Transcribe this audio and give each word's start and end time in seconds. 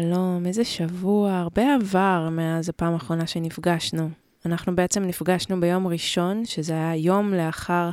שלום, 0.00 0.46
איזה 0.46 0.64
שבוע, 0.64 1.32
הרבה 1.32 1.74
עבר 1.74 2.28
מאז 2.30 2.68
הפעם 2.68 2.92
האחרונה 2.92 3.26
שנפגשנו. 3.26 4.10
אנחנו 4.46 4.76
בעצם 4.76 5.02
נפגשנו 5.02 5.60
ביום 5.60 5.86
ראשון, 5.86 6.44
שזה 6.44 6.72
היה 6.72 6.96
יום 6.96 7.34
לאחר 7.34 7.90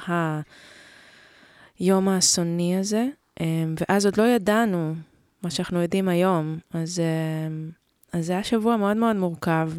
היום 1.80 2.08
האסוני 2.08 2.78
הזה, 2.78 3.08
אמ, 3.40 3.76
ואז 3.80 4.06
עוד 4.06 4.18
לא 4.18 4.24
ידענו 4.24 4.96
מה 5.44 5.50
שאנחנו 5.50 5.82
יודעים 5.82 6.10
היום, 6.10 6.58
אז, 6.74 7.00
אמ, 7.00 7.72
אז 8.14 8.26
זה 8.26 8.34
היה 8.34 8.44
שבוע 8.44 8.78
מאוד 8.78 8.98
מאוד 8.98 9.16
מורכב. 9.16 9.72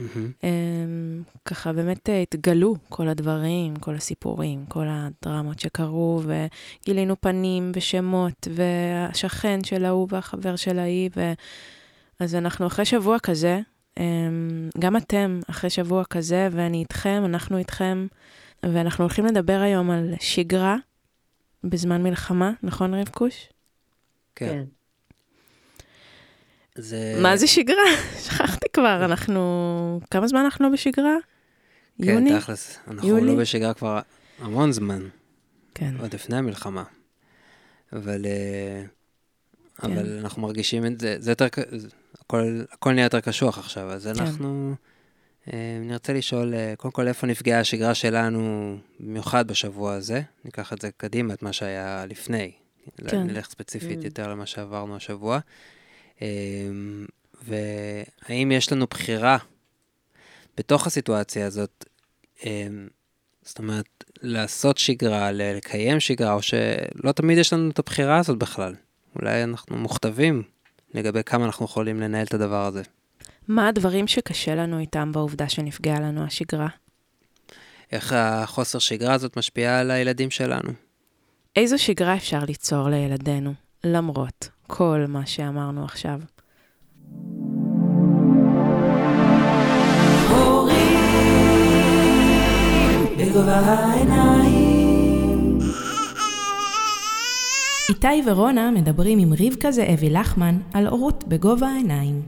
Mm-hmm. 0.00 0.46
ככה 1.44 1.72
באמת 1.72 2.08
אה, 2.08 2.22
התגלו 2.22 2.76
כל 2.88 3.08
הדברים, 3.08 3.76
כל 3.76 3.94
הסיפורים, 3.94 4.66
כל 4.68 4.86
הדרמות 4.88 5.60
שקרו, 5.60 6.22
וגילינו 6.22 7.20
פנים 7.20 7.72
ושמות, 7.74 8.48
והשכן 8.54 9.64
של 9.64 9.84
ההוא 9.84 10.08
והחבר 10.10 10.56
של 10.56 10.78
ההיא, 10.78 11.10
ו... 11.16 11.32
אז 12.20 12.34
אנחנו 12.34 12.66
אחרי 12.66 12.84
שבוע 12.84 13.18
כזה, 13.18 13.60
אמ, 13.98 14.68
גם 14.78 14.96
אתם 14.96 15.40
אחרי 15.50 15.70
שבוע 15.70 16.04
כזה, 16.04 16.48
ואני 16.52 16.78
איתכם, 16.78 17.22
אנחנו 17.24 17.58
איתכם, 17.58 18.06
ואנחנו 18.62 19.04
הולכים 19.04 19.26
לדבר 19.26 19.60
היום 19.60 19.90
על 19.90 20.14
שגרה 20.20 20.76
בזמן 21.64 22.02
מלחמה, 22.02 22.52
נכון 22.62 22.94
רבקוש? 22.94 23.48
כן. 24.34 24.46
כן. 24.46 24.64
זה... 26.80 27.18
מה 27.22 27.36
זה 27.36 27.46
שגרה? 27.46 27.76
שכחתי 28.24 28.66
כבר, 28.72 29.04
אנחנו... 29.04 30.00
כמה 30.10 30.28
זמן 30.28 30.40
אנחנו 30.40 30.66
לא 30.66 30.72
בשגרה? 30.72 31.16
כן, 32.02 32.08
יוני? 32.08 32.38
תכלס, 32.38 32.78
אנחנו 32.88 33.08
יולי? 33.08 33.26
לא 33.26 33.34
בשגרה 33.34 33.74
כבר 33.74 34.00
המון 34.38 34.72
זמן. 34.72 35.02
כן. 35.74 35.94
עוד 36.00 36.14
לפני 36.14 36.36
המלחמה. 36.36 36.84
אבל, 37.92 38.26
אה, 38.26 38.82
כן. 39.80 39.92
אבל 39.92 40.18
אנחנו 40.18 40.42
מרגישים 40.42 40.86
את 40.86 41.00
זה, 41.00 41.16
זה 41.18 41.30
יותר, 41.30 41.46
הכל, 42.20 42.60
הכל 42.72 42.92
נהיה 42.92 43.04
יותר 43.04 43.20
קשוח 43.20 43.58
עכשיו, 43.58 43.90
אז 43.90 44.06
כן. 44.06 44.22
אנחנו 44.24 44.74
אה, 45.52 45.78
נרצה 45.80 46.12
לשאול, 46.12 46.54
אה, 46.54 46.74
קודם 46.76 46.92
כל, 46.92 47.08
איפה 47.08 47.26
נפגעה 47.26 47.60
השגרה 47.60 47.94
שלנו, 47.94 48.76
במיוחד 49.00 49.48
בשבוע 49.48 49.94
הזה? 49.94 50.22
ניקח 50.44 50.72
את 50.72 50.80
זה 50.80 50.90
קדימה, 50.96 51.34
את 51.34 51.42
מה 51.42 51.52
שהיה 51.52 52.06
לפני. 52.08 52.52
כן. 53.08 53.22
נלך 53.22 53.46
ספציפית 53.50 54.02
mm. 54.02 54.04
יותר 54.04 54.28
למה 54.28 54.46
שעברנו 54.46 54.96
השבוע. 54.96 55.38
אמ, 56.22 57.06
והאם 57.42 58.52
יש 58.52 58.72
לנו 58.72 58.86
בחירה 58.86 59.38
בתוך 60.56 60.86
הסיטואציה 60.86 61.46
הזאת, 61.46 61.84
אמ, 62.44 62.88
זאת 63.42 63.58
אומרת, 63.58 64.04
לעשות 64.22 64.78
שגרה, 64.78 65.32
לקיים 65.32 66.00
שגרה, 66.00 66.32
או 66.32 66.42
שלא 66.42 67.12
תמיד 67.12 67.38
יש 67.38 67.52
לנו 67.52 67.70
את 67.70 67.78
הבחירה 67.78 68.18
הזאת 68.18 68.38
בכלל. 68.38 68.74
אולי 69.16 69.44
אנחנו 69.44 69.76
מוכתבים 69.76 70.42
לגבי 70.94 71.20
כמה 71.26 71.46
אנחנו 71.46 71.64
יכולים 71.64 72.00
לנהל 72.00 72.26
את 72.26 72.34
הדבר 72.34 72.66
הזה. 72.66 72.82
מה 73.48 73.68
הדברים 73.68 74.06
שקשה 74.06 74.54
לנו 74.54 74.78
איתם 74.78 75.12
בעובדה 75.12 75.48
שנפגעה 75.48 76.00
לנו 76.00 76.24
השגרה? 76.24 76.68
איך 77.92 78.12
החוסר 78.12 78.78
שגרה 78.78 79.14
הזאת 79.14 79.36
משפיעה 79.36 79.80
על 79.80 79.90
הילדים 79.90 80.30
שלנו? 80.30 80.72
איזו 81.56 81.78
שגרה 81.78 82.16
אפשר 82.16 82.44
ליצור 82.44 82.88
לילדינו, 82.88 83.54
למרות 83.84 84.48
כל 84.76 85.04
מה 85.08 85.26
שאמרנו 85.26 85.84
עכשיו. 85.84 86.20
איתי 97.88 98.22
ורונה 98.26 98.70
מדברים 98.70 99.18
עם 99.18 99.32
רבקה 99.40 99.72
זאבי 99.72 100.10
לחמן 100.10 100.58
על 100.74 100.86
הורות 100.86 101.24
בגובה 101.28 101.66
העיניים. 101.66 102.22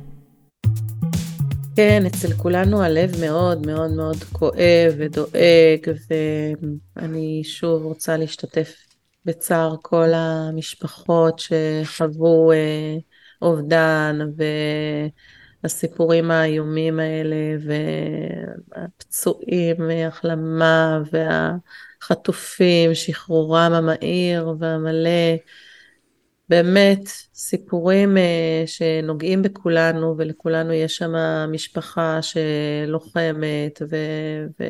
כן, 1.76 2.02
אצל 2.06 2.32
כולנו 2.32 2.82
הלב 2.82 3.12
מאוד 3.20 3.66
מאוד 3.66 3.90
מאוד 3.90 4.16
כואב 4.32 4.94
ודואג, 4.98 5.96
ואני 6.96 7.42
שוב 7.44 7.82
רוצה 7.82 8.16
להשתתף 8.16 8.91
בצער 9.24 9.76
כל 9.82 10.08
המשפחות 10.14 11.38
שחוו 11.38 12.52
אה, 12.52 12.96
אובדן 13.42 14.18
והסיפורים 15.62 16.30
האיומים 16.30 17.00
האלה 17.00 17.36
והפצועים, 18.76 19.76
החלמה 20.08 21.02
והחטופים, 21.12 22.94
שחרורם 22.94 23.72
המהיר 23.72 24.54
והמלא. 24.58 25.36
באמת 26.48 27.08
סיפורים 27.34 28.16
אה, 28.16 28.62
שנוגעים 28.66 29.42
בכולנו 29.42 30.14
ולכולנו 30.18 30.72
יש 30.72 30.96
שם 30.96 31.12
משפחה 31.52 32.18
שלוחמת 32.22 33.82
ו... 33.90 33.96
ו... 34.60 34.64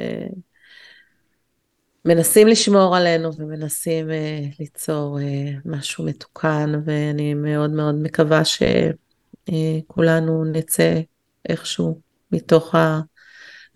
מנסים 2.04 2.48
לשמור 2.48 2.96
עלינו 2.96 3.36
ומנסים 3.36 4.08
uh, 4.08 4.12
ליצור 4.60 5.18
uh, 5.18 5.22
משהו 5.64 6.04
מתוקן, 6.04 6.72
ואני 6.84 7.34
מאוד 7.34 7.70
מאוד 7.70 7.94
מקווה 7.94 8.42
שכולנו 8.44 10.44
uh, 10.44 10.48
נצא 10.48 11.00
איכשהו 11.48 12.00
מתוך 12.32 12.74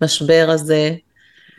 המשבר 0.01 0.47
הזה. 0.49 0.95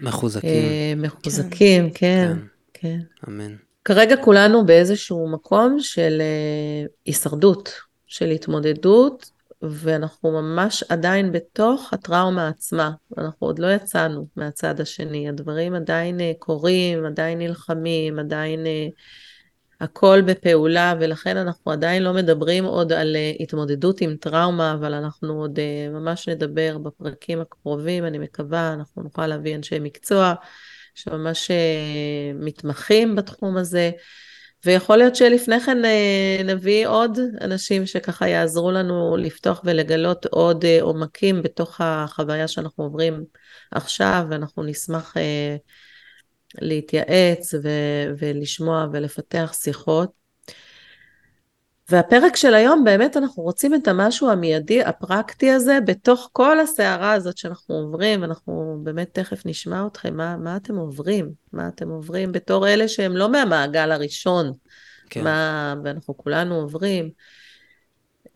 מחוזקים. 0.01 0.51
Uh, 0.51 1.07
מחוזקים, 1.07 1.91
כן, 1.91 1.95
כן. 1.95 2.37
כן. 2.75 2.99
אמן. 3.28 3.57
כרגע 3.84 4.17
כולנו 4.17 4.67
באיזשהו 4.67 5.33
מקום 5.33 5.77
של 5.81 6.21
uh, 6.21 6.91
הישרדות, 7.07 7.73
של 8.07 8.31
התמודדות, 8.31 9.31
ואנחנו 9.63 10.33
ממש 10.33 10.85
עדיין 10.89 11.33
בתוך 11.33 11.93
הטראומה 11.93 12.49
עצמה, 12.49 12.91
אנחנו 13.19 13.47
עוד 13.47 13.59
לא 13.59 13.73
יצאנו 13.75 14.27
מהצד 14.37 14.81
השני, 14.81 15.29
הדברים 15.29 15.75
עדיין 15.75 16.21
אה, 16.21 16.33
קורים, 16.39 17.05
עדיין 17.05 17.39
נלחמים, 17.39 18.19
עדיין 18.19 18.67
אה, 18.67 18.87
הכל 19.81 20.21
בפעולה, 20.27 20.95
ולכן 21.01 21.37
אנחנו 21.37 21.73
עדיין 21.73 22.03
לא 22.03 22.15
מדברים 22.15 22.65
עוד 22.65 22.93
על 22.93 23.17
אה, 23.17 23.33
התמודדות 23.41 24.01
עם 24.01 24.17
טראומה, 24.17 24.75
אבל 24.75 24.95
אנחנו 24.95 25.41
עוד 25.41 25.59
ממש 25.91 26.29
נדבר 26.29 26.79
בפרקים 26.79 27.41
הקרובים, 27.41 28.05
אני 28.05 28.19
מקווה, 28.19 28.73
אנחנו 28.73 29.03
נוכל 29.03 29.27
להביא 29.27 29.57
אנשי 29.57 29.79
מקצוע 29.79 30.35
שממש 30.95 31.51
מתמחים 32.35 33.17
בתחום 33.17 33.57
הזה. 33.57 33.91
ויכול 34.67 34.97
להיות 34.97 35.17
שלפני 35.17 35.61
כן 35.61 35.85
אה, 35.85 36.43
נביא 36.45 36.87
עוד 36.87 37.19
אנשים 37.41 37.87
שככה 37.87 38.29
יעזרו 38.29 38.71
לנו 38.71 39.17
לפתוח 39.17 39.61
ולגלות 39.65 40.27
עוד 40.27 40.65
אה, 40.65 40.79
עומקים 40.83 41.43
בתוך 41.43 41.81
החוויה 41.81 42.49
שאנחנו 42.49 42.85
עוברים 42.85 43.25
עכשיו, 43.71 44.27
ואנחנו 44.31 44.63
נשמח 44.63 45.17
אה, 45.17 45.57
להתייעץ 46.61 47.55
ו- 47.55 48.15
ולשמוע 48.19 48.87
ולפתח 48.93 49.53
שיחות. 49.55 50.18
והפרק 51.91 52.37
של 52.37 52.54
היום, 52.54 52.84
באמת 52.84 53.16
אנחנו 53.16 53.43
רוצים 53.43 53.75
את 53.75 53.88
המשהו 53.88 54.31
המיידי, 54.31 54.84
הפרקטי 54.84 55.50
הזה, 55.50 55.78
בתוך 55.87 56.28
כל 56.32 56.60
הסערה 56.60 57.12
הזאת 57.12 57.38
שאנחנו 57.38 57.75
עוברים, 57.75 58.25
אנחנו 58.25 58.81
באמת 58.82 59.09
תכף 59.12 59.47
נשמע 59.47 59.87
אתכם, 59.87 60.16
מה, 60.16 60.37
מה 60.37 60.56
אתם 60.56 60.77
עוברים? 60.77 61.32
מה 61.53 61.69
אתם 61.69 61.88
עוברים 61.88 62.32
בתור 62.32 62.69
אלה 62.69 62.88
שהם 62.88 63.16
לא 63.16 63.28
מהמעגל 63.28 63.93
הראשון, 63.93 64.53
כן. 65.10 65.25
מה, 65.25 65.75
ואנחנו 65.84 66.16
כולנו 66.16 66.54
עוברים. 66.54 67.10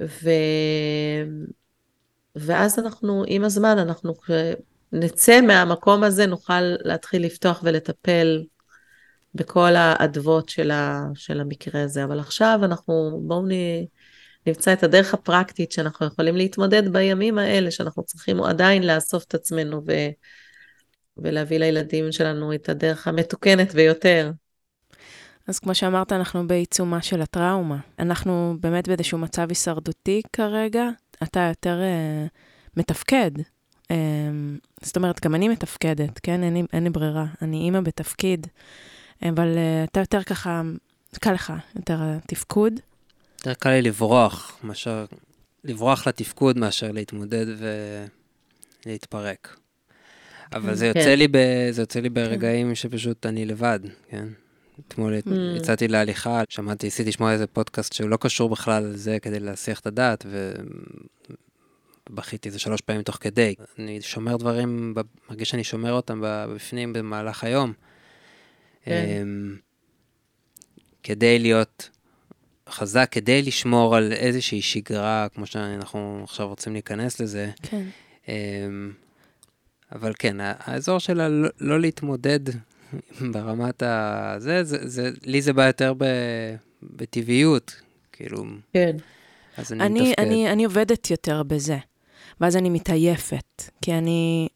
ו... 0.00 0.30
ואז 2.36 2.78
אנחנו, 2.78 3.24
עם 3.26 3.44
הזמן, 3.44 3.78
אנחנו 3.78 4.14
נצא 4.92 5.40
מהמקום 5.40 6.04
הזה, 6.04 6.26
נוכל 6.26 6.60
להתחיל 6.84 7.24
לפתוח 7.24 7.60
ולטפל 7.64 8.42
בכל 9.34 9.76
האדוות 9.76 10.48
של, 10.48 10.70
ה, 10.70 11.04
של 11.14 11.40
המקרה 11.40 11.82
הזה. 11.82 12.04
אבל 12.04 12.20
עכשיו 12.20 12.60
אנחנו, 12.62 13.20
בואו 13.26 13.42
נמצא 14.46 14.72
את 14.72 14.82
הדרך 14.82 15.14
הפרקטית 15.14 15.72
שאנחנו 15.72 16.06
יכולים 16.06 16.36
להתמודד 16.36 16.92
בימים 16.92 17.38
האלה, 17.38 17.70
שאנחנו 17.70 18.02
צריכים 18.02 18.42
עדיין 18.42 18.82
לאסוף 18.86 19.24
את 19.24 19.34
עצמנו 19.34 19.82
ו, 19.86 19.92
ולהביא 21.16 21.58
לילדים 21.58 22.12
שלנו 22.12 22.54
את 22.54 22.68
הדרך 22.68 23.08
המתוקנת 23.08 23.74
ביותר. 23.74 24.30
אז 25.48 25.58
כמו 25.58 25.74
שאמרת, 25.74 26.12
אנחנו 26.12 26.46
בעיצומה 26.46 27.02
של 27.02 27.22
הטראומה. 27.22 27.78
אנחנו 27.98 28.56
באמת 28.60 28.88
באיזשהו 28.88 29.18
מצב 29.18 29.48
הישרדותי 29.48 30.22
כרגע. 30.32 30.88
אתה 31.22 31.40
יותר 31.48 31.80
uh, 31.80 32.28
מתפקד. 32.76 33.30
Um, 33.82 33.94
זאת 34.82 34.96
אומרת, 34.96 35.24
גם 35.24 35.34
אני 35.34 35.48
מתפקדת, 35.48 36.18
כן? 36.18 36.42
אין 36.42 36.54
לי, 36.54 36.62
אין 36.72 36.84
לי 36.84 36.90
ברירה. 36.90 37.26
אני 37.42 37.56
אימא 37.56 37.80
בתפקיד. 37.80 38.46
אבל 39.28 39.58
אתה 39.84 40.00
יותר 40.00 40.22
ככה, 40.22 40.62
קל 41.20 41.32
לך, 41.32 41.52
יותר 41.76 42.00
תפקוד. 42.26 42.72
יותר 43.38 43.54
קל 43.54 43.70
לי 43.70 43.82
לברוח, 43.82 44.58
מאשר, 44.62 45.04
לברוח 45.64 46.06
לתפקוד 46.06 46.58
מאשר 46.58 46.92
להתמודד 46.92 47.46
ולהתפרק. 48.86 49.56
אבל 50.54 50.74
זה 50.74 50.90
כן. 50.94 50.98
יוצא, 50.98 51.14
לי 51.14 51.28
ב, 51.28 51.36
זה 51.70 51.82
יוצא 51.82 52.00
לי 52.00 52.08
ברגעים 52.08 52.68
כן. 52.68 52.74
שפשוט 52.74 53.26
אני 53.26 53.44
לבד, 53.44 53.80
כן? 54.08 54.28
אתמול 54.88 55.18
mm. 55.18 55.30
יצאתי 55.56 55.88
להליכה, 55.88 56.42
שמעתי, 56.48 56.86
ניסיתי 56.86 57.08
לשמוע 57.08 57.32
איזה 57.32 57.46
פודקאסט 57.46 57.92
שהוא 57.92 58.10
לא 58.10 58.16
קשור 58.16 58.48
בכלל 58.48 58.84
לזה 58.84 59.18
כדי 59.22 59.40
להסיח 59.40 59.80
את 59.80 59.86
הדעת, 59.86 60.26
ובכיתי 62.10 62.48
איזה 62.48 62.58
שלוש 62.58 62.80
פעמים 62.80 63.02
תוך 63.02 63.18
כדי. 63.20 63.54
אני 63.78 64.00
שומר 64.00 64.36
דברים, 64.36 64.94
מרגיש 65.30 65.50
שאני 65.50 65.64
שומר 65.64 65.92
אותם 65.92 66.20
בפנים 66.22 66.92
במהלך 66.92 67.44
היום. 67.44 67.72
כן. 68.84 69.06
אמ, 69.22 69.56
כדי 71.02 71.38
להיות 71.38 71.90
חזק, 72.68 73.08
כדי 73.10 73.42
לשמור 73.42 73.96
על 73.96 74.12
איזושהי 74.12 74.62
שגרה, 74.62 75.26
כמו 75.34 75.46
שאנחנו 75.46 76.20
עכשיו 76.24 76.48
רוצים 76.48 76.72
להיכנס 76.72 77.20
לזה. 77.20 77.50
כן. 77.62 77.84
אמ, 78.28 78.92
אבל 79.92 80.12
כן, 80.18 80.36
האזור 80.40 80.98
של 80.98 81.20
הלא 81.20 81.48
לא 81.60 81.80
להתמודד 81.80 82.40
ברמת 83.32 83.82
ה... 83.82 84.34
זה, 84.38 84.64
זה, 84.64 84.78
זה, 84.82 85.10
לי 85.24 85.42
זה 85.42 85.52
בא 85.52 85.66
יותר 85.66 85.94
ב, 85.98 86.04
בטבעיות, 86.82 87.80
כאילו. 88.12 88.44
כן. 88.72 88.96
אז 89.56 89.72
אני, 89.72 89.86
אני 89.86 90.00
מתפקד. 90.00 90.22
אני, 90.22 90.52
אני 90.52 90.64
עובדת 90.64 91.10
יותר 91.10 91.42
בזה, 91.42 91.78
ואז 92.40 92.56
אני 92.56 92.70
מתעייפת, 92.70 93.62
כי 93.82 93.92
אני... 93.92 94.48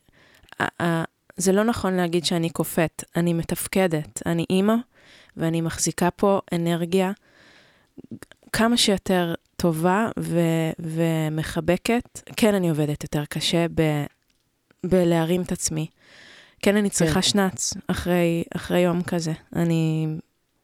זה 1.36 1.52
לא 1.52 1.64
נכון 1.64 1.94
להגיד 1.94 2.24
שאני 2.24 2.50
קופאת, 2.50 3.04
אני 3.16 3.32
מתפקדת, 3.32 4.22
אני 4.26 4.44
אימא, 4.50 4.74
ואני 5.36 5.60
מחזיקה 5.60 6.10
פה 6.10 6.40
אנרגיה 6.52 7.12
כמה 8.52 8.76
שיותר 8.76 9.34
טובה 9.56 10.08
ו- 10.18 10.70
ומחבקת. 10.78 12.20
כן, 12.36 12.54
אני 12.54 12.68
עובדת 12.68 13.02
יותר 13.02 13.24
קשה 13.24 13.66
ב- 13.74 14.04
בלהרים 14.86 15.42
את 15.42 15.52
עצמי. 15.52 15.86
כן, 16.62 16.76
אני 16.76 16.90
צריכה 16.90 17.14
כן. 17.14 17.22
שנץ 17.22 17.74
אחרי, 17.86 18.44
אחרי 18.56 18.80
יום 18.80 19.02
כזה. 19.02 19.32
אני 19.56 20.06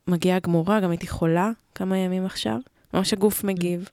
מגיעה 0.09 0.39
גמורה, 0.39 0.81
גם 0.81 0.91
הייתי 0.91 1.09
חולה 1.09 1.51
כמה 1.75 1.99
ימים 1.99 2.27
עכשיו, 2.27 2.57
ממש 2.95 3.13
הגוף 3.13 3.45
מגיב. 3.45 3.89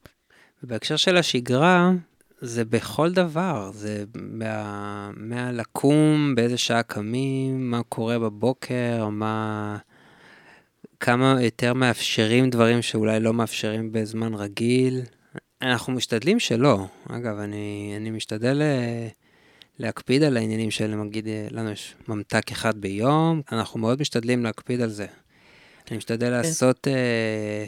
בהקשר 0.64 0.96
של 0.96 1.18
השגרה, 1.18 1.92
זה 2.42 2.66
בכל 2.66 3.12
דבר, 3.12 3.72
זה 3.74 4.04
מה, 4.16 5.12
מהלקום, 5.16 6.34
באיזה 6.36 6.58
שעה 6.58 6.84
קמים, 6.84 7.72
מה 7.72 7.84
קורה 7.84 8.20
בבוקר, 8.20 9.08
מה... 9.12 9.78
כמה 11.00 11.38
יותר 11.42 11.74
מאפשרים 11.74 12.50
דברים 12.50 12.82
שאולי 12.82 13.20
לא 13.20 13.34
מאפשרים 13.34 13.92
בזמן 13.92 14.34
רגיל. 14.34 15.02
אנחנו 15.62 15.94
משתדלים 15.94 16.40
שלא. 16.40 16.86
אגב, 17.10 17.38
אני, 17.38 17.94
אני 17.98 18.12
משתדל 18.12 18.62
אה, 18.62 19.08
להקפיד 19.80 20.24
על 20.24 20.38
העניינים 20.38 20.72
של, 20.72 20.96
נגיד, 20.96 21.28
אה, 21.28 21.48
לנו 21.52 21.72
יש 21.72 21.96
ממתק 22.08 22.52
אחד 22.52 22.78
ביום, 22.78 23.42
אנחנו 23.52 23.80
מאוד 23.80 24.02
משתדלים 24.02 24.44
להקפיד 24.44 24.82
על 24.82 24.90
זה. 24.90 25.06
אני 25.90 25.98
משתדל 25.98 26.26
כן. 26.26 26.32
לעשות 26.32 26.88
אה, 26.88 27.66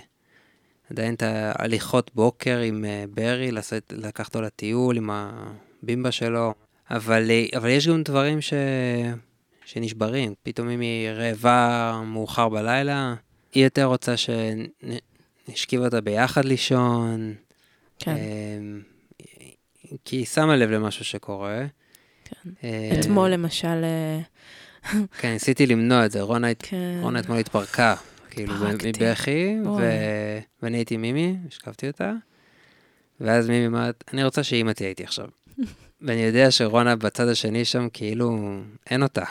עדיין 0.91 1.13
את 1.13 1.23
ההליכות 1.23 2.11
בוקר 2.15 2.57
עם 2.57 2.85
אה, 2.85 3.03
ברי, 3.13 3.51
לעשות, 3.51 3.93
לקחת 3.97 4.35
אותו 4.35 4.41
לטיול 4.41 4.97
עם 4.97 5.09
הבימבה 5.13 6.11
שלו, 6.11 6.53
אבל, 6.89 7.31
אה, 7.31 7.45
אבל 7.57 7.69
יש 7.69 7.87
גם 7.87 8.03
דברים 8.03 8.41
ש... 8.41 8.53
שנשברים. 9.65 10.33
פתאום 10.43 10.69
אם 10.69 10.79
היא 10.79 11.09
רעבה 11.09 12.01
מאוחר 12.05 12.49
בלילה, 12.49 13.13
היא 13.53 13.63
יותר 13.63 13.85
רוצה 13.85 14.13
שנשכיב 14.17 15.81
אותה 15.81 16.01
ביחד 16.01 16.45
לישון. 16.45 17.33
כן. 17.99 18.15
כי 20.05 20.15
היא 20.15 20.25
שמה 20.25 20.55
לב 20.55 20.69
למשהו 20.69 21.05
שקורה. 21.05 21.65
כן. 22.25 22.49
אה, 22.63 22.99
אתמול 22.99 23.29
למשל... 23.29 23.85
כן, 25.19 25.31
ניסיתי 25.31 25.67
למנוע 25.67 26.05
את 26.05 26.11
זה. 26.11 26.21
רונה, 26.21 26.47
כן. 26.59 26.99
רונה 27.01 27.19
אתמול 27.19 27.37
התפרקה, 27.37 27.95
כאילו, 28.31 28.53
מבכי, 28.83 29.55
ו... 29.65 29.81
ואני 30.63 30.77
הייתי 30.77 30.97
מימי, 30.97 31.35
השכבתי 31.47 31.87
אותה, 31.87 32.13
ואז 33.19 33.49
מימי 33.49 33.67
אמרת, 33.67 34.03
אני 34.13 34.23
רוצה 34.23 34.43
שאימא 34.43 34.71
תהיה 34.71 34.89
איתי 34.89 35.03
עכשיו. 35.03 35.27
ואני 36.01 36.21
יודע 36.21 36.51
שרונה 36.51 36.95
בצד 36.95 37.27
השני 37.27 37.65
שם, 37.65 37.87
כאילו, 37.93 38.57
אין 38.89 39.03
אותה. 39.03 39.23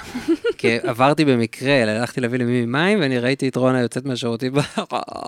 כי 0.59 0.79
עברתי 0.83 1.25
במקרה, 1.25 1.83
הלכתי 1.83 2.21
להביא 2.21 2.39
למימי 2.39 2.67
מים, 2.67 3.01
ואני 3.01 3.19
ראיתי 3.19 3.49
את 3.49 3.57
רונה 3.57 3.81
יוצאת 3.81 4.05
מהשירותים, 4.05 4.53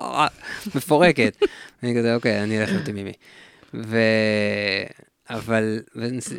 מפורקת. 0.74 1.36
ואני 1.82 1.98
כזה, 1.98 2.14
אוקיי, 2.14 2.42
אני 2.42 2.60
אלך 2.60 2.70
עם 2.88 2.94
מימי. 2.94 3.12
ו... 3.74 3.98
אבל, 5.30 5.80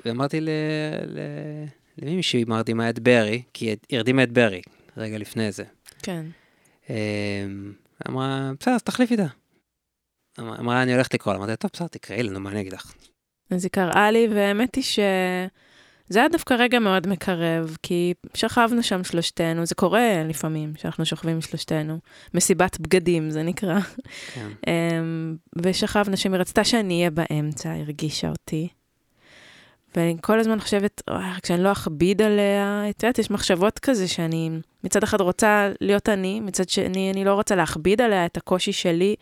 ואמרתי 0.05 0.41
ל... 0.41 0.49
ל... 1.05 1.19
למימי 1.97 2.23
שהיא 2.23 2.45
מרדימה 2.47 2.89
את 2.89 2.99
ברי, 2.99 3.41
כי 3.53 3.75
הרדימה 3.91 4.23
את 4.23 4.31
ברי 4.31 4.61
רגע 4.97 5.17
לפני 5.17 5.51
זה. 5.51 5.63
כן. 6.03 6.25
אמ, 6.89 7.73
אמרה, 8.09 8.51
בסדר, 8.59 8.73
אז 8.73 8.83
תחליף 8.83 9.11
איתה. 9.11 9.27
אמרה, 10.39 10.83
אני 10.83 10.93
הולכת 10.93 11.13
לקרוא 11.13 11.33
לה, 11.33 11.39
אמרתי, 11.39 11.55
טוב, 11.55 11.71
בסדר, 11.73 11.87
תקראי 11.87 12.23
לנו, 12.23 12.39
מה 12.39 12.49
אני 12.49 12.61
אגיד 12.61 12.73
לך? 12.73 12.93
אז 13.49 13.63
היא 13.63 13.71
קראה 13.71 14.11
לי, 14.11 14.27
והאמת 14.31 14.75
היא 14.75 14.83
ש... 14.83 14.99
זה 16.09 16.19
היה 16.19 16.29
דווקא 16.29 16.53
רגע 16.53 16.79
מאוד 16.79 17.07
מקרב, 17.07 17.77
כי 17.83 18.13
שכבנו 18.33 18.83
שם 18.83 19.03
שלושתנו, 19.03 19.65
זה 19.65 19.75
קורה 19.75 20.23
לפעמים 20.25 20.73
שאנחנו 20.77 21.05
שוכבים 21.05 21.41
שלושתנו, 21.41 21.99
מסיבת 22.33 22.79
בגדים 22.79 23.29
זה 23.29 23.43
נקרא. 23.43 23.79
כן. 24.33 24.49
אמ, 24.67 25.35
ושכבנו 25.55 26.17
שם, 26.17 26.33
היא 26.33 26.41
רצתה 26.41 26.63
שאני 26.63 26.97
אהיה 26.97 27.09
באמצע, 27.09 27.73
הרגישה 27.73 28.29
אותי. 28.29 28.67
ואני 29.95 30.15
כל 30.21 30.39
הזמן 30.39 30.59
חושבת, 30.59 31.01
כשאני 31.43 31.63
לא 31.63 31.71
אכביד 31.71 32.21
עליה, 32.21 32.83
את 32.89 33.03
יודעת, 33.03 33.19
יש 33.19 33.31
מחשבות 33.31 33.79
כזה 33.79 34.07
שאני 34.07 34.49
מצד 34.83 35.03
אחד 35.03 35.21
רוצה 35.21 35.69
להיות 35.81 36.09
אני, 36.09 36.39
מצד 36.39 36.69
שני 36.69 37.11
אני 37.11 37.25
לא 37.25 37.33
רוצה 37.33 37.55
להכביד 37.55 38.01
עליה 38.01 38.25
את 38.25 38.37
הקושי 38.37 38.71
שלי, 38.71 39.15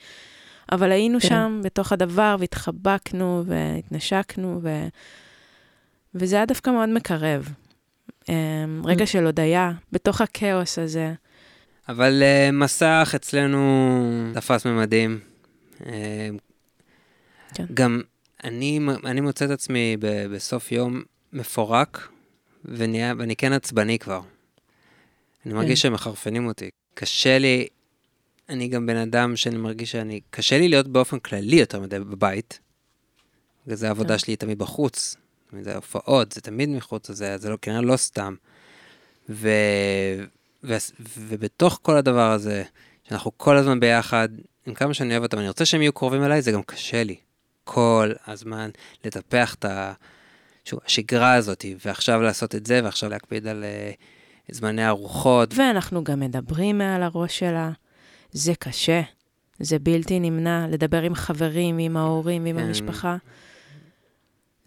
אבל 0.71 0.91
היינו 0.91 1.19
כן. 1.19 1.27
שם 1.27 1.61
בתוך 1.63 1.91
הדבר 1.91 2.35
והתחבקנו 2.39 3.43
והתנשקנו, 3.45 4.59
ו... 4.63 4.87
וזה 6.15 6.35
היה 6.35 6.45
דווקא 6.45 6.69
מאוד 6.69 6.89
מקרב. 6.89 7.49
אמ, 8.29 8.81
רגע 8.85 9.05
של 9.05 9.25
הודיה, 9.25 9.71
בתוך 9.91 10.21
הכאוס 10.21 10.79
הזה. 10.79 11.13
אבל 11.89 12.23
uh, 12.23 12.51
מסך 12.51 13.13
אצלנו 13.15 13.61
תפס 14.33 14.65
ממדים. 14.65 15.19
Uh, 15.79 15.83
כן. 17.53 17.65
גם 17.73 18.01
אני, 18.43 18.79
אני 19.05 19.21
מוצא 19.21 19.45
את 19.45 19.49
עצמי 19.49 19.97
ב, 19.99 20.25
בסוף 20.35 20.71
יום 20.71 21.01
מפורק, 21.33 22.07
ונהיה, 22.65 23.13
ואני 23.17 23.35
כן 23.35 23.53
עצבני 23.53 23.99
כבר. 23.99 24.21
אני 25.45 25.53
מרגיש 25.53 25.79
כן. 25.79 25.83
שהם 25.83 25.93
מחרפנים 25.93 26.47
אותי. 26.47 26.69
קשה 26.93 27.37
לי, 27.37 27.67
אני 28.49 28.67
גם 28.67 28.85
בן 28.85 28.95
אדם 28.95 29.35
שאני 29.35 29.57
מרגיש 29.57 29.91
שאני, 29.91 30.21
קשה 30.29 30.57
לי 30.57 30.69
להיות 30.69 30.87
באופן 30.87 31.19
כללי 31.19 31.55
יותר 31.55 31.79
מדי 31.79 31.99
בבית. 31.99 32.59
בגלל 33.65 33.77
זה 33.77 33.87
העבודה 33.87 34.13
כן. 34.13 34.17
שלי 34.19 34.35
תמיד 34.35 34.59
בחוץ, 34.59 35.15
זה 35.61 35.75
הופעות, 35.75 36.31
זה 36.31 36.41
תמיד 36.41 36.69
מחוץ 36.69 37.09
לזה, 37.09 37.37
זה 37.37 37.49
לא, 37.49 37.57
כנראה 37.61 37.81
לא 37.81 37.97
סתם. 37.97 38.35
ו, 39.29 39.49
ו, 40.63 40.77
ובתוך 41.17 41.79
כל 41.81 41.97
הדבר 41.97 42.31
הזה, 42.31 42.63
שאנחנו 43.03 43.31
כל 43.37 43.57
הזמן 43.57 43.79
ביחד, 43.79 44.29
עם 44.65 44.73
כמה 44.73 44.93
שאני 44.93 45.11
אוהב 45.11 45.23
אותם, 45.23 45.37
אני 45.37 45.47
רוצה 45.47 45.65
שהם 45.65 45.81
יהיו 45.81 45.93
קרובים 45.93 46.23
אליי, 46.23 46.41
זה 46.41 46.51
גם 46.51 46.63
קשה 46.63 47.03
לי. 47.03 47.15
כל 47.63 48.11
הזמן 48.27 48.69
לטפח 49.05 49.55
את 49.55 49.65
השגרה 50.85 51.33
הזאת, 51.33 51.65
ועכשיו 51.85 52.21
לעשות 52.21 52.55
את 52.55 52.65
זה, 52.65 52.81
ועכשיו 52.83 53.09
להקפיד 53.09 53.47
על 53.47 53.63
uh, 53.63 53.95
זמני 54.51 54.87
ארוחות. 54.87 55.53
ואנחנו 55.55 56.03
גם 56.03 56.19
מדברים 56.19 56.77
מעל 56.77 57.03
הראש 57.03 57.39
שלה. 57.39 57.71
זה 58.31 58.53
קשה, 58.59 59.01
זה 59.59 59.79
בלתי 59.79 60.19
נמנע, 60.19 60.67
לדבר 60.69 61.01
עם 61.01 61.15
חברים, 61.15 61.77
עם 61.77 61.97
ההורים, 61.97 62.45
עם 62.45 62.57
כן. 62.57 62.63
המשפחה. 62.63 63.17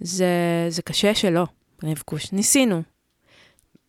זה, 0.00 0.26
זה 0.68 0.82
קשה 0.82 1.14
שלא, 1.14 1.46
רבקוש. 1.84 2.32
ניסינו, 2.32 2.82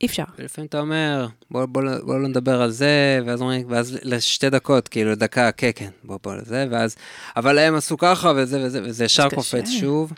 אי 0.01 0.08
אפשר. 0.08 0.24
ולפעמים 0.38 0.68
אתה 0.68 0.80
אומר, 0.80 1.27
בוא, 1.51 1.65
בוא, 1.65 1.82
בוא 2.04 2.20
לא 2.20 2.27
נדבר 2.27 2.62
על 2.62 2.72
זה, 2.72 3.20
ואז 3.25 3.42
אומרים, 3.42 3.65
ואז 3.70 3.98
לשתי 4.04 4.50
דקות, 4.50 4.88
כאילו, 4.88 5.15
דקה, 5.15 5.51
כן, 5.51 5.70
כן, 5.75 5.89
בוא, 6.04 6.18
בוא 6.24 6.36
לזה, 6.36 6.68
ואז, 6.72 6.96
אבל 7.36 7.60
הם 7.60 7.75
עשו 7.75 7.98
ככה, 7.98 8.34
וזה 8.36 8.65
וזה, 8.65 8.82
וזה 8.84 9.06
ישר 9.06 9.30
קופץ 9.30 9.70
שוב. 9.70 10.13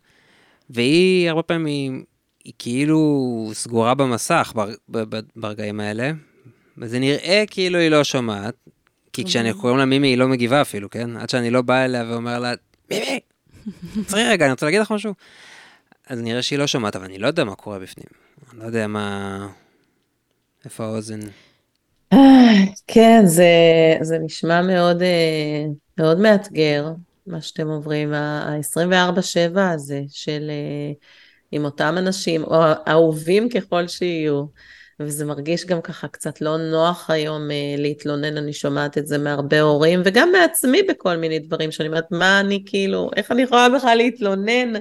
והיא, 0.69 1.29
הרבה 1.29 1.43
פעמים, 1.43 2.03
היא, 2.47 2.53
כאילו 2.59 3.49
סגורה 3.53 3.93
במסך 3.93 4.53
בר, 4.87 5.03
ברגעים 5.35 5.79
האלה, 5.79 6.11
וזה 6.77 6.99
נראה 6.99 7.43
כאילו 7.49 7.79
היא 7.79 7.89
לא 7.89 8.03
שומעת, 8.03 8.55
כי 9.13 9.25
כשאני 9.25 9.49
אוקיי. 9.49 9.61
קוראים 9.61 9.77
לה 9.77 9.85
מימי, 9.85 10.07
היא 10.07 10.17
לא 10.17 10.27
מגיבה 10.27 10.61
אפילו, 10.61 10.89
כן? 10.89 11.17
עד 11.17 11.29
שאני 11.29 11.49
לא 11.49 11.61
בא 11.61 11.85
אליה 11.85 12.05
ואומר 12.09 12.39
לה, 12.39 12.53
מימי, 12.91 13.19
עצרי 13.99 14.23
רגע, 14.23 14.45
אני 14.45 14.51
רוצה 14.51 14.65
להגיד 14.65 14.81
לך 14.81 14.91
משהו. 14.91 15.13
אז 16.07 16.21
נראה 16.21 16.41
שהיא 16.41 16.59
לא 16.59 16.67
שומעת, 16.67 16.95
אבל 16.95 17.05
אני 17.05 17.17
לא 17.17 17.27
יודע 17.27 17.43
מה 17.43 17.55
קורה 17.55 17.79
בפנים. 17.79 18.07
אני 18.51 18.59
לא 18.59 18.65
יודע 18.65 18.87
מה... 18.87 19.47
איפה 20.65 20.85
האוזן? 20.85 21.19
כן, 22.87 23.21
זה, 23.25 23.45
זה 24.01 24.17
נשמע 24.19 24.61
מאוד, 24.61 25.01
אה, 25.01 25.65
מאוד 25.97 26.19
מאתגר, 26.19 26.91
מה 27.27 27.41
שאתם 27.41 27.67
עוברים, 27.67 28.13
ה-24-7 28.13 29.59
הזה 29.59 30.01
של 30.09 30.49
אה, 30.49 30.93
עם 31.51 31.65
אותם 31.65 31.95
אנשים, 31.97 32.43
או 32.43 32.63
אהובים 32.87 33.49
ככל 33.49 33.87
שיהיו, 33.87 34.45
וזה 34.99 35.25
מרגיש 35.25 35.65
גם 35.65 35.81
ככה 35.81 36.07
קצת 36.07 36.41
לא 36.41 36.57
נוח 36.57 37.09
היום 37.09 37.51
אה, 37.51 37.75
להתלונן, 37.77 38.37
אני 38.37 38.53
שומעת 38.53 38.97
את 38.97 39.07
זה 39.07 39.17
מהרבה 39.17 39.61
הורים, 39.61 40.01
וגם 40.05 40.29
מעצמי 40.31 40.83
בכל 40.83 41.17
מיני 41.17 41.39
דברים, 41.39 41.71
שאני 41.71 41.87
אומרת, 41.87 42.11
מה 42.11 42.39
אני 42.39 42.63
כאילו, 42.65 43.09
איך 43.15 43.31
אני 43.31 43.41
יכולה 43.41 43.67
בכלל 43.69 43.97
להתלונן? 43.97 44.73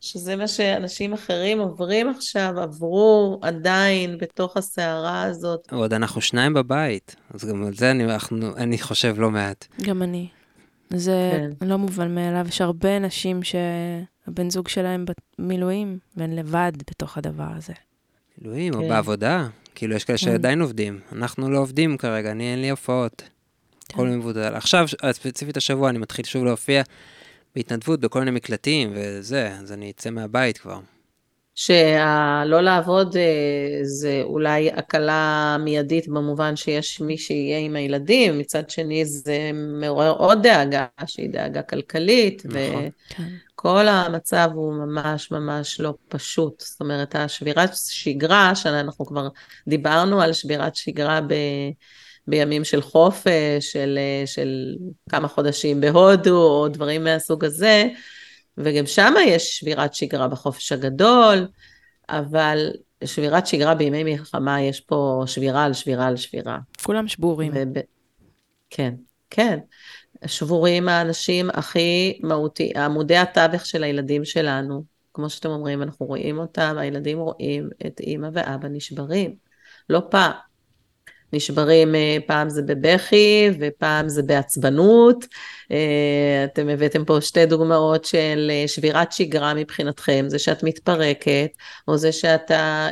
שזה 0.00 0.36
מה 0.36 0.48
שאנשים 0.48 1.12
אחרים 1.12 1.58
עוברים 1.58 2.08
עכשיו, 2.08 2.52
עברו 2.60 3.38
עדיין 3.42 4.18
בתוך 4.18 4.56
הסערה 4.56 5.22
הזאת. 5.22 5.72
עוד 5.72 5.92
אנחנו 5.92 6.20
שניים 6.20 6.54
בבית, 6.54 7.16
אז 7.34 7.44
גם 7.44 7.66
על 7.66 7.74
זה 7.74 7.90
אני, 7.90 8.04
אנחנו, 8.04 8.56
אני 8.56 8.78
חושב 8.78 9.14
לא 9.18 9.30
מעט. 9.30 9.66
גם 9.82 10.02
אני. 10.02 10.28
זה 10.90 11.48
כן. 11.60 11.66
לא 11.66 11.76
מובן 11.76 12.14
מאליו, 12.14 12.46
יש 12.48 12.60
הרבה 12.60 12.98
נשים 12.98 13.40
שהבן 13.42 14.50
זוג 14.50 14.68
שלהם 14.68 15.04
במילואים, 15.38 15.98
והן 16.16 16.32
לבד 16.32 16.72
בתוך 16.76 17.18
הדבר 17.18 17.48
הזה. 17.56 17.72
מילואים 18.38 18.72
כן. 18.72 18.78
או 18.78 18.88
בעבודה, 18.88 19.48
כאילו 19.74 19.94
יש 19.94 20.04
כאלה 20.04 20.18
כן. 20.18 20.24
שעדיין 20.24 20.60
עובדים, 20.60 21.00
אנחנו 21.12 21.50
לא 21.50 21.58
עובדים 21.58 21.96
כרגע, 21.96 22.30
אני 22.30 22.52
אין 22.52 22.60
לי 22.60 22.70
הופעות. 22.70 23.22
כן. 23.88 24.18
מבודל. 24.18 24.54
עכשיו, 24.54 24.86
ספציפית 25.12 25.56
השבוע, 25.56 25.90
אני 25.90 25.98
מתחיל 25.98 26.24
שוב 26.24 26.44
להופיע 26.44 26.82
בהתנדבות 27.54 28.00
בכל 28.00 28.18
מיני 28.18 28.30
מקלטים 28.30 28.92
וזה, 28.94 29.52
אז 29.60 29.72
אני 29.72 29.90
אצא 29.90 30.10
מהבית 30.10 30.58
כבר. 30.58 30.80
שלא 31.58 32.60
לעבוד 32.60 33.16
אה, 33.16 33.78
זה 33.82 34.20
אולי 34.24 34.70
הקלה 34.70 35.56
מיידית 35.60 36.08
במובן 36.08 36.56
שיש 36.56 37.00
מי 37.00 37.18
שיהיה 37.18 37.58
עם 37.58 37.76
הילדים, 37.76 38.38
מצד 38.38 38.70
שני 38.70 39.04
זה 39.04 39.50
מעורר 39.54 40.10
עוד 40.10 40.42
דאגה, 40.42 40.86
שהיא 41.06 41.30
דאגה 41.30 41.62
כלכלית, 41.62 42.42
נכון. 42.46 42.88
וכל 43.54 43.88
המצב 43.88 44.50
הוא 44.54 44.74
ממש 44.74 45.30
ממש 45.30 45.80
לא 45.80 45.94
פשוט. 46.08 46.60
זאת 46.60 46.80
אומרת, 46.80 47.14
השבירת 47.14 47.70
שגרה, 47.76 48.54
שאנחנו 48.54 49.06
כבר 49.06 49.28
דיברנו 49.68 50.22
על 50.22 50.32
שבירת 50.32 50.76
שגרה 50.76 51.20
ב... 51.20 51.34
בימים 52.28 52.64
של 52.64 52.82
חופש, 52.82 53.72
של, 53.72 53.98
של 54.26 54.76
כמה 55.10 55.28
חודשים 55.28 55.80
בהודו, 55.80 56.42
או 56.42 56.68
דברים 56.68 57.04
מהסוג 57.04 57.44
הזה, 57.44 57.88
וגם 58.58 58.86
שם 58.86 59.14
יש 59.26 59.58
שבירת 59.58 59.94
שגרה 59.94 60.28
בחופש 60.28 60.72
הגדול, 60.72 61.48
אבל 62.08 62.70
שבירת 63.04 63.46
שגרה 63.46 63.74
בימי 63.74 64.04
מלחמה, 64.04 64.60
יש 64.60 64.80
פה 64.80 65.24
שבירה 65.26 65.64
על 65.64 65.72
שבירה 65.72 66.06
על 66.06 66.16
שבירה. 66.16 66.58
כולם 66.84 67.08
שבורים. 67.08 67.52
וב... 67.54 67.78
כן, 68.70 68.94
כן. 69.30 69.58
שבורים 70.26 70.88
האנשים 70.88 71.50
הכי 71.50 72.18
מהותי, 72.22 72.72
עמודי 72.76 73.16
התווך 73.16 73.66
של 73.66 73.84
הילדים 73.84 74.24
שלנו. 74.24 74.84
כמו 75.14 75.30
שאתם 75.30 75.48
אומרים, 75.48 75.82
אנחנו 75.82 76.06
רואים 76.06 76.38
אותם, 76.38 76.76
הילדים 76.78 77.18
רואים 77.18 77.68
את 77.86 78.00
אימא 78.00 78.28
ואבא 78.32 78.68
נשברים. 78.68 79.36
לא 79.90 80.02
פעם. 80.10 80.45
נשברים, 81.32 81.94
אה, 81.94 82.16
פעם 82.26 82.48
זה 82.48 82.62
בבכי 82.62 83.50
ופעם 83.60 84.08
זה 84.08 84.22
בעצבנות. 84.22 85.24
אה, 85.72 86.44
אתם 86.44 86.68
הבאתם 86.68 87.04
פה 87.04 87.20
שתי 87.20 87.46
דוגמאות 87.46 88.04
של 88.04 88.50
אה, 88.50 88.68
שבירת 88.68 89.12
שגרה 89.12 89.54
מבחינתכם, 89.54 90.24
זה 90.28 90.38
שאת 90.38 90.62
מתפרקת, 90.62 91.50
או 91.88 91.96
זה 91.96 92.12
שאתה, 92.12 92.88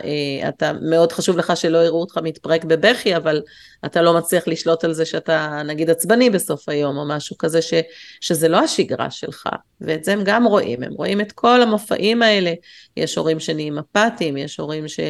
אתה, 0.48 0.72
מאוד 0.72 1.12
חשוב 1.12 1.38
לך 1.38 1.56
שלא 1.56 1.78
יראו 1.78 2.00
אותך 2.00 2.18
מתפרק 2.22 2.64
בבכי, 2.64 3.16
אבל 3.16 3.42
אתה 3.84 4.02
לא 4.02 4.14
מצליח 4.14 4.48
לשלוט 4.48 4.84
על 4.84 4.92
זה 4.92 5.04
שאתה 5.04 5.62
נגיד 5.64 5.90
עצבני 5.90 6.30
בסוף 6.30 6.68
היום, 6.68 6.96
או 6.96 7.08
משהו 7.08 7.38
כזה, 7.38 7.62
ש, 7.62 7.74
שזה 8.20 8.48
לא 8.48 8.58
השגרה 8.58 9.10
שלך. 9.10 9.46
ואת 9.80 10.04
זה 10.04 10.12
הם 10.12 10.20
גם 10.24 10.44
רואים, 10.44 10.82
הם 10.82 10.92
רואים 10.92 11.20
את 11.20 11.32
כל 11.32 11.62
המופעים 11.62 12.22
האלה. 12.22 12.52
יש 12.96 13.14
הורים 13.18 13.40
שנהיים 13.40 13.78
אפאתיים, 13.78 14.36
יש 14.36 14.56
הורים 14.56 14.88
ש... 14.88 15.00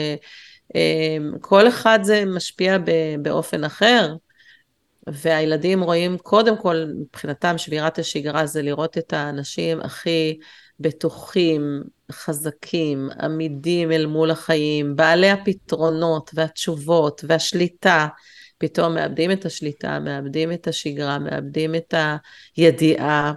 אמ, 0.74 1.32
כל 1.40 1.68
אחד 1.68 1.98
זה 2.02 2.24
משפיע 2.24 2.78
באופן 3.22 3.64
אחר, 3.64 4.14
והילדים 5.06 5.82
רואים, 5.82 6.18
קודם 6.18 6.58
כל, 6.58 6.84
מבחינתם 7.00 7.58
שבירת 7.58 7.98
השגרה 7.98 8.46
זה 8.46 8.62
לראות 8.62 8.98
את 8.98 9.12
האנשים 9.12 9.80
הכי 9.80 10.38
בטוחים, 10.80 11.82
חזקים, 12.12 13.08
עמידים 13.20 13.92
אל 13.92 14.06
מול 14.06 14.30
החיים, 14.30 14.96
בעלי 14.96 15.30
הפתרונות 15.30 16.30
והתשובות 16.34 17.24
והשליטה. 17.28 18.06
פתאום 18.58 18.94
מאבדים 18.94 19.30
את 19.30 19.46
השליטה, 19.46 19.98
מאבדים 19.98 20.52
את 20.52 20.68
השגרה, 20.68 21.18
מאבדים 21.18 21.74
את 21.74 21.94
הידיעה, 22.56 23.32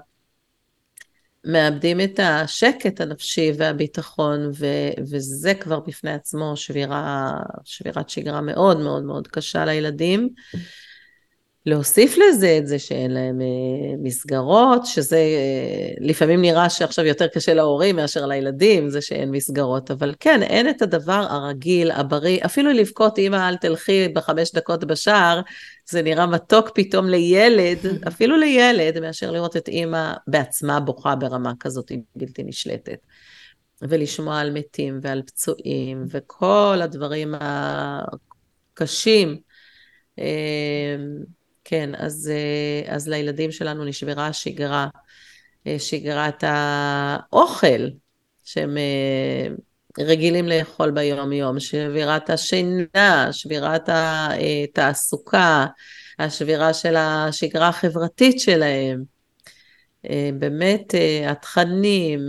מאבדים 1.48 2.02
את 2.02 2.20
השקט 2.24 3.02
הנפשי 3.02 3.52
והביטחון, 3.58 4.50
ו- 4.54 5.02
וזה 5.12 5.54
כבר 5.54 5.80
בפני 5.80 6.12
עצמו 6.14 6.58
שבירה, 6.58 7.34
שבירת 7.66 8.10
שגרה 8.10 8.42
מאוד 8.42 8.80
מאוד 8.80 9.04
מאוד 9.04 9.28
קשה 9.28 9.66
לילדים. 9.66 10.30
להוסיף 11.68 12.18
לזה 12.18 12.58
את 12.58 12.68
זה 12.68 12.80
שאין 12.80 13.12
להם 13.12 13.42
אה, 13.42 13.96
מסגרות, 13.98 14.86
שזה 14.86 15.18
אה, 15.18 15.94
לפעמים 16.00 16.42
נראה 16.42 16.70
שעכשיו 16.70 17.06
יותר 17.06 17.28
קשה 17.28 17.54
להורים 17.54 17.96
מאשר 17.96 18.26
לילדים, 18.26 18.90
זה 18.90 19.02
שאין 19.02 19.32
מסגרות, 19.32 19.92
אבל 19.92 20.16
כן, 20.20 20.44
אין 20.44 20.70
את 20.70 20.82
הדבר 20.82 21.26
הרגיל, 21.30 21.92
הבריא, 21.92 22.40
אפילו 22.46 22.72
לבכות, 22.72 23.20
אמא 23.20 23.50
אל 23.50 23.58
תלכי 23.58 24.08
בחמש 24.08 24.52
דקות 24.52 24.84
בשער, 24.84 25.42
זה 25.90 26.02
נראה 26.02 26.26
מתוק 26.26 26.70
פתאום 26.76 27.10
לילד, 27.10 27.78
אפילו 28.08 28.38
לילד, 28.38 29.00
מאשר 29.00 29.32
לראות 29.32 29.58
את 29.58 29.68
אימא 29.68 30.14
בעצמה 30.28 30.80
בוכה 30.80 31.16
ברמה 31.16 31.54
כזאת 31.60 31.92
בלתי 32.16 32.44
נשלטת. 32.44 33.00
ולשמוע 33.82 34.40
על 34.40 34.52
מתים 34.52 35.00
ועל 35.02 35.22
פצועים 35.22 36.04
וכל 36.10 36.80
הדברים 36.82 37.36
הקשים. 38.74 39.38
כן, 41.70 41.90
אז, 41.98 42.32
אה, 42.34 42.96
אז 42.96 43.08
לילדים 43.08 43.52
שלנו 43.52 43.86
נשברה 43.86 44.28
השגרה, 44.28 44.88
אה, 45.68 45.80
שגרת 45.80 46.44
האוכל 46.48 47.88
שהם 48.44 48.78
אה, 48.78 49.48
רגילים 50.00 50.48
לאכול 50.48 50.92
ביום-יום, 50.92 51.60
שבירת 51.60 52.30
השינה, 52.30 53.28
שבירת 53.32 53.90
התעסוקה, 53.90 55.66
השבירה 56.20 56.74
של 56.74 56.96
השגרה 56.98 57.68
החברתית 57.68 58.40
שלהם. 58.40 59.04
באמת, 60.40 60.94
התכנים, 61.28 62.20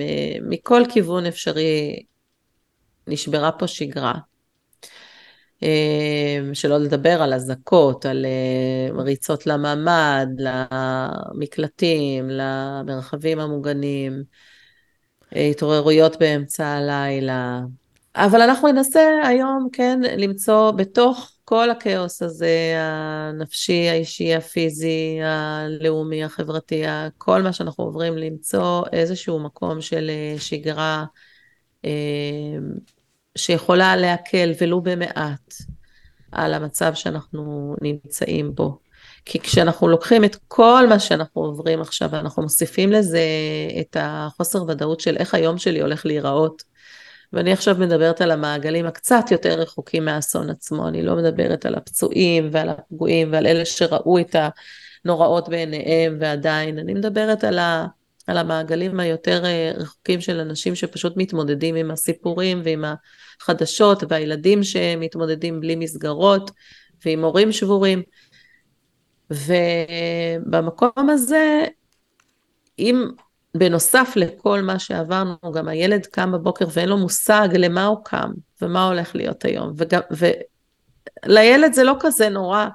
מכל 0.42 0.82
כיוון 0.92 1.26
אפשרי 1.26 2.02
נשברה 3.06 3.52
פה 3.52 3.66
שגרה. 3.66 4.14
אמ, 5.62 6.54
שלא 6.54 6.78
לדבר 6.78 7.22
על 7.22 7.34
אזעקות, 7.34 8.06
על 8.06 8.26
אה, 8.26 9.02
ריצות 9.02 9.46
לממ"ד, 9.46 10.26
למקלטים, 10.38 12.28
למרחבים 12.30 13.40
המוגנים, 13.40 14.22
התעוררויות 15.32 16.18
באמצע 16.18 16.66
הלילה. 16.66 17.60
אבל 18.16 18.40
אנחנו 18.40 18.68
ננסה 18.68 19.00
היום, 19.24 19.68
כן, 19.72 20.00
למצוא 20.16 20.70
בתוך 20.70 21.32
כל 21.44 21.70
הכאוס 21.70 22.22
הזה, 22.22 22.74
הנפשי, 22.78 23.88
האישי, 23.88 24.34
הפיזי, 24.34 25.18
הלאומי, 25.22 26.24
החברתי, 26.24 26.82
כל 27.18 27.42
מה 27.42 27.52
שאנחנו 27.52 27.84
עוברים, 27.84 28.18
למצוא 28.18 28.82
איזשהו 28.92 29.40
מקום 29.40 29.80
של 29.80 30.10
אה, 30.10 30.40
שגרה 30.40 31.04
שיכולה 33.38 33.96
להקל 33.96 34.52
ולו 34.60 34.80
במעט 34.80 35.54
על 36.32 36.54
המצב 36.54 36.94
שאנחנו 36.94 37.76
נמצאים 37.82 38.54
בו. 38.54 38.78
כי 39.24 39.40
כשאנחנו 39.40 39.88
לוקחים 39.88 40.24
את 40.24 40.36
כל 40.48 40.86
מה 40.88 40.98
שאנחנו 40.98 41.42
עוברים 41.42 41.80
עכשיו, 41.80 42.10
ואנחנו 42.10 42.42
מוסיפים 42.42 42.92
לזה 42.92 43.20
את 43.80 43.96
החוסר 44.00 44.62
ודאות 44.68 45.00
של 45.00 45.16
איך 45.16 45.34
היום 45.34 45.58
שלי 45.58 45.80
הולך 45.80 46.06
להיראות, 46.06 46.62
ואני 47.32 47.52
עכשיו 47.52 47.76
מדברת 47.78 48.20
על 48.20 48.30
המעגלים 48.30 48.86
הקצת 48.86 49.24
יותר 49.30 49.60
רחוקים 49.60 50.04
מהאסון 50.04 50.50
עצמו, 50.50 50.88
אני 50.88 51.02
לא 51.02 51.16
מדברת 51.16 51.66
על 51.66 51.74
הפצועים 51.74 52.48
ועל 52.52 52.68
הפגועים 52.68 53.32
ועל 53.32 53.46
אלה 53.46 53.64
שראו 53.64 54.18
את 54.18 54.36
הנוראות 55.04 55.48
בעיניהם 55.48 56.16
ועדיין, 56.20 56.78
אני 56.78 56.94
מדברת 56.94 57.44
על 57.44 57.58
ה... 57.58 57.86
על 58.28 58.38
המעגלים 58.38 59.00
היותר 59.00 59.44
אה, 59.44 59.72
רחוקים 59.76 60.20
של 60.20 60.40
אנשים 60.40 60.74
שפשוט 60.74 61.12
מתמודדים 61.16 61.74
עם 61.74 61.90
הסיפורים 61.90 62.60
ועם 62.64 62.84
החדשות, 63.40 64.02
והילדים 64.08 64.62
שמתמודדים 64.62 65.60
בלי 65.60 65.76
מסגרות, 65.76 66.50
ועם 67.04 67.24
הורים 67.24 67.52
שבורים. 67.52 68.02
ובמקום 69.30 71.10
הזה, 71.10 71.66
אם 72.78 73.04
בנוסף 73.56 74.12
לכל 74.16 74.62
מה 74.62 74.78
שעברנו, 74.78 75.36
גם 75.54 75.68
הילד 75.68 76.06
קם 76.06 76.32
בבוקר 76.32 76.64
ואין 76.72 76.88
לו 76.88 76.98
מושג 76.98 77.48
למה 77.52 77.86
הוא 77.86 78.04
קם 78.04 78.30
ומה 78.62 78.86
הולך 78.86 79.16
להיות 79.16 79.44
היום, 79.44 79.72
וגם, 79.76 80.00
ולילד 81.26 81.72
זה 81.72 81.84
לא 81.84 81.94
כזה 82.00 82.28
נורא. 82.28 82.66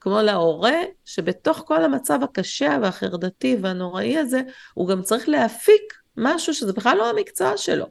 כמו 0.00 0.22
להורה, 0.22 0.76
שבתוך 1.04 1.62
כל 1.66 1.84
המצב 1.84 2.18
הקשה 2.22 2.78
והחרדתי 2.82 3.56
והנוראי 3.62 4.18
הזה, 4.18 4.40
הוא 4.74 4.88
גם 4.88 5.02
צריך 5.02 5.28
להפיק 5.28 5.94
משהו 6.16 6.54
שזה 6.54 6.72
בכלל 6.72 6.98
לא 6.98 7.10
המקצוע 7.10 7.56
שלו. 7.56 7.86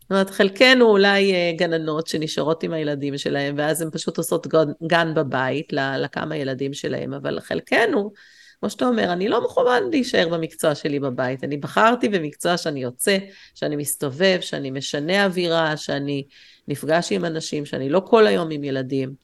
זאת 0.00 0.10
אומרת, 0.10 0.30
חלקנו 0.30 0.84
אולי 0.84 1.34
אה, 1.34 1.52
גננות 1.56 2.06
שנשארות 2.06 2.62
עם 2.62 2.72
הילדים 2.72 3.18
שלהם, 3.18 3.54
ואז 3.58 3.82
הן 3.82 3.90
פשוט 3.90 4.18
עושות 4.18 4.46
גן 4.86 5.14
בבית 5.14 5.72
לכמה 5.72 6.36
ילדים 6.36 6.74
שלהם, 6.74 7.14
אבל 7.14 7.40
חלקנו, 7.40 8.12
כמו 8.60 8.70
שאתה 8.70 8.86
אומר, 8.86 9.12
אני 9.12 9.28
לא 9.28 9.44
מכוון 9.44 9.90
להישאר 9.90 10.28
במקצוע 10.28 10.74
שלי 10.74 11.00
בבית. 11.00 11.44
אני 11.44 11.56
בחרתי 11.56 12.08
במקצוע 12.08 12.56
שאני 12.56 12.82
יוצא, 12.82 13.18
שאני 13.54 13.76
מסתובב, 13.76 14.38
שאני 14.40 14.70
משנה 14.70 15.24
אווירה, 15.24 15.76
שאני 15.76 16.24
נפגש 16.68 17.12
עם 17.12 17.24
אנשים, 17.24 17.66
שאני 17.66 17.88
לא 17.88 18.02
כל 18.06 18.26
היום 18.26 18.50
עם 18.50 18.64
ילדים. 18.64 19.14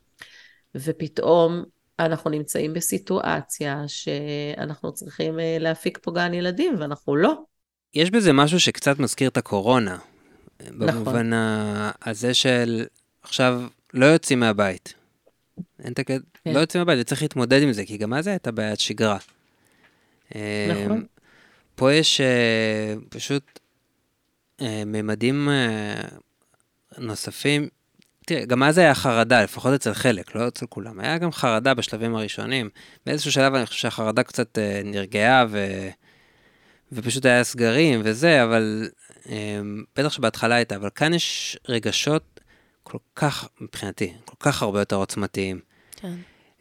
ופתאום 0.75 1.65
אנחנו 1.99 2.31
נמצאים 2.31 2.75
בסיטואציה 2.75 3.85
שאנחנו 3.87 4.93
צריכים 4.93 5.41
אה, 5.41 5.57
להפיק 5.61 5.99
פה 6.03 6.13
גן 6.13 6.35
ילדים, 6.35 6.75
ואנחנו 6.79 7.17
לא. 7.17 7.35
יש 7.95 8.11
בזה 8.11 8.33
משהו 8.33 8.61
שקצת 8.61 8.99
מזכיר 8.99 9.29
את 9.29 9.37
הקורונה. 9.37 9.99
נכון. 10.61 10.87
במובן 10.87 11.31
הזה 12.03 12.35
של 12.35 12.87
עכשיו 13.23 13.63
לא 13.95 14.07
יוצאים 14.07 14.41
מהבית. 14.41 14.95
אין 15.79 15.93
הקטע, 15.93 16.19
כן. 16.45 16.53
לא 16.55 16.59
יוצאים 16.59 16.81
מהבית 16.81 17.01
וצריך 17.01 17.23
להתמודד 17.23 17.63
עם 17.63 17.73
זה, 17.73 17.85
כי 17.85 17.97
גם 17.97 18.15
אז 18.15 18.27
הייתה 18.27 18.51
בעיית 18.51 18.81
שגרה. 18.81 19.19
נכון. 20.31 20.93
אמ, 20.93 21.05
פה 21.75 21.93
יש 21.93 22.21
אה, 22.21 22.95
פשוט 23.09 23.61
אה, 24.61 24.83
ממדים 24.87 25.49
נוספים 26.99 27.69
תראה, 28.27 28.45
גם 28.45 28.63
אז 28.63 28.79
היה 28.79 28.95
חרדה, 28.95 29.43
לפחות 29.43 29.75
אצל 29.75 29.95
חלק, 29.95 30.35
לא 30.35 30.49
אצל 30.49 30.67
כולם. 30.67 31.01
היה 31.01 31.19
גם 31.19 31.33
חרדה 31.33 31.75
בשלבים 31.75 32.17
הראשונים. 32.17 32.71
באיזשהו 33.07 33.33
שלב 33.33 33.55
אני 33.55 33.67
חושב 33.67 33.81
שהחרדה 33.81 34.23
קצת 34.23 34.59
אה, 34.59 34.81
נרגעה, 34.85 35.47
ו... 35.49 35.89
ופשוט 36.93 37.27
היה 37.27 37.45
סגרים 37.45 38.01
וזה, 38.05 38.45
אבל 38.45 38.89
אה, 39.29 39.61
בטח 39.97 40.13
שבהתחלה 40.13 40.55
הייתה, 40.55 40.77
אבל 40.77 40.91
כאן 40.95 41.15
יש 41.15 41.59
רגשות 41.69 42.41
כל 42.83 42.99
כך, 43.17 43.49
מבחינתי, 43.61 44.13
כל 44.25 44.37
כך 44.41 44.63
הרבה 44.63 44.79
יותר 44.79 44.97
עוצמתיים. 44.97 45.61
כן. 45.97 46.15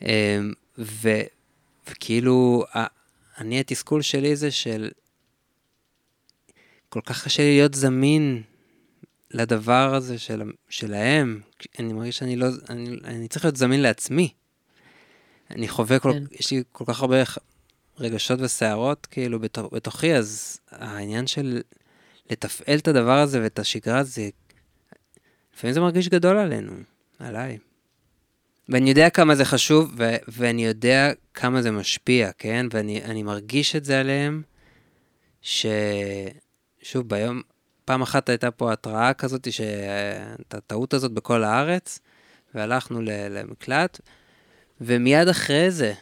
אה, 0.03 0.39
ו... 0.77 1.09
וכאילו, 1.89 2.63
אני, 3.37 3.59
התסכול 3.59 4.01
שלי 4.01 4.35
זה 4.35 4.51
של... 4.51 4.89
כל 6.89 7.01
כך 7.05 7.23
קשה 7.23 7.43
לי 7.43 7.55
להיות 7.55 7.73
זמין 7.73 8.43
לדבר 9.31 9.95
הזה 9.95 10.19
של, 10.19 10.41
שלהם, 10.69 11.41
אני 11.79 11.93
מרגיש 11.93 12.17
שאני 12.17 12.35
לא, 12.35 12.47
אני, 12.69 12.97
אני 13.03 13.27
צריך 13.27 13.45
להיות 13.45 13.55
זמין 13.55 13.81
לעצמי. 13.81 14.33
אני 15.51 15.67
חווה, 15.67 15.99
כל, 15.99 16.13
כן. 16.13 16.23
יש 16.31 16.51
לי 16.51 16.63
כל 16.71 16.83
כך 16.87 17.01
הרבה 17.01 17.17
רגשות 17.99 18.39
וסערות 18.41 19.05
כאילו 19.05 19.39
בתוך, 19.39 19.73
בתוכי, 19.73 20.15
אז 20.15 20.59
העניין 20.71 21.27
של 21.27 21.61
לתפעל 22.29 22.77
את 22.77 22.87
הדבר 22.87 23.19
הזה 23.19 23.41
ואת 23.41 23.59
השגרה 23.59 23.99
הזה, 23.99 24.29
לפעמים 25.55 25.73
זה 25.73 25.79
מרגיש 25.79 26.09
גדול 26.09 26.37
עלינו, 26.37 26.73
עליי. 27.19 27.57
ואני 28.69 28.89
יודע 28.89 29.09
כמה 29.09 29.35
זה 29.35 29.45
חשוב, 29.45 29.93
ו- 29.97 30.15
ואני 30.27 30.65
יודע 30.65 31.11
כמה 31.33 31.61
זה 31.61 31.71
משפיע, 31.71 32.31
כן? 32.37 32.65
ואני 32.71 33.23
מרגיש 33.23 33.75
את 33.75 33.85
זה 33.85 33.99
עליהם, 33.99 34.41
ששוב, 35.41 37.07
ביום, 37.07 37.41
פעם 37.85 38.01
אחת 38.01 38.29
הייתה 38.29 38.51
פה 38.51 38.73
התראה 38.73 39.13
כזאת, 39.13 39.47
את 40.41 40.53
הטעות 40.53 40.93
הזאת 40.93 41.11
בכל 41.11 41.43
הארץ, 41.43 41.99
והלכנו 42.55 43.01
למקלט, 43.29 43.99
ומיד 44.81 45.27
אחרי 45.27 45.71
זה, 45.71 45.93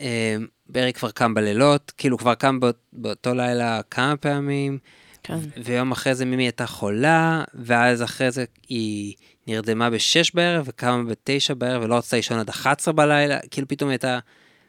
אה, 0.00 0.36
ברי 0.68 0.92
כבר 0.92 1.10
קם 1.10 1.34
בלילות, 1.34 1.92
כאילו 1.96 2.18
כבר 2.18 2.34
קם 2.34 2.60
באות, 2.60 2.78
באותו 2.92 3.34
לילה 3.34 3.80
כמה 3.90 4.16
פעמים, 4.16 4.78
כן. 5.22 5.38
ויום 5.64 5.92
אחרי 5.92 6.14
זה 6.14 6.24
מימי 6.24 6.42
הייתה 6.42 6.66
חולה, 6.66 7.44
ואז 7.54 8.02
אחרי 8.02 8.30
זה 8.30 8.44
היא 8.68 9.14
נרדמה 9.46 9.90
בשש 9.90 10.34
בערב 10.34 10.64
וקמה 10.68 11.04
בתשע 11.04 11.54
בערב 11.54 11.82
ולא 11.82 11.94
רצתה 11.94 12.16
לישון 12.16 12.38
עד 12.38 12.48
11 12.48 12.94
בלילה, 12.94 13.38
כאילו 13.50 13.68
פתאום 13.68 13.90
הייתה, 13.90 14.18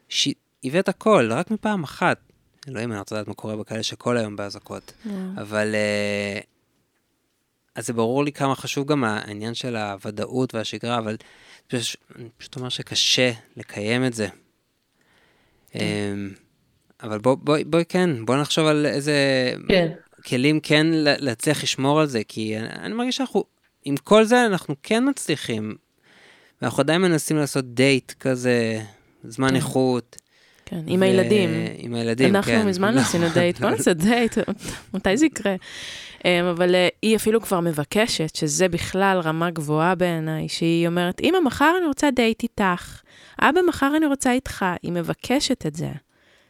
ש... 0.10 0.30
הבאת 0.64 0.90
הכל, 0.90 1.30
רק 1.32 1.52
מפעם 1.52 1.84
אחת. 1.84 2.27
אלוהים, 2.68 2.92
אני 2.92 3.00
רוצה 3.00 3.16
לדעת 3.16 3.28
מה 3.28 3.34
קורה 3.34 3.56
בכאלה 3.56 3.84
שכל 3.84 4.18
היום 4.18 4.36
באזעקות. 4.36 4.94
Yeah. 5.06 5.10
אבל... 5.42 5.76
Uh, 5.76 6.46
אז 7.78 7.88
זה 7.88 7.94
ברור 7.94 8.24
לי 8.24 8.32
כמה 8.32 8.56
חשוב 8.56 8.88
גם 8.88 9.04
העניין 9.04 9.54
של 9.54 9.76
הוודאות 9.76 10.56
והשגרה, 10.56 10.98
אבל 10.98 11.18
פשוט, 11.68 12.02
אני 12.16 12.30
פשוט 12.38 12.56
אומר 12.56 12.70
שקשה 12.70 13.32
לקיים 13.58 14.06
את 14.06 14.14
זה. 14.14 14.28
כן. 15.72 15.80
Um, 15.80 16.40
אבל 17.04 17.18
בואי, 17.20 17.36
בוא, 17.44 17.58
בוא, 17.66 17.80
כן, 17.90 18.26
בוא 18.26 18.38
נחשוב 18.38 18.68
על 18.68 18.86
איזה. 18.86 19.14
כן. 19.68 19.92
כלים 20.26 20.60
כן 20.60 20.88
להצליח 20.94 21.64
לשמור 21.64 22.00
על 22.00 22.08
זה, 22.08 22.22
כי 22.28 22.58
אני, 22.58 22.68
אני 22.70 22.94
מרגיש 22.94 23.18
שאנחנו, 23.18 23.44
עם 23.86 23.98
כל 23.98 24.24
זה 24.24 24.46
אנחנו 24.46 24.76
כן 24.84 25.10
מצליחים. 25.10 25.76
ואנחנו 26.62 26.82
עדיין 26.82 27.02
מנסים 27.02 27.38
לעשות 27.38 27.66
דייט 27.66 28.12
כזה, 28.20 28.82
זמן. 29.24 29.50
כן. 29.50 29.56
איכות. 29.56 30.16
כן, 30.70 30.80
עם 30.88 31.04
הילדים. 31.04 31.50
עם 31.78 31.96
הילדים, 31.96 32.36
אנחנו 32.36 32.52
כן. 32.52 32.56
אנחנו 32.56 32.70
מזמן 32.70 32.96
לא 32.96 33.00
עשינו 33.00 33.26
דייט, 33.34 33.60
בוא 33.60 33.70
נעשה 33.70 33.94
דייט, 33.94 34.38
מתי 34.94 35.18
זה 35.18 35.26
יקרה? 35.26 35.56
אמ, 36.26 36.46
אבל 36.46 36.76
אה, 36.76 36.88
היא 37.02 37.16
אפילו 37.16 37.42
כבר 37.42 37.60
מבקשת, 37.60 38.36
שזה 38.36 38.68
בכלל 38.68 39.20
רמה 39.24 39.50
גבוהה 39.50 39.96
בעיניי, 39.96 40.50
שהיא 40.50 40.88
אומרת, 40.88 41.22
אמא, 41.22 41.38
מחר 41.46 41.74
אני 41.78 41.88
רוצה 41.88 42.12
דייט 42.12 42.44
איתך, 42.44 43.02
אבא, 43.42 43.62
מחר 43.68 43.94
אני 43.98 44.06
רוצה 44.06 44.32
איתך. 44.32 44.66
היא 44.84 44.92
מבקשת 44.92 45.66
את 45.66 45.76
זה, 45.76 45.92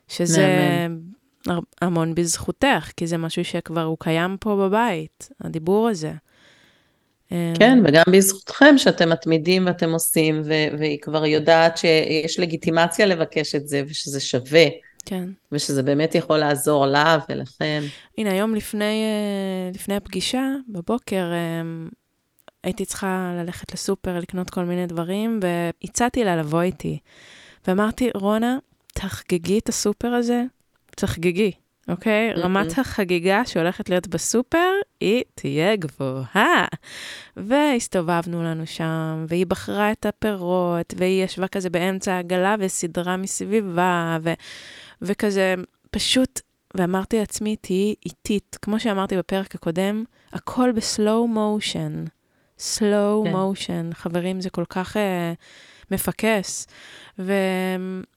שזה 0.08 0.48
המון 1.82 2.16
בזכותך, 2.16 2.92
כי 2.98 3.08
זה 3.08 3.18
משהו 3.18 3.46
שכבר 3.46 3.84
הוא 3.84 3.98
קיים 4.00 4.38
פה 4.40 4.56
בבית, 4.56 5.30
הדיבור 5.42 5.88
הזה. 5.88 6.14
כן, 7.30 7.80
וגם 7.86 8.04
בזכותכם 8.12 8.78
שאתם 8.78 9.10
מתמידים 9.10 9.66
ואתם 9.66 9.92
עושים, 9.92 10.42
ו- 10.46 10.78
והיא 10.80 11.00
כבר 11.02 11.26
יודעת 11.26 11.78
שיש 11.78 12.40
לגיטימציה 12.40 13.06
לבקש 13.06 13.56
את 13.56 13.68
זה, 13.68 13.84
ושזה 13.88 14.20
שווה. 14.20 14.66
כן. 15.06 15.30
ושזה 15.52 15.84
באמת 15.84 16.16
יכול 16.16 16.38
לעזור 16.38 16.86
לה 16.86 17.18
ולכם. 17.30 17.84
הנה, 18.18 18.32
היום 18.32 18.56
לפני, 18.56 19.04
אה, 19.04 19.72
לפני 19.74 19.96
הפגישה, 19.96 20.44
בבוקר, 20.70 21.32
אה, 21.34 21.88
הייתי 22.63 22.86
צריכה 22.86 23.34
ללכת 23.42 23.74
לסופר, 23.74 24.20
לקנות 24.20 24.50
כל 24.50 24.63
מיני 24.66 24.88
דברים, 24.88 25.40
והצעתי 25.42 26.24
לה 26.24 26.36
לבוא 26.36 26.62
איתי. 26.62 27.00
ואמרתי, 27.68 28.10
רונה, 28.16 28.58
תחגגי 28.94 29.58
את 29.60 29.70
הסופר 29.70 30.08
הזה, 30.08 30.44
תחגגי. 30.96 31.52
אוקיי? 31.88 32.34
Okay? 32.34 32.39
רמת 32.39 32.78
החגיגה 32.78 33.45
שהולכת 33.45 33.89
להיות 33.89 34.08
בסופר, 34.08 34.71
היא 35.00 35.23
תהיה 35.36 35.76
גבוהה. 35.76 36.65
והסתובבנו 37.38 38.43
לנו 38.43 38.67
שם, 38.67 39.26
והיא 39.28 39.45
בחרה 39.45 39.91
את 39.91 40.06
הפירות, 40.06 40.93
והיא 40.97 41.23
ישבה 41.23 41.47
כזה 41.47 41.69
באמצע 41.69 42.13
העגלה 42.13 42.56
וסידרה 42.60 43.17
מסביבה, 43.17 44.17
ו- 44.21 44.34
וכזה 45.02 45.56
פשוט, 45.91 46.41
ואמרתי 46.78 47.19
לעצמי, 47.19 47.56
תהיי 47.56 47.95
איטית. 48.06 48.58
כמו 48.62 48.80
שאמרתי 48.80 49.17
בפרק 49.17 49.56
הקודם, 49.56 50.04
הכל 50.34 50.71
בסלואו 50.71 51.28
מושן. 51.28 52.06
סלואו 52.60 53.26
מושן. 53.26 53.89
חברים, 53.93 54.41
זה 54.41 54.50
כל 54.50 54.65
כך... 54.70 54.96
Uh, 54.96 55.00
מפקס, 55.91 56.67
ו... 57.20 57.34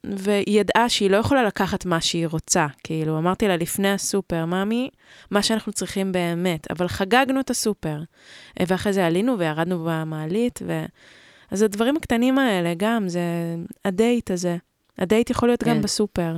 והיא 0.04 0.60
ידעה 0.60 0.88
שהיא 0.88 1.10
לא 1.10 1.16
יכולה 1.16 1.44
לקחת 1.44 1.86
מה 1.86 2.00
שהיא 2.00 2.26
רוצה. 2.26 2.66
כאילו, 2.84 3.18
אמרתי 3.18 3.48
לה 3.48 3.56
לפני 3.56 3.92
הסופר, 3.92 4.44
ממי, 4.44 4.90
מה 5.30 5.42
שאנחנו 5.42 5.72
צריכים 5.72 6.12
באמת, 6.12 6.70
אבל 6.70 6.88
חגגנו 6.88 7.40
את 7.40 7.50
הסופר. 7.50 7.98
ואחרי 8.66 8.92
זה 8.92 9.06
עלינו 9.06 9.38
וירדנו 9.38 9.84
במעלית, 9.88 10.58
ו... 10.66 10.84
אז 11.50 11.62
הדברים 11.62 11.96
הקטנים 11.96 12.38
האלה, 12.38 12.74
גם, 12.76 13.08
זה 13.08 13.20
הדייט 13.84 14.30
הזה. 14.30 14.56
הדייט 14.98 15.30
יכול 15.30 15.48
להיות 15.48 15.62
כן. 15.62 15.70
גם 15.70 15.82
בסופר. 15.82 16.36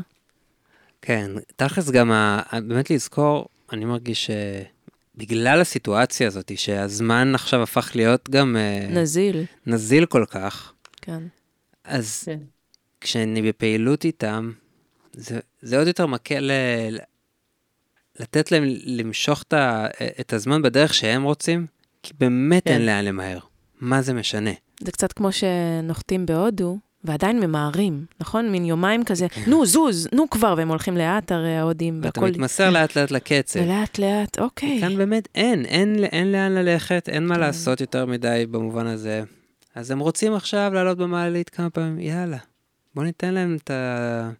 כן, 1.03 1.31
תכלס 1.57 1.91
גם, 1.91 2.13
ה... 2.13 2.43
באמת 2.53 2.91
לזכור, 2.91 3.47
אני 3.73 3.85
מרגיש 3.85 4.27
ש... 4.27 4.31
בגלל 5.17 5.61
הסיטואציה 5.61 6.27
הזאת, 6.27 6.53
שהזמן 6.59 7.35
עכשיו 7.35 7.63
הפך 7.63 7.91
להיות 7.95 8.31
גם... 8.31 8.57
אה, 8.57 8.87
נזיל. 8.91 9.45
נזיל 9.67 10.07
כל 10.07 10.25
כך. 10.29 10.73
כן. 11.03 11.23
אז 11.85 12.23
כן. 12.27 12.39
כשאני 13.01 13.43
בפעילות 13.43 14.05
איתם, 14.05 14.53
זה, 15.13 15.41
זה 15.63 15.79
עוד 15.79 15.87
יותר 15.87 16.07
מקל 16.07 16.39
ל, 16.41 16.51
לתת 18.21 18.53
להם 18.53 18.65
למשוך 18.85 19.43
את, 19.43 19.53
ה, 19.53 19.87
את 20.21 20.33
הזמן 20.33 20.63
בדרך 20.63 20.95
שהם 20.95 21.23
רוצים, 21.23 21.67
כי 22.03 22.13
באמת 22.21 22.65
כן. 22.65 22.71
אין 22.73 22.87
לאן 22.87 23.05
למהר. 23.05 23.39
מה 23.81 24.03
זה 24.03 24.15
משנה? 24.15 24.51
זה 24.81 24.93
קצת 24.93 25.13
כמו 25.13 25.33
שנוחתים 25.33 26.27
בהודו, 26.27 26.79
ועדיין 27.05 27.41
ממהרים, 27.41 28.07
נכון? 28.21 28.51
מין 28.51 28.65
יומיים 28.65 29.05
כזה, 29.05 29.29
כן. 29.29 29.43
נו, 29.47 29.67
זוז, 29.67 30.09
נו 30.15 30.31
כבר, 30.31 30.55
והם 30.57 30.69
הולכים 30.69 30.97
לאט, 30.97 31.33
הרי 31.33 31.57
ההודים, 31.57 32.01
והכל... 32.03 32.21
ואתה 32.21 32.33
מתמסר 32.33 32.71
לאט 32.71 32.97
לאט 32.97 33.11
לקצב. 33.11 33.61
ולאט 33.61 33.99
לאט, 33.99 34.39
אוקיי. 34.39 34.81
כאן 34.81 34.97
באמת 34.97 35.29
אין, 35.35 35.65
אין, 35.65 36.05
אין 36.05 36.33
לאן 36.33 36.53
ללכת, 36.53 37.09
אין 37.09 37.27
מה 37.27 37.35
כן. 37.35 37.41
לעשות 37.41 37.81
יותר 37.81 38.07
מדי 38.07 38.47
במובן 38.51 38.87
הזה. 38.87 39.23
אז 39.75 39.91
הם 39.91 39.99
רוצים 39.99 40.35
עכשיו 40.35 40.71
לעלות 40.75 40.99
במעלית 40.99 41.49
כמה 41.49 41.71
פעמים, 41.71 42.01
יאללה, 42.01 42.39
בוא 42.95 43.05
ניתן 43.05 43.35
להם 43.35 43.57
את, 43.63 43.71
ה... 43.71 44.31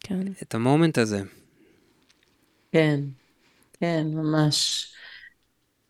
כן. 0.00 0.20
את 0.42 0.54
המומנט 0.54 0.98
הזה. 0.98 1.22
כן, 2.72 3.00
כן, 3.80 4.06
ממש. 4.12 4.86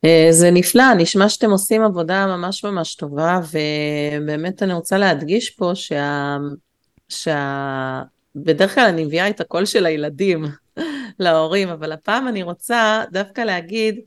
אה, 0.04 0.26
זה 0.30 0.50
נפלא, 0.50 0.94
נשמע 0.94 1.28
שאתם 1.28 1.50
עושים 1.50 1.82
עבודה 1.82 2.26
ממש 2.26 2.64
ממש 2.64 2.94
טובה, 2.94 3.40
ובאמת 3.50 4.62
אני 4.62 4.72
רוצה 4.72 4.98
להדגיש 4.98 5.50
פה 5.50 5.70
שה... 5.74 6.36
שה... 7.08 8.02
בדרך 8.36 8.74
כלל 8.74 8.86
אני 8.88 9.04
מביאה 9.04 9.28
את 9.28 9.40
הקול 9.40 9.66
של 9.66 9.86
הילדים 9.86 10.44
להורים, 11.18 11.68
אבל 11.68 11.92
הפעם 11.92 12.28
אני 12.28 12.42
רוצה 12.42 13.04
דווקא 13.12 13.40
להגיד 13.40 14.00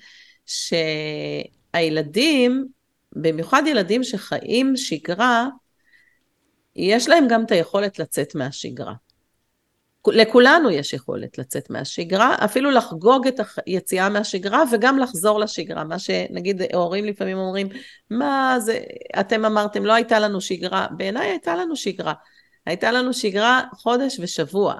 שהילדים, 1.75 2.67
במיוחד 3.15 3.63
ילדים 3.67 4.03
שחיים 4.03 4.75
שגרה, 4.75 5.47
יש 6.75 7.09
להם 7.09 7.27
גם 7.29 7.43
את 7.43 7.51
היכולת 7.51 7.99
לצאת 7.99 8.35
מהשגרה. 8.35 8.93
לכולנו 10.07 10.69
יש 10.69 10.93
יכולת 10.93 11.37
לצאת 11.37 11.69
מהשגרה, 11.69 12.35
אפילו 12.45 12.71
לחגוג 12.71 13.27
את 13.27 13.39
היציאה 13.65 14.09
מהשגרה 14.09 14.63
וגם 14.71 14.99
לחזור 14.99 15.39
לשגרה. 15.39 15.83
מה 15.83 15.99
שנגיד 15.99 16.61
הורים 16.73 17.05
לפעמים 17.05 17.37
אומרים, 17.37 17.67
מה 18.09 18.55
זה, 18.59 18.79
אתם 19.19 19.45
אמרתם, 19.45 19.85
לא 19.85 19.93
הייתה 19.93 20.19
לנו 20.19 20.41
שגרה. 20.41 20.87
בעיניי 20.97 21.29
הייתה 21.29 21.55
לנו 21.55 21.75
שגרה. 21.75 22.13
הייתה 22.65 22.91
לנו 22.91 23.13
שגרה 23.13 23.61
חודש 23.73 24.19
ושבוע. 24.19 24.75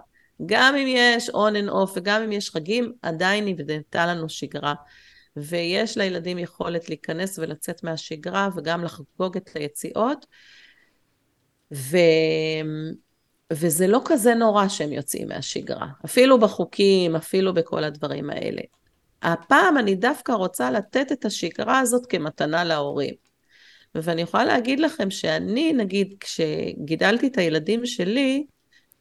גם 0.45 0.75
אם 0.75 0.87
יש 0.87 1.29
on 1.29 1.33
and 1.33 1.71
off 1.71 1.91
וגם 1.95 2.21
אם 2.21 2.31
יש 2.31 2.49
חגים, 2.49 2.93
עדיין 3.01 3.45
נבנתה 3.45 4.05
לנו 4.05 4.29
שגרה. 4.29 4.73
ויש 5.37 5.97
לילדים 5.97 6.39
יכולת 6.39 6.89
להיכנס 6.89 7.39
ולצאת 7.39 7.83
מהשגרה 7.83 8.49
וגם 8.55 8.83
לחגוג 8.83 9.37
את 9.37 9.49
היציאות. 9.55 10.25
ו... 11.73 11.97
וזה 13.53 13.87
לא 13.87 14.01
כזה 14.05 14.35
נורא 14.35 14.67
שהם 14.67 14.93
יוצאים 14.93 15.27
מהשגרה, 15.27 15.87
אפילו 16.05 16.39
בחוקים, 16.39 17.15
אפילו 17.15 17.53
בכל 17.53 17.83
הדברים 17.83 18.29
האלה. 18.29 18.61
הפעם 19.21 19.77
אני 19.77 19.95
דווקא 19.95 20.31
רוצה 20.31 20.71
לתת 20.71 21.11
את 21.11 21.25
השגרה 21.25 21.79
הזאת 21.79 22.05
כמתנה 22.05 22.63
להורים. 22.63 23.13
ואני 23.95 24.21
יכולה 24.21 24.45
להגיד 24.45 24.79
לכם 24.79 25.11
שאני, 25.11 25.73
נגיד, 25.73 26.15
כשגידלתי 26.19 27.27
את 27.27 27.37
הילדים 27.37 27.85
שלי, 27.85 28.45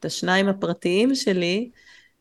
את 0.01 0.05
השניים 0.05 0.49
הפרטיים 0.49 1.15
שלי, 1.15 1.71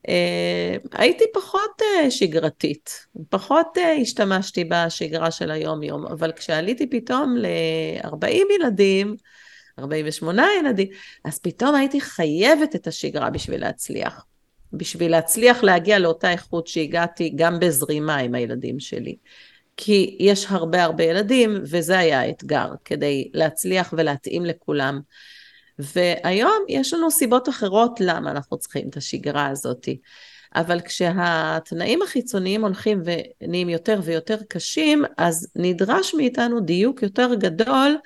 אה, 0.10 0.76
הייתי 0.92 1.24
פחות 1.34 1.82
אה, 1.82 2.12
שגרתית, 2.12 3.06
פחות 3.30 3.78
אה, 3.78 3.92
השתמשתי 4.02 4.64
בשגרה 4.70 5.32
של 5.32 5.52
היום-יום, 5.52 6.06
אבל 6.06 6.32
כשעליתי 6.32 6.90
פתאום 6.90 7.36
ל-40 7.38 8.54
ילדים, 8.60 9.16
48 9.80 10.46
ילדים, 10.60 10.88
אז 11.24 11.40
פתאום 11.40 11.76
הייתי 11.76 12.02
חייבת 12.02 12.76
את 12.76 12.88
השגרה 12.88 13.30
בשביל 13.30 13.62
להצליח. 13.62 14.26
בשביל 14.74 15.12
להצליח 15.12 15.64
להגיע 15.64 16.00
לאותה 16.00 16.32
איכות 16.32 16.68
שהגעתי 16.68 17.34
גם 17.36 17.60
בזרימה 17.60 18.18
עם 18.18 18.36
הילדים 18.36 18.80
שלי. 18.80 19.16
כי 19.78 20.18
יש 20.20 20.46
הרבה 20.50 20.84
הרבה 20.84 21.04
ילדים, 21.04 21.58
וזה 21.62 21.98
היה 22.00 22.22
האתגר, 22.22 22.70
כדי 22.86 23.30
להצליח 23.34 23.94
ולהתאים 23.98 24.46
לכולם. 24.46 25.02
והיום 25.80 26.66
יש 26.70 26.94
לנו 26.94 27.12
סיבות 27.12 27.50
אחרות 27.50 28.00
למה 28.00 28.32
אנחנו 28.32 28.58
צריכים 28.58 28.90
את 28.90 28.98
השגרה 28.98 29.48
הזאת. 29.48 29.88
אבל 30.56 30.82
כשהתנאים 30.82 32.02
החיצוניים 32.02 32.64
הולכים 32.66 33.02
ונהיים 33.06 33.70
יותר 33.70 34.00
ויותר 34.04 34.38
קשים, 34.48 35.04
אז 35.18 35.48
נדרש 35.56 36.14
מאיתנו 36.14 36.60
דיוק 36.60 37.04
יותר 37.04 37.34
גדול 37.34 37.98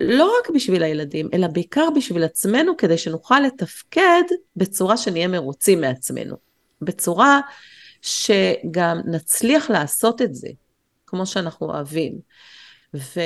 לא 0.00 0.34
רק 0.40 0.50
בשביל 0.50 0.82
הילדים, 0.82 1.28
אלא 1.34 1.46
בעיקר 1.46 1.88
בשביל 1.96 2.24
עצמנו, 2.24 2.76
כדי 2.76 2.98
שנוכל 2.98 3.40
לתפקד 3.40 4.22
בצורה 4.56 4.96
שנהיה 4.96 5.28
מרוצים 5.28 5.80
מעצמנו. 5.80 6.36
בצורה 6.80 7.40
שגם 8.02 9.00
נצליח 9.04 9.70
לעשות 9.70 10.22
את 10.22 10.34
זה, 10.34 10.48
כמו 11.06 11.26
שאנחנו 11.26 11.66
אוהבים. 11.66 12.18
ו... 12.94 13.20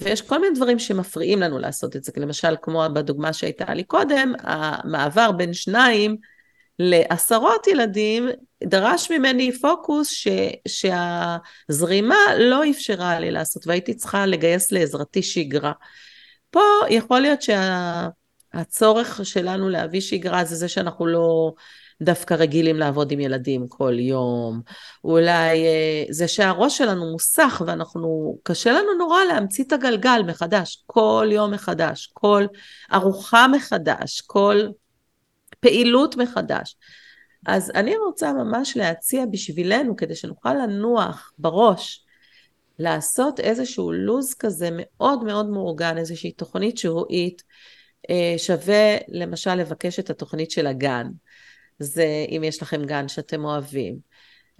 ויש 0.00 0.22
כל 0.22 0.40
מיני 0.40 0.54
דברים 0.54 0.78
שמפריעים 0.78 1.40
לנו 1.40 1.58
לעשות 1.58 1.96
את 1.96 2.04
זה, 2.04 2.12
למשל, 2.16 2.54
כמו 2.62 2.84
בדוגמה 2.94 3.32
שהייתה 3.32 3.74
לי 3.74 3.84
קודם, 3.84 4.32
המעבר 4.38 5.32
בין 5.32 5.52
שניים 5.52 6.16
לעשרות 6.84 7.66
ילדים 7.66 8.28
דרש 8.64 9.10
ממני 9.10 9.52
פוקוס 9.52 10.10
ש, 10.10 10.28
שהזרימה 10.68 12.16
לא 12.38 12.70
אפשרה 12.70 13.20
לי 13.20 13.30
לעשות, 13.30 13.66
והייתי 13.66 13.94
צריכה 13.94 14.26
לגייס 14.26 14.72
לעזרתי 14.72 15.22
שגרה. 15.22 15.72
פה 16.50 16.60
יכול 16.90 17.20
להיות 17.20 17.40
שהצורך 17.42 19.16
שה, 19.16 19.24
שלנו 19.24 19.68
להביא 19.68 20.00
שגרה 20.00 20.44
זה 20.44 20.56
זה 20.56 20.68
שאנחנו 20.68 21.06
לא 21.06 21.52
דווקא 22.02 22.34
רגילים 22.34 22.76
לעבוד 22.76 23.12
עם 23.12 23.20
ילדים 23.20 23.68
כל 23.68 23.98
יום. 23.98 24.60
אולי 25.04 25.64
אה, 25.66 26.04
זה 26.10 26.28
שהראש 26.28 26.78
שלנו 26.78 27.12
מוסך 27.12 27.62
ואנחנו, 27.66 28.38
קשה 28.42 28.72
לנו 28.72 28.94
נורא 28.98 29.24
להמציא 29.24 29.64
את 29.64 29.72
הגלגל 29.72 30.22
מחדש, 30.26 30.82
כל 30.86 31.28
יום 31.32 31.50
מחדש, 31.50 32.10
כל 32.14 32.46
ארוחה 32.92 33.48
מחדש, 33.48 34.20
כל 34.20 34.66
פעילות 35.62 36.16
מחדש. 36.16 36.76
אז 37.46 37.72
אני 37.74 37.96
רוצה 37.96 38.32
ממש 38.32 38.76
להציע 38.76 39.26
בשבילנו, 39.26 39.96
כדי 39.96 40.14
שנוכל 40.14 40.54
לנוח 40.54 41.32
בראש, 41.38 42.04
לעשות 42.78 43.40
איזשהו 43.40 43.92
לו"ז 43.92 44.34
כזה 44.34 44.68
מאוד 44.72 45.24
מאוד 45.24 45.50
מאורגן, 45.50 45.98
איזושהי 45.98 46.32
תוכנית 46.32 46.78
שבועית, 46.78 47.42
אה, 48.10 48.34
שווה 48.36 48.96
למשל 49.08 49.54
לבקש 49.54 49.98
את 49.98 50.10
התוכנית 50.10 50.50
של 50.50 50.66
הגן. 50.66 51.06
זה 51.78 52.06
אם 52.28 52.44
יש 52.44 52.62
לכם 52.62 52.84
גן 52.84 53.08
שאתם 53.08 53.44
אוהבים. 53.44 53.98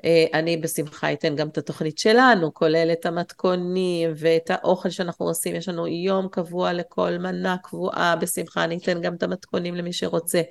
אה, 0.04 0.24
אני 0.34 0.56
בשמחה 0.56 1.12
אתן 1.12 1.36
גם 1.36 1.48
את 1.48 1.58
התוכנית 1.58 1.98
שלנו, 1.98 2.54
כולל 2.54 2.90
את 2.92 3.06
המתכונים 3.06 4.10
ואת 4.16 4.50
האוכל 4.50 4.90
שאנחנו 4.90 5.26
עושים. 5.26 5.54
יש 5.54 5.68
לנו 5.68 5.86
יום 5.86 6.28
קבוע 6.28 6.72
לכל 6.72 7.18
מנה 7.18 7.56
קבועה, 7.62 8.16
בשמחה 8.16 8.64
אני 8.64 8.76
אתן 8.76 9.00
גם 9.00 9.14
את 9.14 9.22
המתכונים 9.22 9.74
למי 9.74 9.92
שרוצה. 9.92 10.42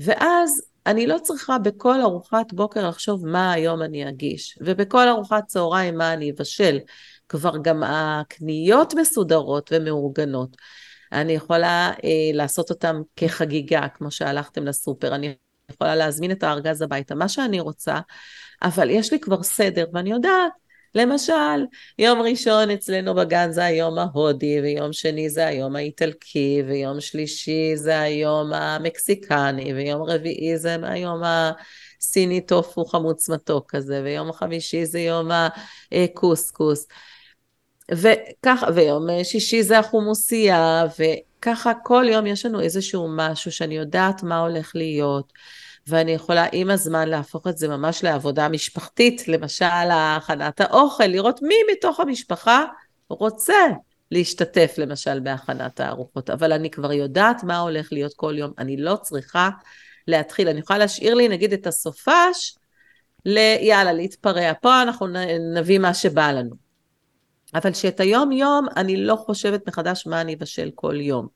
ואז 0.00 0.62
אני 0.86 1.06
לא 1.06 1.18
צריכה 1.22 1.58
בכל 1.58 2.00
ארוחת 2.00 2.52
בוקר 2.52 2.88
לחשוב 2.88 3.26
מה 3.26 3.52
היום 3.52 3.82
אני 3.82 4.08
אגיש, 4.08 4.58
ובכל 4.60 5.08
ארוחת 5.08 5.46
צהריים 5.46 5.98
מה 5.98 6.12
אני 6.12 6.30
אבשל. 6.30 6.78
כבר 7.28 7.52
גם 7.62 7.82
הקניות 7.82 8.94
מסודרות 8.94 9.70
ומאורגנות. 9.74 10.56
אני 11.12 11.32
יכולה 11.32 11.92
אה, 12.04 12.30
לעשות 12.32 12.70
אותם 12.70 13.02
כחגיגה, 13.16 13.88
כמו 13.88 14.10
שהלכתם 14.10 14.64
לסופר. 14.64 15.14
אני 15.14 15.34
יכולה 15.70 15.96
להזמין 15.96 16.30
את 16.30 16.42
הארגז 16.42 16.82
הביתה, 16.82 17.14
מה 17.14 17.28
שאני 17.28 17.60
רוצה, 17.60 17.98
אבל 18.62 18.90
יש 18.90 19.12
לי 19.12 19.20
כבר 19.20 19.42
סדר, 19.42 19.84
ואני 19.92 20.10
יודעת 20.10 20.52
למשל, 20.98 21.66
יום 21.98 22.20
ראשון 22.20 22.70
אצלנו 22.70 23.14
בגן 23.14 23.50
זה 23.52 23.64
היום 23.64 23.98
ההודי, 23.98 24.60
ויום 24.60 24.92
שני 24.92 25.30
זה 25.30 25.46
היום 25.46 25.76
האיטלקי, 25.76 26.62
ויום 26.68 27.00
שלישי 27.00 27.76
זה 27.76 28.00
היום 28.00 28.52
המקסיקני, 28.52 29.74
ויום 29.74 30.02
רביעי 30.02 30.58
זה 30.58 30.76
היום 30.82 31.22
הסיני 31.24 32.40
טופו 32.40 32.84
חמוץ 32.84 33.28
מתוק 33.28 33.70
כזה, 33.70 34.00
ויום 34.04 34.32
חמישי 34.32 34.86
זה 34.86 35.00
יום 35.00 35.28
הקוסקוס. 35.92 36.86
וככה, 37.92 38.66
ויום 38.74 39.06
שישי 39.24 39.62
זה 39.62 39.78
החומוסייה, 39.78 40.84
וככה 40.98 41.72
כל 41.84 42.04
יום 42.08 42.26
יש 42.26 42.46
לנו 42.46 42.60
איזשהו 42.60 43.08
משהו 43.16 43.52
שאני 43.52 43.76
יודעת 43.76 44.22
מה 44.22 44.38
הולך 44.38 44.72
להיות. 44.74 45.32
ואני 45.88 46.12
יכולה 46.12 46.46
עם 46.52 46.70
הזמן 46.70 47.08
להפוך 47.08 47.46
את 47.46 47.58
זה 47.58 47.68
ממש 47.68 48.04
לעבודה 48.04 48.48
משפחתית, 48.48 49.28
למשל 49.28 49.90
הכנת 49.90 50.60
האוכל, 50.60 51.04
לראות 51.04 51.42
מי 51.42 51.54
מתוך 51.72 52.00
המשפחה 52.00 52.64
רוצה 53.08 53.54
להשתתף 54.10 54.74
למשל 54.78 55.20
בהכנת 55.20 55.80
הארוחות, 55.80 56.30
אבל 56.30 56.52
אני 56.52 56.70
כבר 56.70 56.92
יודעת 56.92 57.44
מה 57.44 57.58
הולך 57.58 57.92
להיות 57.92 58.14
כל 58.14 58.34
יום, 58.38 58.52
אני 58.58 58.76
לא 58.76 58.96
צריכה 59.02 59.50
להתחיל, 60.08 60.48
אני 60.48 60.60
יכולה 60.60 60.78
להשאיר 60.78 61.14
לי 61.14 61.28
נגיד 61.28 61.52
את 61.52 61.66
הסופש 61.66 62.56
ליאללה, 63.24 63.92
להתפרע, 63.92 64.52
פה 64.62 64.82
אנחנו 64.82 65.06
נביא 65.54 65.78
מה 65.78 65.94
שבא 65.94 66.32
לנו. 66.32 66.68
אבל 67.54 67.72
שאת 67.72 68.00
היום 68.00 68.32
יום 68.32 68.66
אני 68.76 68.96
לא 68.96 69.16
חושבת 69.16 69.68
מחדש 69.68 70.06
מה 70.06 70.20
אני 70.20 70.34
אבשל 70.34 70.70
כל 70.74 71.00
יום. 71.00 71.26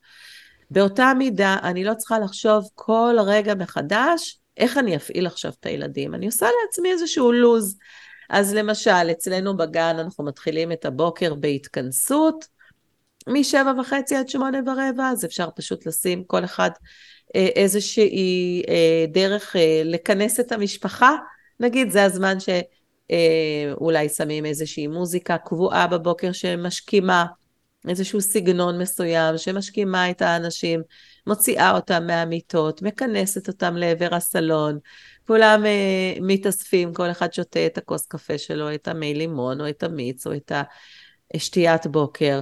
באותה 0.70 1.12
מידה 1.18 1.56
אני 1.62 1.84
לא 1.84 1.94
צריכה 1.94 2.18
לחשוב 2.18 2.68
כל 2.74 3.16
רגע 3.26 3.54
מחדש 3.54 4.38
איך 4.56 4.78
אני 4.78 4.96
אפעיל 4.96 5.26
עכשיו 5.26 5.52
את 5.60 5.66
הילדים? 5.66 6.14
אני 6.14 6.26
עושה 6.26 6.46
לעצמי 6.62 6.92
איזשהו 6.92 7.32
לוז. 7.32 7.76
אז 8.30 8.54
למשל, 8.54 9.10
אצלנו 9.10 9.56
בגן 9.56 9.96
אנחנו 9.98 10.24
מתחילים 10.24 10.72
את 10.72 10.84
הבוקר 10.84 11.34
בהתכנסות, 11.34 12.46
משבע 13.28 13.72
וחצי 13.80 14.16
עד 14.16 14.28
שמונה 14.28 14.58
ורבע, 14.66 15.08
אז 15.08 15.24
אפשר 15.24 15.48
פשוט 15.56 15.86
לשים 15.86 16.24
כל 16.24 16.44
אחד 16.44 16.70
אה, 17.36 17.48
איזושהי 17.54 18.62
אה, 18.68 19.04
דרך 19.08 19.56
אה, 19.56 19.82
לכנס 19.84 20.40
את 20.40 20.52
המשפחה. 20.52 21.16
נגיד, 21.60 21.90
זה 21.90 22.04
הזמן 22.04 22.36
שאולי 22.40 24.08
שמים 24.08 24.46
איזושהי 24.46 24.86
מוזיקה 24.86 25.38
קבועה 25.38 25.86
בבוקר 25.86 26.32
שמשכימה, 26.32 27.24
איזשהו 27.88 28.20
סגנון 28.20 28.78
מסוים 28.78 29.38
שמשכימה 29.38 30.10
את 30.10 30.22
האנשים. 30.22 30.82
מוציאה 31.26 31.70
אותם 31.76 32.06
מהמיטות, 32.06 32.82
מכנסת 32.82 33.48
אותם 33.48 33.76
לעבר 33.76 34.14
הסלון, 34.14 34.78
כולם 35.26 35.64
uh, 35.64 36.22
מתאספים, 36.22 36.94
כל 36.94 37.11
אחד 37.11 37.32
שותה 37.32 37.66
את 37.66 37.78
הכוס 37.78 38.06
קפה 38.06 38.38
שלו, 38.38 38.74
את 38.74 38.88
המי 38.88 39.14
לימון, 39.14 39.61
או 39.61 39.68
את 39.68 39.82
המיץ, 39.82 40.26
או 40.26 40.35
את 40.35 40.52
השתיית 41.35 41.87
בוקר. 41.87 42.40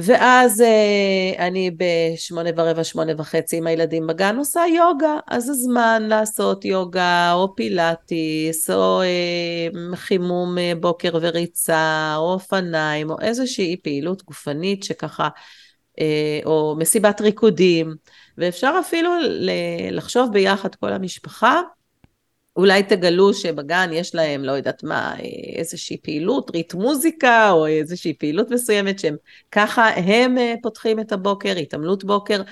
ואז 0.00 0.60
uh, 0.60 1.38
אני 1.38 1.70
בשמונה 1.76 2.50
ורבע, 2.56 2.84
שמונה 2.84 3.12
וחצי 3.18 3.56
עם 3.56 3.66
הילדים 3.66 4.06
בגן 4.06 4.36
עושה 4.36 4.60
יוגה, 4.76 5.16
אז 5.26 5.44
זה 5.44 5.52
זמן 5.52 6.02
לעשות 6.08 6.64
יוגה 6.64 7.32
או 7.32 7.56
פילאטיס 7.56 8.70
או 8.70 9.02
uh, 9.02 9.96
חימום 9.96 10.58
uh, 10.58 10.78
בוקר 10.80 11.18
וריצה 11.22 12.14
או 12.16 12.32
אופניים 12.32 13.10
או 13.10 13.16
איזושהי 13.20 13.76
פעילות 13.82 14.22
גופנית 14.22 14.84
שככה, 14.84 15.28
או 16.44 16.76
מסיבת 16.78 17.20
ריקודים, 17.20 17.94
ואפשר 18.38 18.74
אפילו 18.80 19.10
לחשוב 19.90 20.32
ביחד 20.32 20.74
כל 20.74 20.92
המשפחה 20.92 21.60
אולי 22.58 22.82
תגלו 22.82 23.34
שבגן 23.34 23.90
יש 23.92 24.14
להם, 24.14 24.44
לא 24.44 24.52
יודעת 24.52 24.82
מה, 24.82 25.14
איזושהי 25.56 25.96
פעילות, 26.02 26.50
ריט 26.50 26.74
מוזיקה, 26.74 27.50
או 27.50 27.66
איזושהי 27.66 28.14
פעילות 28.14 28.50
מסוימת 28.50 28.98
שהם 28.98 29.16
ככה 29.52 29.88
הם 29.88 30.38
אה, 30.38 30.54
פותחים 30.62 31.00
את 31.00 31.12
הבוקר, 31.12 31.56
התעמלות 31.56 32.04
בוקר. 32.04 32.42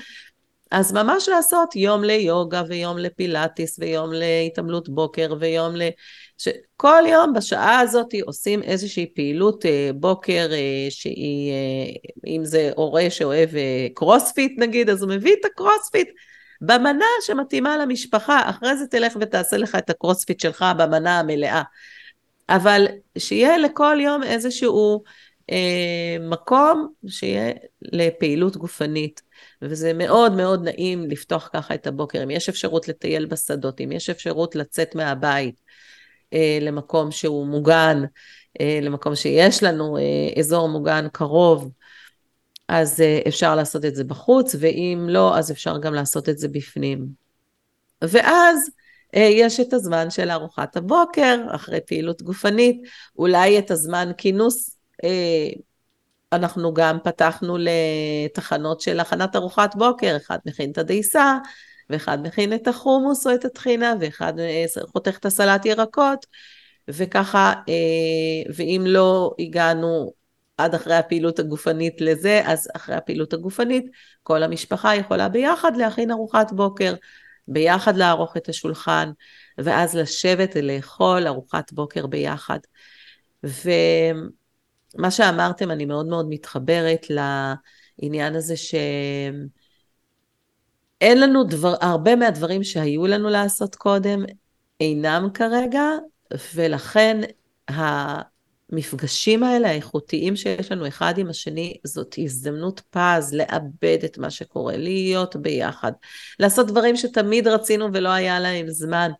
אז 0.70 0.92
ממש 0.92 1.28
לעשות 1.28 1.76
יום 1.76 2.04
ליוגה 2.04 2.62
ויום 2.68 2.98
לפילאטיס 2.98 3.78
ויום 3.78 4.12
להתעמלות 4.12 4.88
בוקר 4.88 5.34
ויום 5.40 5.76
ל... 5.76 5.82
כל 6.76 7.02
יום 7.08 7.32
בשעה 7.32 7.80
הזאת 7.80 8.14
עושים 8.26 8.62
איזושהי 8.62 9.06
פעילות 9.14 9.66
אה, 9.66 9.90
בוקר 9.94 10.48
אה, 10.52 10.86
שהיא, 10.90 11.52
אם 12.26 12.44
זה 12.44 12.70
הורה 12.76 13.10
שאוהב 13.10 13.50
קרוספיט 13.94 14.58
נגיד, 14.58 14.90
אז 14.90 15.02
הוא 15.02 15.10
מביא 15.10 15.34
את 15.40 15.44
הקרוספיט 15.44 16.08
במנה 16.60 17.04
שמתאימה 17.26 17.76
למשפחה, 17.76 18.50
אחרי 18.50 18.76
זה 18.76 18.86
תלך 18.86 19.16
ותעשה 19.20 19.56
לך 19.56 19.74
את 19.74 19.90
הקרוספיט 19.90 20.40
שלך 20.40 20.64
במנה 20.78 21.18
המלאה. 21.18 21.62
אבל 22.48 22.86
שיהיה 23.18 23.58
לכל 23.58 23.98
יום 24.00 24.22
איזשהו 24.22 25.02
אה, 25.50 26.16
מקום 26.20 26.88
שיהיה 27.08 27.52
לפעילות 27.82 28.56
גופנית. 28.56 29.22
וזה 29.62 29.92
מאוד 29.92 30.32
מאוד 30.32 30.64
נעים 30.64 31.10
לפתוח 31.10 31.50
ככה 31.52 31.74
את 31.74 31.86
הבוקר. 31.86 32.22
אם 32.22 32.30
יש 32.30 32.48
אפשרות 32.48 32.88
לטייל 32.88 33.26
בשדות, 33.26 33.80
אם 33.80 33.92
יש 33.92 34.10
אפשרות 34.10 34.54
לצאת 34.54 34.94
מהבית 34.94 35.54
אה, 35.54 35.65
למקום 36.60 37.10
שהוא 37.10 37.46
מוגן, 37.46 38.02
אה, 38.60 38.78
למקום 38.82 39.14
שיש 39.14 39.62
לנו 39.62 39.96
אה, 39.96 40.40
אזור 40.40 40.68
מוגן 40.68 41.08
קרוב, 41.12 41.70
אז 42.68 43.00
אה, 43.00 43.20
אפשר 43.28 43.54
לעשות 43.54 43.84
את 43.84 43.94
זה 43.94 44.04
בחוץ, 44.04 44.54
ואם 44.60 45.06
לא, 45.10 45.38
אז 45.38 45.50
אפשר 45.50 45.78
גם 45.78 45.94
לעשות 45.94 46.28
את 46.28 46.38
זה 46.38 46.48
בפנים. 46.48 47.06
ואז 48.02 48.70
אה, 49.14 49.28
יש 49.32 49.60
את 49.60 49.72
הזמן 49.72 50.10
של 50.10 50.30
ארוחת 50.30 50.76
הבוקר, 50.76 51.40
אחרי 51.50 51.80
פעילות 51.86 52.22
גופנית, 52.22 52.82
אולי 53.18 53.58
את 53.58 53.70
הזמן 53.70 54.10
כינוס, 54.18 54.78
אה, 55.04 55.48
אנחנו 56.32 56.74
גם 56.74 56.98
פתחנו 57.04 57.56
לתחנות 57.58 58.80
של 58.80 59.00
הכנת 59.00 59.36
ארוחת 59.36 59.74
בוקר, 59.74 60.16
אחד 60.16 60.38
מכין 60.46 60.70
את 60.70 60.78
הדייסה, 60.78 61.38
ואחד 61.90 62.26
מכין 62.26 62.54
את 62.54 62.68
החומוס 62.68 63.26
או 63.26 63.34
את 63.34 63.44
הטחינה, 63.44 63.94
ואחד 64.00 64.32
חותך 64.92 65.18
את 65.18 65.26
הסלט 65.26 65.66
ירקות, 65.66 66.26
וככה, 66.88 67.52
ואם 68.54 68.84
לא 68.86 69.34
הגענו 69.38 70.12
עד 70.58 70.74
אחרי 70.74 70.94
הפעילות 70.94 71.38
הגופנית 71.38 72.00
לזה, 72.00 72.42
אז 72.44 72.68
אחרי 72.76 72.94
הפעילות 72.94 73.32
הגופנית, 73.32 73.86
כל 74.22 74.42
המשפחה 74.42 74.96
יכולה 74.96 75.28
ביחד 75.28 75.76
להכין 75.76 76.10
ארוחת 76.10 76.52
בוקר, 76.52 76.94
ביחד 77.48 77.96
לערוך 77.96 78.36
את 78.36 78.48
השולחן, 78.48 79.10
ואז 79.58 79.96
לשבת 79.96 80.52
ולאכול 80.54 81.26
ארוחת 81.26 81.72
בוקר 81.72 82.06
ביחד. 82.06 82.58
ומה 83.44 85.10
שאמרתם, 85.10 85.70
אני 85.70 85.84
מאוד 85.84 86.06
מאוד 86.06 86.26
מתחברת 86.28 87.06
לעניין 87.10 88.34
הזה 88.34 88.56
ש... 88.56 88.74
אין 91.00 91.20
לנו 91.20 91.44
דבר, 91.44 91.74
הרבה 91.80 92.16
מהדברים 92.16 92.64
שהיו 92.64 93.06
לנו 93.06 93.28
לעשות 93.28 93.74
קודם 93.74 94.24
אינם 94.80 95.28
כרגע, 95.34 95.84
ולכן 96.54 97.20
המפגשים 97.68 99.42
האלה, 99.42 99.68
האיכותיים 99.68 100.36
שיש 100.36 100.72
לנו 100.72 100.88
אחד 100.88 101.18
עם 101.18 101.28
השני, 101.28 101.76
זאת 101.84 102.14
הזדמנות 102.18 102.80
פז 102.90 103.34
לאבד 103.34 103.98
את 104.04 104.18
מה 104.18 104.30
שקורה, 104.30 104.76
להיות 104.76 105.36
ביחד, 105.36 105.92
לעשות 106.40 106.66
דברים 106.66 106.96
שתמיד 106.96 107.48
רצינו 107.48 107.88
ולא 107.92 108.08
היה 108.08 108.40
להם 108.40 108.66
זמן, 108.68 109.10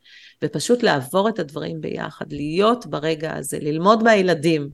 ופשוט 0.44 0.82
לעבור 0.82 1.28
את 1.28 1.38
הדברים 1.38 1.80
ביחד, 1.80 2.32
להיות 2.32 2.86
ברגע 2.86 3.36
הזה, 3.36 3.58
ללמוד 3.60 4.02
מהילדים. 4.02 4.68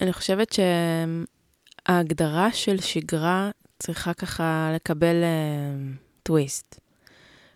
אני 0.00 0.12
חושבת 0.12 0.56
שההגדרה 1.88 2.52
של 2.52 2.80
שגרה 2.80 3.50
צריכה 3.82 4.14
ככה 4.14 4.70
לקבל 4.74 5.14
uh, 5.22 5.96
טוויסט. 6.22 6.80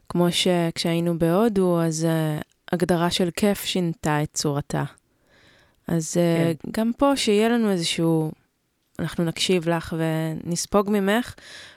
כמו 0.08 0.26
שכשהיינו 0.30 1.18
בהודו, 1.18 1.80
אז 1.82 2.06
uh, 2.06 2.44
הגדרה 2.72 3.10
של 3.10 3.28
כיף 3.36 3.64
שינתה 3.64 4.22
את 4.22 4.28
צורתה. 4.34 4.84
אז 5.88 6.16
אה, 6.16 6.52
כן. 6.62 6.70
גם 6.70 6.92
פה 6.98 7.16
שיהיה 7.16 7.48
לנו 7.48 7.70
איזשהו, 7.70 8.32
אנחנו 8.98 9.24
נקשיב 9.24 9.68
לך 9.68 9.96
ונספוג 9.98 10.90
ממך, 10.90 11.34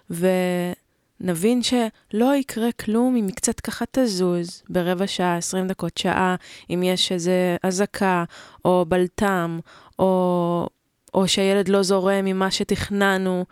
ונבין 0.09 1.61
שלא 1.63 2.35
יקרה 2.35 2.71
כלום 2.71 3.15
אם 3.15 3.27
היא 3.27 3.35
קצת 3.35 3.59
ככה 3.59 3.85
תזוז 3.91 4.63
ברבע 4.69 5.07
שעה, 5.07 5.37
20 5.37 5.67
דקות, 5.67 5.97
שעה, 5.97 6.35
אם 6.69 6.83
יש 6.83 7.11
איזה 7.11 7.57
אזעקה, 7.63 8.23
או 8.65 8.85
בלטם, 8.87 9.59
או, 9.99 10.69
או 11.13 11.27
שהילד 11.27 11.67
לא 11.67 11.83
זורם 11.83 12.25
ממה 12.25 12.51
שתכננו. 12.51 13.45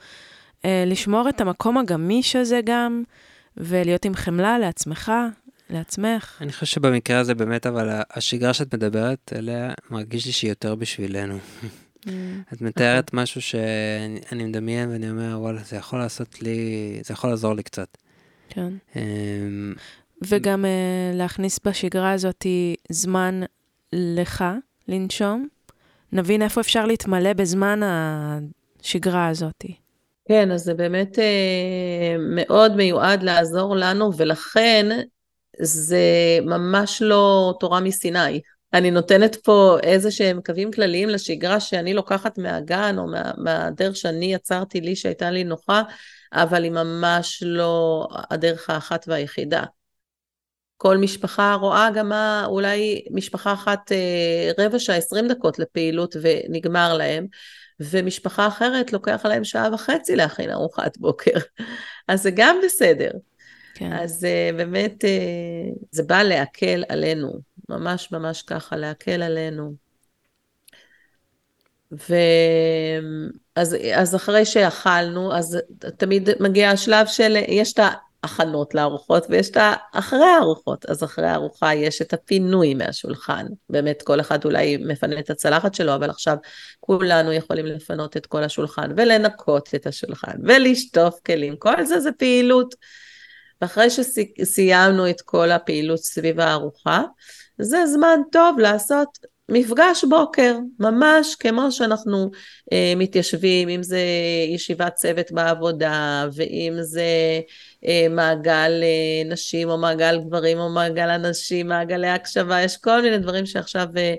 אה, 0.65 0.83
לשמור 0.87 1.29
את 1.29 1.41
המקום 1.41 1.77
הגמיש 1.77 2.35
הזה 2.35 2.59
גם, 2.65 3.03
ולהיות 3.57 4.05
עם 4.05 4.15
חמלה 4.15 4.59
לעצמך, 4.59 5.11
לעצמך. 5.69 6.37
אני 6.41 6.51
חושב 6.51 6.65
שבמקרה 6.65 7.19
הזה 7.19 7.35
באמת, 7.35 7.65
אבל 7.65 7.89
השגרה 8.11 8.53
שאת 8.53 8.73
מדברת 8.73 9.33
עליה, 9.35 9.73
מרגיש 9.89 10.25
לי 10.25 10.31
שהיא 10.31 10.51
יותר 10.51 10.75
בשבילנו. 10.75 11.37
Mm. 11.97 12.09
את 12.53 12.61
מתארת 12.61 13.13
משהו 13.13 13.41
שאני 13.41 14.43
מדמיין 14.43 14.89
ואני 14.89 15.09
אומר, 15.09 15.37
וואלה, 15.39 15.61
זה 15.63 15.75
יכול 15.75 15.99
לעשות 15.99 16.41
לי, 16.41 16.99
זה 17.03 17.13
יכול 17.13 17.29
לעזור 17.29 17.53
לי 17.53 17.63
קצת. 17.63 17.97
כן. 18.49 18.73
אמ, 18.95 19.73
וגם 20.21 20.65
uh, 20.65 21.17
להכניס 21.17 21.59
בשגרה 21.65 22.11
הזאת 22.11 22.45
זמן 22.89 23.41
לך 23.93 24.43
לנשום. 24.87 25.47
נבין 26.11 26.41
איפה 26.41 26.61
אפשר 26.61 26.85
להתמלא 26.85 27.33
בזמן 27.33 27.79
השגרה 27.83 29.27
הזאת. 29.27 29.65
כן, 30.27 30.51
אז 30.51 30.61
זה 30.61 30.73
באמת 30.73 31.19
אה, 31.19 32.15
מאוד 32.19 32.75
מיועד 32.75 33.23
לעזור 33.23 33.75
לנו, 33.75 34.17
ולכן 34.17 34.85
זה 35.59 35.99
ממש 36.45 37.01
לא 37.01 37.53
תורה 37.59 37.79
מסיני. 37.79 38.41
אני 38.73 38.91
נותנת 38.91 39.35
פה 39.35 39.77
איזה 39.83 40.11
שהם 40.11 40.41
קווים 40.45 40.71
כלליים 40.71 41.09
לשגרה 41.09 41.59
שאני 41.59 41.93
לוקחת 41.93 42.37
מהגן 42.37 42.95
או 42.97 43.07
מה, 43.07 43.31
מהדרך 43.37 43.95
שאני 43.95 44.33
יצרתי 44.33 44.81
לי 44.81 44.95
שהייתה 44.95 45.31
לי 45.31 45.43
נוחה, 45.43 45.81
אבל 46.33 46.63
היא 46.63 46.71
ממש 46.71 47.43
לא 47.45 48.07
הדרך 48.29 48.69
האחת 48.69 49.05
והיחידה. 49.07 49.63
כל 50.77 50.97
משפחה 50.97 51.53
רואה 51.53 51.89
גם 51.95 52.09
מה, 52.09 52.45
אולי 52.45 53.05
משפחה 53.11 53.53
אחת 53.53 53.91
אה, 53.91 54.51
רבע 54.65 54.79
שעה, 54.79 54.95
עשרים 54.95 55.27
דקות 55.27 55.59
לפעילות 55.59 56.15
ונגמר 56.21 56.93
להם, 56.93 57.27
ומשפחה 57.79 58.47
אחרת 58.47 58.93
לוקח 58.93 59.25
להם 59.25 59.43
שעה 59.43 59.73
וחצי 59.73 60.15
להכין 60.15 60.49
ארוחת 60.49 60.97
בוקר. 60.97 61.39
אז 62.07 62.21
זה 62.23 62.31
גם 62.35 62.57
בסדר. 62.65 63.11
כן. 63.73 63.93
אז 63.93 64.23
uh, 64.23 64.55
באמת 64.57 65.03
uh, 65.03 65.79
זה 65.91 66.03
בא 66.03 66.23
להקל 66.23 66.83
עלינו, 66.89 67.31
ממש 67.69 68.11
ממש 68.11 68.41
ככה, 68.41 68.75
להקל 68.75 69.21
עלינו. 69.21 69.87
ואז 71.91 73.75
אז 73.95 74.15
אחרי 74.15 74.45
שאכלנו, 74.45 75.35
אז 75.35 75.57
תמיד 75.97 76.29
מגיע 76.39 76.69
השלב 76.69 77.07
של, 77.07 77.35
יש 77.47 77.73
את 77.73 77.79
ההכנות 78.23 78.75
לארוחות 78.75 79.25
ויש 79.29 79.49
את 79.49 79.57
האחרי 79.59 80.25
הארוחות. 80.25 80.85
אז 80.85 81.03
אחרי 81.03 81.27
הארוחה 81.27 81.73
יש 81.73 82.01
את 82.01 82.13
הפינוי 82.13 82.73
מהשולחן. 82.73 83.45
באמת, 83.69 84.01
כל 84.01 84.19
אחד 84.19 84.45
אולי 84.45 84.77
מפנה 84.77 85.19
את 85.19 85.29
הצלחת 85.29 85.73
שלו, 85.73 85.95
אבל 85.95 86.09
עכשיו 86.09 86.37
כולנו 86.79 87.33
יכולים 87.33 87.65
לפנות 87.65 88.17
את 88.17 88.25
כל 88.25 88.43
השולחן 88.43 88.91
ולנקות 88.97 89.69
את 89.75 89.87
השולחן 89.87 90.37
ולשטוף 90.43 91.19
כלים. 91.25 91.55
כל 91.57 91.85
זה 91.85 91.99
זה 91.99 92.11
פעילות. 92.11 92.75
ואחרי 93.61 93.87
שסיימנו 93.89 95.09
את 95.09 95.21
כל 95.21 95.51
הפעילות 95.51 95.99
סביב 95.99 96.39
הארוחה, 96.39 97.03
זה 97.59 97.85
זמן 97.85 98.19
טוב 98.31 98.59
לעשות 98.59 99.17
מפגש 99.49 100.03
בוקר, 100.03 100.57
ממש 100.79 101.35
כמו 101.35 101.71
שאנחנו 101.71 102.31
אה, 102.73 102.93
מתיישבים, 102.95 103.69
אם 103.69 103.83
זה 103.83 103.99
ישיבת 104.47 104.95
צוות 104.95 105.31
בעבודה, 105.31 106.27
ואם 106.33 106.73
זה 106.81 107.05
אה, 107.85 108.07
מעגל 108.09 108.71
אה, 108.83 109.29
נשים 109.29 109.69
או 109.69 109.77
מעגל 109.77 110.19
גברים 110.19 110.59
או 110.59 110.69
מעגל 110.69 111.09
אנשים, 111.09 111.67
מעגלי 111.67 112.07
הקשבה, 112.07 112.61
יש 112.61 112.77
כל 112.77 113.01
מיני 113.01 113.17
דברים 113.17 113.45
שעכשיו, 113.45 113.87
אה, 113.97 114.15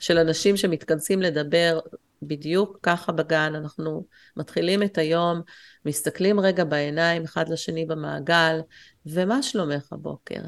של 0.00 0.18
אנשים 0.18 0.56
שמתכנסים 0.56 1.22
לדבר 1.22 1.80
בדיוק 2.22 2.78
ככה 2.82 3.12
בגן, 3.12 3.52
אנחנו 3.54 4.04
מתחילים 4.36 4.82
את 4.82 4.98
היום, 4.98 5.40
מסתכלים 5.84 6.40
רגע 6.40 6.64
בעיניים 6.64 7.24
אחד 7.24 7.48
לשני 7.48 7.84
במעגל, 7.84 8.60
ומה 9.06 9.42
שלומך 9.42 9.92
הבוקר? 9.92 10.40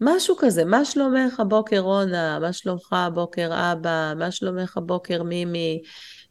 משהו 0.00 0.36
כזה, 0.38 0.64
מה 0.64 0.84
שלומך 0.84 1.40
הבוקר 1.40 1.78
רונה, 1.78 2.38
מה 2.38 2.52
שלומך 2.52 2.92
הבוקר 2.92 3.72
אבא, 3.72 4.12
מה 4.16 4.30
שלומך 4.30 4.76
הבוקר 4.76 5.22
מימי, 5.22 5.82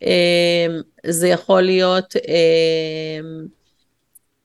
אמ, 0.02 0.82
זה 1.06 1.28
יכול 1.28 1.62
להיות 1.62 2.16
אמ, 2.16 3.46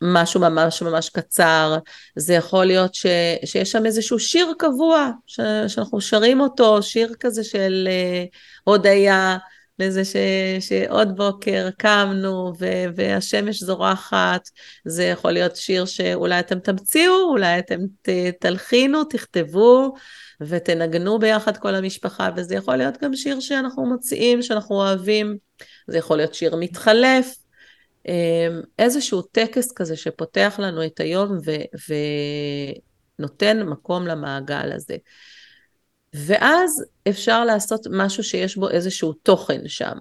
משהו 0.02 0.40
ממש 0.40 0.82
ממש 0.82 1.08
קצר, 1.08 1.78
זה 2.16 2.34
יכול 2.34 2.64
להיות 2.64 2.94
ש, 2.94 3.06
שיש 3.44 3.72
שם 3.72 3.86
איזשהו 3.86 4.18
שיר 4.18 4.52
קבוע, 4.58 5.10
ש, 5.26 5.40
שאנחנו 5.68 6.00
שרים 6.00 6.40
אותו, 6.40 6.82
שיר 6.82 7.14
כזה 7.20 7.44
של 7.44 7.88
uh, 7.88 8.36
הודיה, 8.64 9.38
לזה 9.86 10.04
ש, 10.04 10.16
שעוד 10.60 11.16
בוקר 11.16 11.68
קמנו 11.78 12.52
ו, 12.58 12.66
והשמש 12.94 13.62
זורחת, 13.62 14.48
זה 14.84 15.04
יכול 15.04 15.32
להיות 15.32 15.56
שיר 15.56 15.84
שאולי 15.84 16.40
אתם 16.40 16.58
תמציאו, 16.58 17.30
אולי 17.30 17.58
אתם 17.58 17.80
ת, 18.02 18.08
תלחינו, 18.40 19.04
תכתבו 19.04 19.94
ותנגנו 20.40 21.18
ביחד 21.18 21.56
כל 21.56 21.74
המשפחה, 21.74 22.28
וזה 22.36 22.54
יכול 22.54 22.76
להיות 22.76 23.02
גם 23.02 23.16
שיר 23.16 23.40
שאנחנו 23.40 23.86
מוציאים, 23.86 24.42
שאנחנו 24.42 24.76
אוהבים, 24.76 25.36
זה 25.86 25.98
יכול 25.98 26.16
להיות 26.16 26.34
שיר 26.34 26.56
מתחלף, 26.56 27.34
אמ, 28.08 28.60
איזשהו 28.78 29.22
טקס 29.22 29.72
כזה 29.72 29.96
שפותח 29.96 30.56
לנו 30.58 30.84
את 30.84 31.00
היום 31.00 31.38
ו, 31.44 31.50
ונותן 33.18 33.62
מקום 33.62 34.06
למעגל 34.06 34.72
הזה. 34.72 34.96
ואז 36.14 36.84
אפשר 37.08 37.44
לעשות 37.44 37.86
משהו 37.90 38.24
שיש 38.24 38.56
בו 38.56 38.70
איזשהו 38.70 39.12
תוכן 39.12 39.68
שם. 39.68 39.98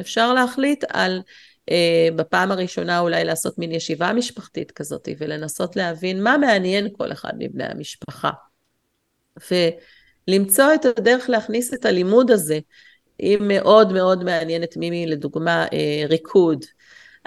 אפשר 0.00 0.34
להחליט 0.34 0.84
על, 0.88 1.22
אה, 1.70 2.08
בפעם 2.16 2.52
הראשונה 2.52 2.98
אולי 2.98 3.24
לעשות 3.24 3.58
מין 3.58 3.72
ישיבה 3.72 4.12
משפחתית 4.12 4.70
כזאת, 4.70 5.08
ולנסות 5.18 5.76
להבין 5.76 6.22
מה 6.22 6.38
מעניין 6.38 6.88
כל 6.92 7.12
אחד 7.12 7.32
מבני 7.38 7.64
המשפחה. 7.64 8.30
ולמצוא 9.50 10.74
את 10.74 10.84
הדרך 10.84 11.30
להכניס 11.30 11.74
את 11.74 11.84
הלימוד 11.84 12.30
הזה. 12.30 12.58
אם 13.20 13.38
מאוד 13.40 13.92
מאוד 13.92 14.24
מעניינת 14.24 14.76
מימי, 14.76 15.06
לדוגמה, 15.06 15.66
אה, 15.72 16.06
ריקוד. 16.08 16.64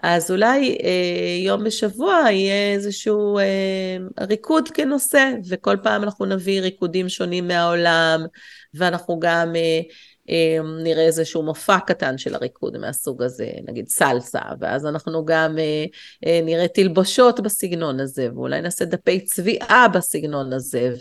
אז 0.04 0.32
אולי 0.32 0.78
אה, 0.84 1.46
יום 1.46 1.64
בשבוע 1.64 2.22
יהיה 2.32 2.74
איזשהו 2.74 3.40
אה, 3.40 3.98
ריקוד 4.20 4.70
כנושא, 4.70 5.32
וכל 5.50 5.78
פעם 5.84 6.04
אנחנו 6.04 6.26
נביא 6.26 6.62
ריקודים 6.62 7.10
שונים 7.10 7.48
מהעולם, 7.48 8.26
ואנחנו 8.74 9.20
גם 9.20 9.56
אה, 9.56 9.82
אה, 10.30 10.58
נראה 10.84 11.06
איזשהו 11.06 11.44
מופע 11.44 11.80
קטן 11.80 12.18
של 12.18 12.36
הריקוד 12.36 12.78
מהסוג 12.78 13.24
הזה, 13.24 13.52
נגיד 13.68 13.88
סלסה, 13.88 14.42
ואז 14.60 14.86
אנחנו 14.86 15.26
גם 15.26 15.58
אה, 15.60 15.86
אה, 16.26 16.42
נראה 16.44 16.68
תלבושות 16.68 17.40
בסגנון 17.40 18.00
הזה, 18.00 18.30
ואולי 18.36 18.62
נעשה 18.62 18.86
דפי 18.86 19.26
צביעה 19.26 19.88
בסגנון 19.88 20.54
הזה, 20.54 20.94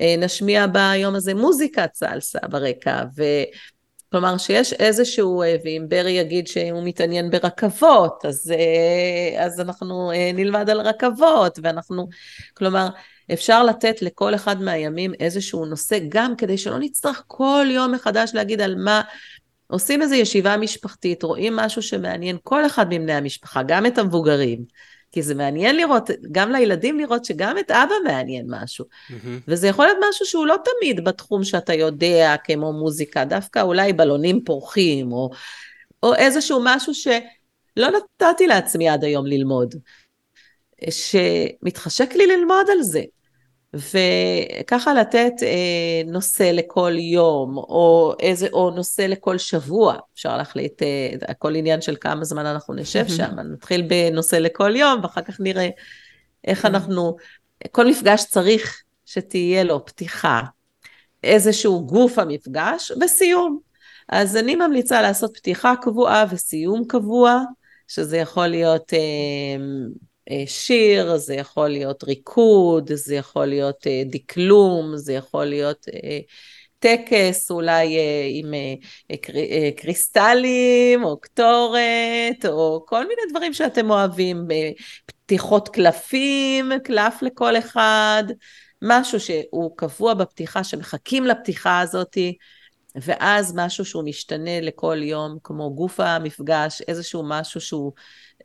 ונשמיע 0.00 0.60
אה, 0.60 0.64
אה, 0.64 0.94
ביום 0.94 1.14
הזה 1.14 1.34
מוזיקת 1.34 1.90
סלסה 1.94 2.38
ברקע, 2.50 3.02
ו... 3.16 3.22
כלומר 4.10 4.38
שיש 4.38 4.72
איזשהו, 4.72 5.42
אה, 5.42 5.56
ואם 5.64 5.84
ברי 5.88 6.10
יגיד 6.10 6.46
שהוא 6.46 6.82
מתעניין 6.84 7.30
ברכבות, 7.30 8.24
אז, 8.24 8.52
אה, 8.58 9.44
אז 9.44 9.60
אנחנו 9.60 10.12
אה, 10.12 10.30
נלמד 10.34 10.70
על 10.70 10.80
רכבות, 10.80 11.58
ואנחנו, 11.62 12.08
כלומר, 12.54 12.88
אפשר 13.32 13.64
לתת 13.64 14.02
לכל 14.02 14.34
אחד 14.34 14.62
מהימים 14.62 15.12
איזשהו 15.20 15.66
נושא, 15.66 15.98
גם 16.08 16.36
כדי 16.36 16.58
שלא 16.58 16.78
נצטרך 16.78 17.24
כל 17.26 17.66
יום 17.70 17.92
מחדש 17.92 18.30
להגיד 18.34 18.60
על 18.60 18.74
מה, 18.74 19.02
עושים 19.66 20.02
איזו 20.02 20.14
ישיבה 20.14 20.56
משפחתית, 20.56 21.22
רואים 21.22 21.56
משהו 21.56 21.82
שמעניין 21.82 22.36
כל 22.42 22.66
אחד 22.66 22.86
מבני 22.90 23.12
המשפחה, 23.12 23.62
גם 23.62 23.86
את 23.86 23.98
המבוגרים. 23.98 24.64
כי 25.16 25.22
זה 25.22 25.34
מעניין 25.34 25.76
לראות, 25.76 26.10
גם 26.32 26.52
לילדים 26.52 26.98
לראות 26.98 27.24
שגם 27.24 27.58
את 27.58 27.70
אבא 27.70 27.94
מעניין 28.04 28.46
משהו. 28.48 28.84
Mm-hmm. 28.84 29.14
וזה 29.48 29.68
יכול 29.68 29.86
להיות 29.86 29.98
משהו 30.08 30.26
שהוא 30.26 30.46
לא 30.46 30.56
תמיד 30.64 31.04
בתחום 31.04 31.44
שאתה 31.44 31.74
יודע, 31.74 32.34
כמו 32.44 32.72
מוזיקה, 32.72 33.24
דווקא 33.24 33.62
אולי 33.62 33.92
בלונים 33.92 34.44
פורחים, 34.44 35.12
או, 35.12 35.30
או 36.02 36.14
איזשהו 36.14 36.60
משהו 36.64 36.94
שלא 36.94 37.88
נתתי 37.90 38.46
לעצמי 38.46 38.88
עד 38.88 39.04
היום 39.04 39.26
ללמוד, 39.26 39.74
שמתחשק 40.90 42.14
לי 42.14 42.26
ללמוד 42.26 42.66
על 42.72 42.82
זה. 42.82 43.02
וככה 43.74 44.94
לתת 44.94 45.32
אה, 45.42 46.02
נושא 46.06 46.42
לכל 46.42 46.92
יום, 46.98 47.56
או, 47.56 48.14
איזה, 48.20 48.48
או 48.52 48.70
נושא 48.70 49.02
לכל 49.02 49.38
שבוע, 49.38 49.96
אפשר 50.14 50.36
להחליט, 50.36 50.82
אה, 50.82 51.12
הכל 51.28 51.54
עניין 51.54 51.80
של 51.80 51.96
כמה 52.00 52.24
זמן 52.24 52.46
אנחנו 52.46 52.74
נשב 52.74 53.08
שם, 53.16 53.40
נתחיל 53.52 53.82
בנושא 53.82 54.36
לכל 54.36 54.76
יום, 54.76 55.00
ואחר 55.02 55.22
כך 55.22 55.40
נראה 55.40 55.68
איך 56.44 56.62
כן. 56.62 56.68
אנחנו, 56.68 57.16
כל 57.70 57.86
מפגש 57.90 58.24
צריך 58.24 58.82
שתהיה 59.06 59.64
לו 59.64 59.84
פתיחה, 59.84 60.40
איזשהו 61.22 61.86
גוף 61.86 62.18
המפגש, 62.18 62.92
וסיום. 63.00 63.58
אז 64.08 64.36
אני 64.36 64.56
ממליצה 64.56 65.02
לעשות 65.02 65.36
פתיחה 65.36 65.74
קבועה 65.82 66.24
וסיום 66.30 66.84
קבוע, 66.88 67.40
שזה 67.88 68.16
יכול 68.16 68.46
להיות 68.46 68.92
אה, 68.94 68.98
אה, 68.98 69.64
שיר, 70.46 71.16
זה 71.16 71.34
יכול 71.34 71.68
להיות 71.68 72.04
ריקוד, 72.04 72.90
זה 72.94 73.14
יכול 73.14 73.46
להיות 73.46 73.86
אה, 73.86 74.02
דקלום, 74.06 74.96
זה 74.96 75.12
יכול 75.12 75.44
להיות 75.44 75.86
אה, 75.94 76.18
טקס, 76.78 77.50
אולי 77.50 77.98
עם 78.30 78.54
קריסטלים, 79.76 81.04
או 81.04 81.20
קטורת, 81.20 82.46
או 82.48 82.84
כל 82.88 83.00
מיני 83.00 83.20
דברים 83.30 83.52
שאתם 83.52 83.90
אוהבים, 83.90 84.46
פתיחות 85.06 85.68
קלפים, 85.68 86.72
קלף 86.84 87.22
לכל 87.22 87.58
אחד, 87.58 88.24
משהו 88.82 89.20
שהוא 89.20 89.76
קבוע 89.76 90.14
בפתיחה, 90.14 90.64
שמחכים 90.64 91.26
לפתיחה 91.26 91.80
הזאתי. 91.80 92.36
ואז 92.96 93.54
משהו 93.56 93.84
שהוא 93.84 94.04
משתנה 94.04 94.60
לכל 94.60 94.98
יום, 95.02 95.38
כמו 95.42 95.74
גוף 95.74 96.00
המפגש, 96.00 96.82
איזשהו 96.88 97.22
משהו 97.26 97.60
שהוא 97.60 97.92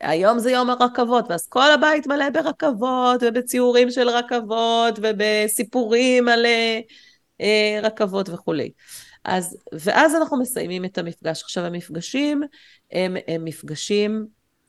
היום 0.02 0.40
זה 0.40 0.52
יום 0.52 0.70
הרכבות, 0.70 1.26
ואז 1.30 1.48
כל 1.48 1.72
הבית 1.72 2.08
מלא 2.08 2.30
ברכבות, 2.30 3.24
ובציורים 3.24 3.92
של 3.92 4.10
רכבות, 4.10 5.00
ובסיפורים 5.02 6.28
על 6.28 6.46
אה, 7.42 7.80
רכבות 7.84 8.30
וכולי. 8.30 8.72
אז, 9.26 9.58
ואז 9.74 10.16
אנחנו 10.16 10.40
מסיימים 10.40 10.86
את 10.86 10.98
המפגש. 10.98 11.44
עכשיו, 11.44 11.66
המפגשים 11.66 12.44
הם, 12.92 13.18
הם 13.28 13.46
מפגשים 13.46 14.28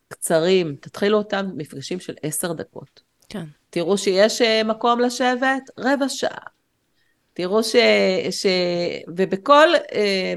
קצרים, 0.09 0.77
תתחילו 0.81 1.19
אותם 1.19 1.47
מפגשים 1.57 2.01
של 2.01 2.15
עשר 2.23 2.53
דקות. 2.53 3.03
כן. 3.29 3.45
תראו 3.71 3.99
שיש 3.99 4.43
אה, 4.43 4.65
מקום 4.65 5.01
לשבת, 5.01 5.63
רבע 5.79 6.09
שעה. 6.09 6.47
תראו 7.35 7.63
ש... 7.63 7.77
ש... 8.31 8.47
ובכל 9.17 9.69
אה, 9.93 10.35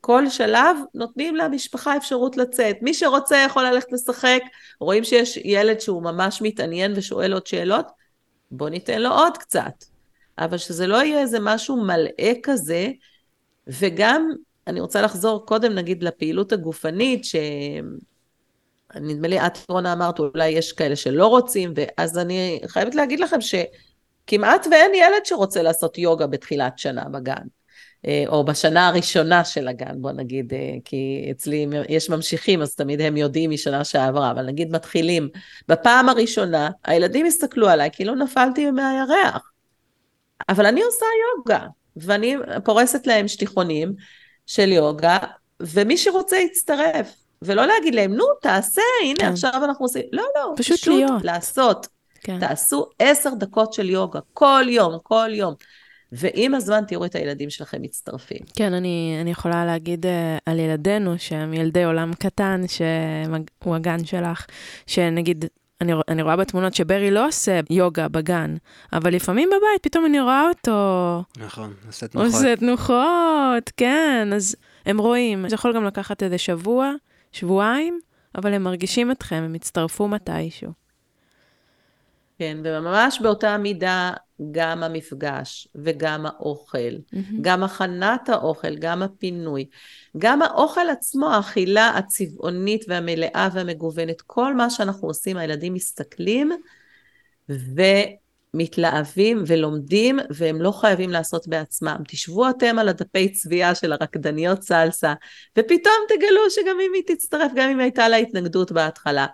כל 0.00 0.28
שלב 0.28 0.76
נותנים 0.94 1.36
למשפחה 1.36 1.96
אפשרות 1.96 2.36
לצאת. 2.36 2.76
מי 2.82 2.94
שרוצה 2.94 3.36
יכול 3.46 3.64
ללכת 3.64 3.92
לשחק, 3.92 4.42
רואים 4.80 5.04
שיש 5.04 5.36
ילד 5.44 5.80
שהוא 5.80 6.02
ממש 6.02 6.42
מתעניין 6.42 6.92
ושואל 6.96 7.32
עוד 7.32 7.46
שאלות, 7.46 7.86
בוא 8.50 8.68
ניתן 8.68 9.02
לו 9.02 9.10
עוד 9.10 9.38
קצת. 9.38 9.84
אבל 10.38 10.58
שזה 10.58 10.86
לא 10.86 10.96
יהיה 10.96 11.20
איזה 11.20 11.38
משהו 11.40 11.76
מלאה 11.76 12.32
כזה, 12.42 12.90
וגם, 13.66 14.30
אני 14.66 14.80
רוצה 14.80 15.02
לחזור 15.02 15.46
קודם 15.46 15.74
נגיד 15.74 16.02
לפעילות 16.02 16.52
הגופנית, 16.52 17.24
ש... 17.24 17.36
נדמה 18.94 19.28
לי, 19.28 19.46
את 19.46 19.58
רונה 19.68 19.92
אמרת, 19.92 20.18
אולי 20.18 20.48
יש 20.48 20.72
כאלה 20.72 20.96
שלא 20.96 21.26
רוצים, 21.26 21.72
ואז 21.76 22.18
אני 22.18 22.60
חייבת 22.66 22.94
להגיד 22.94 23.20
לכם 23.20 23.38
שכמעט 23.40 24.66
ואין 24.70 24.94
ילד 24.94 25.24
שרוצה 25.24 25.62
לעשות 25.62 25.98
יוגה 25.98 26.26
בתחילת 26.26 26.78
שנה 26.78 27.04
בגן. 27.04 27.57
אה, 28.06 28.24
או 28.28 28.44
בשנה 28.44 28.88
הראשונה 28.88 29.44
של 29.44 29.68
הגן, 29.68 29.94
בוא 30.02 30.12
נגיד, 30.12 30.52
אה, 30.54 30.74
כי 30.84 31.28
אצלי 31.30 31.66
יש 31.88 32.10
ממשיכים, 32.10 32.62
אז 32.62 32.74
תמיד 32.74 33.00
הם 33.00 33.16
יודעים 33.16 33.50
משנה 33.50 33.84
שעברה, 33.84 34.30
אבל 34.30 34.46
נגיד 34.46 34.72
מתחילים. 34.72 35.28
בפעם 35.68 36.08
הראשונה, 36.08 36.70
הילדים 36.84 37.26
הסתכלו 37.26 37.68
עליי 37.68 37.90
כאילו 37.92 38.14
נפלתי 38.14 38.70
מהירח. 38.70 39.50
אבל 40.48 40.66
אני 40.66 40.82
עושה 40.82 41.06
יוגה, 41.36 41.66
ואני 41.96 42.36
פורסת 42.64 43.06
להם 43.06 43.28
שטיחונים 43.28 43.94
של 44.46 44.72
יוגה, 44.72 45.18
ומי 45.60 45.96
שרוצה 45.96 46.36
יצטרף. 46.36 47.14
ולא 47.42 47.66
להגיד 47.66 47.94
להם, 47.94 48.14
נו, 48.14 48.24
תעשה, 48.40 48.82
הנה, 49.04 49.20
כן. 49.20 49.32
עכשיו 49.32 49.64
אנחנו 49.64 49.84
עושים... 49.84 50.02
לא, 50.12 50.24
לא, 50.36 50.52
פשוט, 50.56 50.76
פשוט 50.76 50.94
להיות. 50.94 51.24
לעשות. 51.24 51.86
כן. 52.20 52.40
תעשו 52.40 52.86
עשר 52.98 53.30
דקות 53.34 53.72
של 53.72 53.90
יוגה, 53.90 54.20
כל 54.32 54.64
יום, 54.68 54.98
כל 55.02 55.28
יום. 55.32 55.54
ועם 56.12 56.54
הזמן 56.54 56.80
תראו 56.88 57.04
את 57.04 57.14
הילדים 57.14 57.50
שלכם 57.50 57.82
מצטרפים. 57.82 58.38
כן, 58.56 58.74
אני, 58.74 59.18
אני 59.20 59.30
יכולה 59.30 59.66
להגיד 59.66 60.06
uh, 60.06 60.08
על 60.46 60.58
ילדינו, 60.58 61.14
שהם 61.18 61.54
ילדי 61.54 61.84
עולם 61.84 62.10
קטן, 62.14 62.62
שהוא 62.68 63.76
הגן 63.76 64.04
שלך, 64.04 64.46
שנגיד, 64.86 65.44
אני, 65.80 65.92
אני 66.08 66.22
רואה 66.22 66.36
בתמונות 66.36 66.74
שברי 66.74 67.10
לא 67.10 67.28
עושה 67.28 67.60
יוגה 67.70 68.08
בגן, 68.08 68.56
אבל 68.92 69.14
לפעמים 69.14 69.48
בבית 69.48 69.82
פתאום 69.82 70.06
אני 70.06 70.20
רואה 70.20 70.48
אותו... 70.48 71.22
נכון, 71.36 71.74
עושה 71.86 72.08
תנוחות. 72.08 72.34
עושה 72.34 72.56
תנוחות, 72.56 73.72
כן, 73.76 74.28
אז 74.34 74.56
הם 74.86 74.98
רואים. 74.98 75.48
זה 75.48 75.54
יכול 75.54 75.74
גם 75.74 75.84
לקחת 75.84 76.22
איזה 76.22 76.38
שבוע, 76.38 76.92
שבועיים, 77.32 78.00
אבל 78.34 78.54
הם 78.54 78.62
מרגישים 78.62 79.10
אתכם, 79.10 79.36
הם 79.36 79.54
יצטרפו 79.54 80.08
מתישהו. 80.08 80.87
כן, 82.38 82.58
וממש 82.64 83.20
באותה 83.20 83.58
מידה 83.58 84.12
גם 84.50 84.82
המפגש 84.82 85.68
וגם 85.74 86.26
האוכל, 86.26 86.78
mm-hmm. 86.78 87.34
גם 87.40 87.64
הכנת 87.64 88.28
האוכל, 88.28 88.76
גם 88.76 89.02
הפינוי, 89.02 89.66
גם 90.18 90.42
האוכל 90.42 90.88
עצמו, 90.90 91.30
האכילה 91.30 91.88
הצבעונית 91.88 92.84
והמלאה 92.88 93.48
והמגוונת, 93.52 94.20
כל 94.20 94.54
מה 94.54 94.70
שאנחנו 94.70 95.08
עושים, 95.08 95.36
הילדים 95.36 95.74
מסתכלים 95.74 96.52
ומתלהבים 97.48 99.44
ולומדים, 99.46 100.18
והם 100.30 100.62
לא 100.62 100.72
חייבים 100.72 101.10
לעשות 101.10 101.48
בעצמם. 101.48 101.96
תשבו 102.08 102.50
אתם 102.50 102.78
על 102.78 102.88
הדפי 102.88 103.32
צביעה 103.32 103.74
של 103.74 103.92
הרקדניות 103.92 104.62
סלסה, 104.62 105.14
ופתאום 105.58 105.94
תגלו 106.08 106.50
שגם 106.50 106.76
אם 106.86 106.90
היא 106.94 107.02
תצטרף, 107.06 107.52
גם 107.54 107.70
אם 107.70 107.80
הייתה 107.80 108.08
לה 108.08 108.16
התנגדות 108.16 108.72
בהתחלה. 108.72 109.26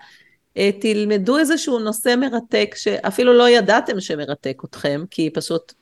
אה, 0.56 0.70
תלמדו 0.80 1.38
איזשהו 1.38 1.78
נושא 1.78 2.14
מרתק 2.16 2.74
שאפילו 2.78 3.32
לא 3.32 3.48
ידעתם 3.48 4.00
שמרתק 4.00 4.62
אתכם, 4.64 5.04
כי 5.10 5.30
פשוט 5.30 5.72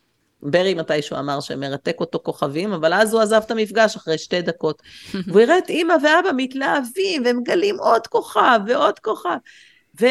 ברי 0.42 0.74
מתישהו 0.74 1.18
אמר 1.18 1.40
שמרתק 1.40 1.96
אותו 2.00 2.20
כוכבים, 2.22 2.72
אבל 2.72 2.94
אז 2.94 3.14
הוא 3.14 3.22
עזב 3.22 3.40
את 3.46 3.50
המפגש 3.50 3.96
אחרי 3.96 4.18
שתי 4.18 4.42
דקות. 4.42 4.82
והוא 5.26 5.40
יראה 5.40 5.58
את 5.58 5.68
אימא 5.68 5.94
ואבא 6.02 6.30
מתלהבים 6.36 7.22
ומגלים 7.26 7.78
עוד 7.78 8.06
כוכב 8.06 8.60
ועוד 8.66 8.98
כוכב. 8.98 9.36
ו... 10.00 10.06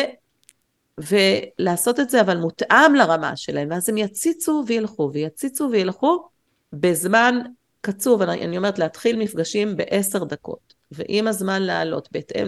ולעשות 1.09 1.99
את 1.99 2.09
זה 2.09 2.21
אבל 2.21 2.37
מותאם 2.37 2.95
לרמה 2.95 3.35
שלהם, 3.35 3.67
ואז 3.71 3.89
הם 3.89 3.97
יציצו 3.97 4.63
וילכו, 4.67 5.09
ויציצו 5.13 5.69
וילכו 5.71 6.29
בזמן 6.73 7.39
קצוב, 7.81 8.21
אני, 8.21 8.45
אני 8.45 8.57
אומרת 8.57 8.79
להתחיל 8.79 9.17
מפגשים 9.17 9.77
בעשר 9.77 10.23
דקות. 10.23 10.80
ועם 10.91 11.27
הזמן 11.27 11.61
לעלות 11.61 12.09
בהתאם. 12.11 12.47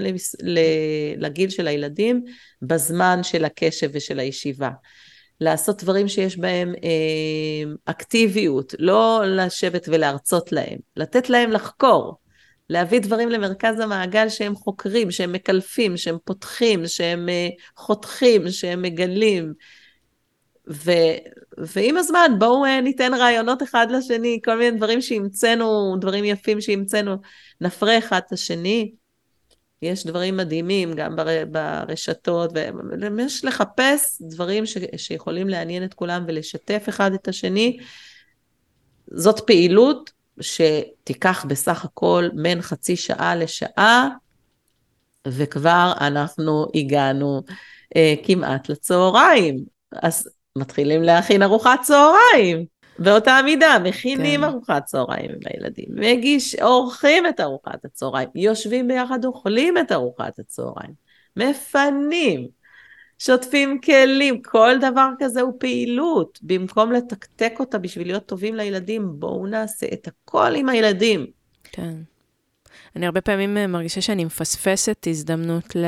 לגיל 1.17 1.49
של 1.49 1.67
הילדים, 1.67 2.23
בזמן 2.61 3.19
של 3.23 3.45
הקשב 3.45 3.89
ושל 3.93 4.19
הישיבה. 4.19 4.69
לעשות 5.41 5.83
דברים 5.83 6.07
שיש 6.07 6.37
בהם 6.37 6.73
אה, 6.83 7.71
אקטיביות, 7.85 8.75
לא 8.79 9.21
לשבת 9.25 9.89
ולהרצות 9.91 10.51
להם, 10.51 10.77
לתת 10.95 11.29
להם 11.29 11.51
לחקור, 11.51 12.17
להביא 12.69 12.99
דברים 12.99 13.29
למרכז 13.29 13.79
המעגל 13.79 14.29
שהם 14.29 14.55
חוקרים, 14.55 15.11
שהם 15.11 15.31
מקלפים, 15.31 15.97
שהם 15.97 16.17
פותחים, 16.25 16.87
שהם 16.87 17.29
אה, 17.29 17.49
חותכים, 17.77 18.51
שהם 18.51 18.81
מגלים. 18.81 19.53
ו, 20.71 20.91
ועם 21.57 21.97
הזמן 21.97 22.31
בואו 22.39 22.65
אה, 22.65 22.81
ניתן 22.81 23.13
רעיונות 23.13 23.63
אחד 23.63 23.87
לשני, 23.91 24.39
כל 24.45 24.57
מיני 24.57 24.77
דברים 24.77 25.01
שהמצאנו, 25.01 25.95
דברים 25.99 26.25
יפים 26.25 26.61
שהמצאנו, 26.61 27.15
נפרה 27.61 27.97
אחד 27.97 28.21
את 28.27 28.31
השני. 28.31 28.91
יש 29.81 30.05
דברים 30.05 30.37
מדהימים 30.37 30.93
גם 30.93 31.15
בר, 31.15 31.27
ברשתות, 31.51 32.51
ויש 32.53 33.45
לחפש 33.45 34.21
דברים 34.21 34.65
ש, 34.65 34.77
שיכולים 34.97 35.49
לעניין 35.49 35.83
את 35.83 35.93
כולם 35.93 36.23
ולשתף 36.27 36.85
אחד 36.89 37.13
את 37.13 37.27
השני. 37.27 37.77
זאת 39.07 39.39
פעילות 39.39 40.11
שתיקח 40.41 41.45
בסך 41.47 41.85
הכל 41.85 42.29
בין 42.33 42.61
חצי 42.61 42.95
שעה 42.95 43.35
לשעה, 43.35 44.09
וכבר 45.27 45.93
אנחנו 46.01 46.65
הגענו 46.75 47.41
אה, 47.95 48.13
כמעט 48.23 48.69
לצהריים. 48.69 49.65
אז 49.91 50.29
מתחילים 50.57 51.03
להכין 51.03 51.43
ארוחת 51.43 51.79
צהריים. 51.81 52.65
באותה 52.99 53.39
מידה, 53.45 53.77
מכינים 53.83 54.39
כן. 54.39 54.43
ארוחת 54.43 54.85
צהריים 54.85 55.31
עם 55.31 55.39
הילדים, 55.45 55.85
מגיש, 55.89 56.55
עורכים 56.55 57.27
את 57.27 57.39
ארוחת 57.39 57.85
הצהריים, 57.85 58.29
יושבים 58.35 58.87
ביחד, 58.87 59.25
אוכלים 59.25 59.77
את 59.77 59.91
ארוחת 59.91 60.39
הצהריים, 60.39 60.93
מפנים, 61.37 62.47
שוטפים 63.19 63.81
כלים, 63.81 64.41
כל 64.41 64.75
דבר 64.81 65.09
כזה 65.19 65.41
הוא 65.41 65.53
פעילות. 65.59 66.39
במקום 66.41 66.91
לתקתק 66.91 67.53
אותה 67.59 67.77
בשביל 67.77 68.07
להיות 68.07 68.25
טובים 68.25 68.55
לילדים, 68.55 69.19
בואו 69.19 69.47
נעשה 69.47 69.85
את 69.93 70.07
הכל 70.07 70.55
עם 70.55 70.69
הילדים. 70.69 71.25
כן. 71.63 71.93
אני 72.95 73.05
הרבה 73.05 73.21
פעמים 73.21 73.53
מרגישה 73.71 74.01
שאני 74.01 74.25
מפספסת 74.25 75.07
הזדמנות 75.09 75.75
ל... 75.75 75.85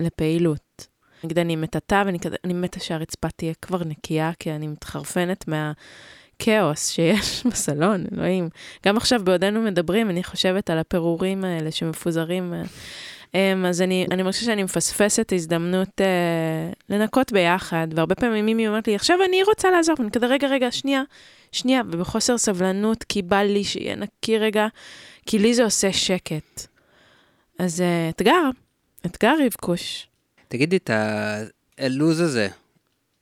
לפעילות. 0.00 0.93
נגיד 1.24 1.38
אני 1.38 1.56
מטאטה 1.56 2.02
ואני 2.06 2.20
כזה, 2.20 2.36
אני 2.44 2.52
מתה 2.52 2.80
שהרצפה 2.80 3.28
תהיה 3.36 3.54
כבר 3.62 3.84
נקייה, 3.84 4.32
כי 4.38 4.50
אני 4.50 4.66
מתחרפנת 4.66 5.44
מהכאוס 5.48 6.90
שיש 6.90 7.42
בסלון, 7.50 8.04
אלוהים. 8.12 8.48
גם 8.86 8.96
עכשיו 8.96 9.20
בעודנו 9.24 9.62
מדברים, 9.62 10.10
אני 10.10 10.24
חושבת 10.24 10.70
על 10.70 10.78
הפירורים 10.78 11.44
האלה 11.44 11.70
שמפוזרים. 11.70 12.54
אמ, 13.34 13.66
אז 13.66 13.82
אני, 13.82 14.06
אני 14.10 14.22
מרגישה 14.22 14.44
שאני 14.44 14.62
מפספסת 14.62 15.32
הזדמנות 15.34 16.00
אה, 16.00 16.70
לנקות 16.88 17.32
ביחד, 17.32 17.88
והרבה 17.94 18.14
פעמים 18.14 18.44
מימי 18.44 18.68
אומרת 18.68 18.86
לי, 18.86 18.94
עכשיו 18.94 19.18
אני 19.28 19.42
רוצה 19.42 19.70
לעזור, 19.70 19.96
ואני 19.98 20.10
כזה, 20.10 20.26
רגע, 20.26 20.48
רגע, 20.48 20.70
שנייה, 20.70 21.02
שנייה, 21.52 21.82
ובחוסר 21.90 22.38
סבלנות, 22.38 23.04
כי 23.04 23.22
בא 23.22 23.42
לי 23.42 23.64
שיהיה 23.64 23.96
נקי 23.96 24.38
רגע, 24.38 24.66
כי 25.26 25.38
לי 25.38 25.54
זה 25.54 25.64
עושה 25.64 25.92
שקט. 25.92 26.66
אז 27.58 27.80
אה, 27.80 28.08
אתגר, 28.08 28.50
אתגר 29.06 29.34
רבקוש. 29.46 30.06
תגידי, 30.48 30.76
את 30.76 30.90
הלו"ז 31.78 32.20
הזה, 32.20 32.48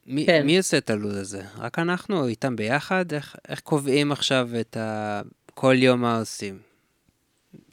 מי, 0.07 0.27
כן. 0.27 0.47
מי 0.47 0.57
עושה 0.57 0.79
את 0.79 0.91
הלו"ז 0.91 1.17
הזה? 1.17 1.43
רק 1.59 1.79
אנחנו 1.79 2.21
או 2.21 2.27
איתם 2.27 2.57
ביחד? 2.57 3.13
איך, 3.13 3.37
איך 3.49 3.61
קובעים 3.61 4.13
עכשיו 4.13 4.49
את 4.61 4.77
ה... 4.77 5.21
כל 5.55 5.75
יום 5.79 6.01
מה 6.01 6.19
עושים? 6.19 6.59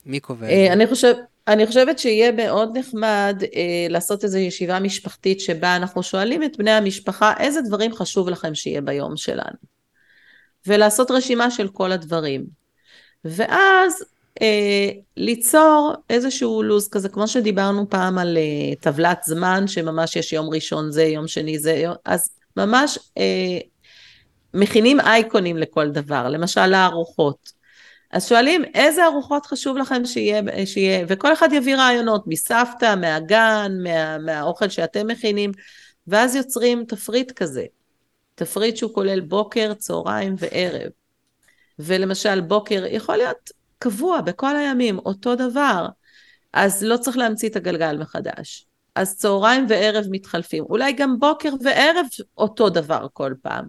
מי 0.06 0.20
קובע 0.20 0.48
את 0.48 0.52
אה, 0.52 0.66
זה? 0.68 0.74
אני, 0.74 0.88
חושב, 0.88 1.14
אני 1.48 1.68
חושבת 1.68 2.00
שיהיה 2.00 2.32
מאוד 2.32 2.78
נחמד 2.78 3.44
אה, 3.56 3.88
לעשות 3.90 4.24
איזו 4.24 4.38
ישיבה 4.38 4.80
משפחתית 4.80 5.40
שבה 5.40 5.76
אנחנו 5.76 6.04
שואלים 6.04 6.44
את 6.44 6.58
בני 6.58 6.72
המשפחה 6.72 7.34
איזה 7.40 7.62
דברים 7.62 7.94
חשוב 7.94 8.30
לכם 8.30 8.56
שיהיה 8.56 8.82
ביום 8.82 9.18
שלנו. 9.18 9.58
ולעשות 10.68 11.12
רשימה 11.12 11.52
של 11.52 11.68
כל 11.68 11.92
הדברים. 11.92 12.46
ואז 13.26 14.04
אה, 14.42 14.90
ליצור 15.18 15.94
איזשהו 16.10 16.64
לו"ז 16.64 16.88
כזה, 16.88 17.10
כמו 17.10 17.28
שדיברנו 17.28 17.90
פעם 17.90 18.18
על 18.18 18.38
אה, 18.38 18.76
טבלת 18.80 19.20
זמן, 19.26 19.68
שממש 19.68 20.16
יש 20.16 20.34
יום 20.34 20.50
ראשון 20.50 20.92
זה, 20.92 21.04
יום 21.04 21.28
שני 21.28 21.60
זה, 21.60 21.72
יום, 21.72 21.96
אז 22.06 22.30
ממש 22.58 23.00
אה, 23.18 23.60
מכינים 24.54 25.00
אייקונים 25.00 25.58
לכל 25.58 25.90
דבר, 25.90 26.30
למשל 26.30 26.66
לארוחות. 26.66 27.60
אז 28.12 28.28
שואלים 28.28 28.66
איזה 28.74 29.06
ארוחות 29.06 29.46
חשוב 29.46 29.78
לכם 29.78 30.06
שיהיה, 30.06 30.42
שיהיה, 30.66 31.06
וכל 31.08 31.34
אחד 31.34 31.50
יביא 31.54 31.76
רעיונות 31.76 32.24
מסבתא, 32.28 32.96
מהגן, 32.96 33.72
מה, 33.84 34.18
מהאוכל 34.18 34.70
שאתם 34.70 35.08
מכינים, 35.08 35.52
ואז 36.08 36.36
יוצרים 36.36 36.86
תפריט 36.88 37.32
כזה. 37.32 37.66
תפריט 38.36 38.78
שהוא 38.78 38.94
כולל 38.94 39.20
בוקר, 39.20 39.74
צהריים 39.74 40.36
וערב. 40.38 40.92
ולמשל 41.80 42.42
בוקר 42.42 42.86
יכול 42.90 43.16
להיות 43.16 43.50
קבוע 43.80 44.22
בכל 44.22 44.56
הימים, 44.56 45.00
אותו 45.00 45.36
דבר. 45.36 45.88
אז 46.54 46.84
לא 46.84 46.98
צריך 46.98 47.18
להמציא 47.18 47.50
את 47.50 47.56
הגלגל 47.56 47.98
מחדש. 47.98 48.66
אז 48.96 49.18
צהריים 49.18 49.66
וערב 49.70 50.06
מתחלפים. 50.12 50.64
אולי 50.64 50.94
גם 50.94 51.20
בוקר 51.20 51.50
וערב 51.64 52.06
אותו 52.38 52.70
דבר 52.70 53.08
כל 53.14 53.34
פעם. 53.42 53.66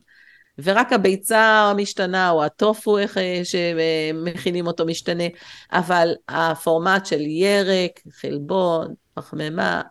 ורק 0.59 0.93
הביצה 0.93 1.73
משתנה, 1.77 2.31
או 2.31 2.45
הטופו, 2.45 2.99
איך 2.99 3.19
שמכינים 3.45 4.67
אותו 4.67 4.87
משתנה, 4.87 5.25
אבל 5.73 6.15
הפורמט 6.29 7.07
של 7.07 7.21
ירק, 7.21 8.01
חלבון, 8.21 8.95
פחמימה, 9.15 9.83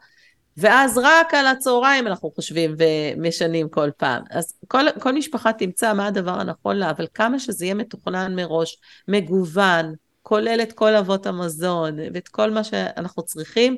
ואז 0.58 0.98
רק 0.98 1.34
על 1.34 1.48
הצהריים 1.48 2.08
אנחנו 2.08 2.32
חושבים 2.32 2.76
ומשנים 2.78 3.70
כל 3.70 3.90
פעם. 3.98 4.24
אז 4.30 4.54
כל, 4.68 4.86
כל 5.00 5.12
משפחה 5.12 5.54
תמצא 5.54 5.94
מה 5.94 6.08
הדבר 6.08 6.40
הנכון 6.40 6.78
לה, 6.78 6.90
אבל 6.90 7.08
כמה 7.14 7.40
שזה 7.40 7.66
יהיה 7.66 7.76
מתוכנן 7.76 8.36
מראש, 8.36 8.78
מגוון, 9.08 9.94
כולל 10.24 10.60
את 10.64 10.74
כל 10.74 10.96
אבות 10.96 11.26
המזון 11.26 12.00
ואת 12.14 12.28
כל 12.28 12.52
מה 12.52 12.64
שאנחנו 12.64 13.24
צריכים. 13.24 13.78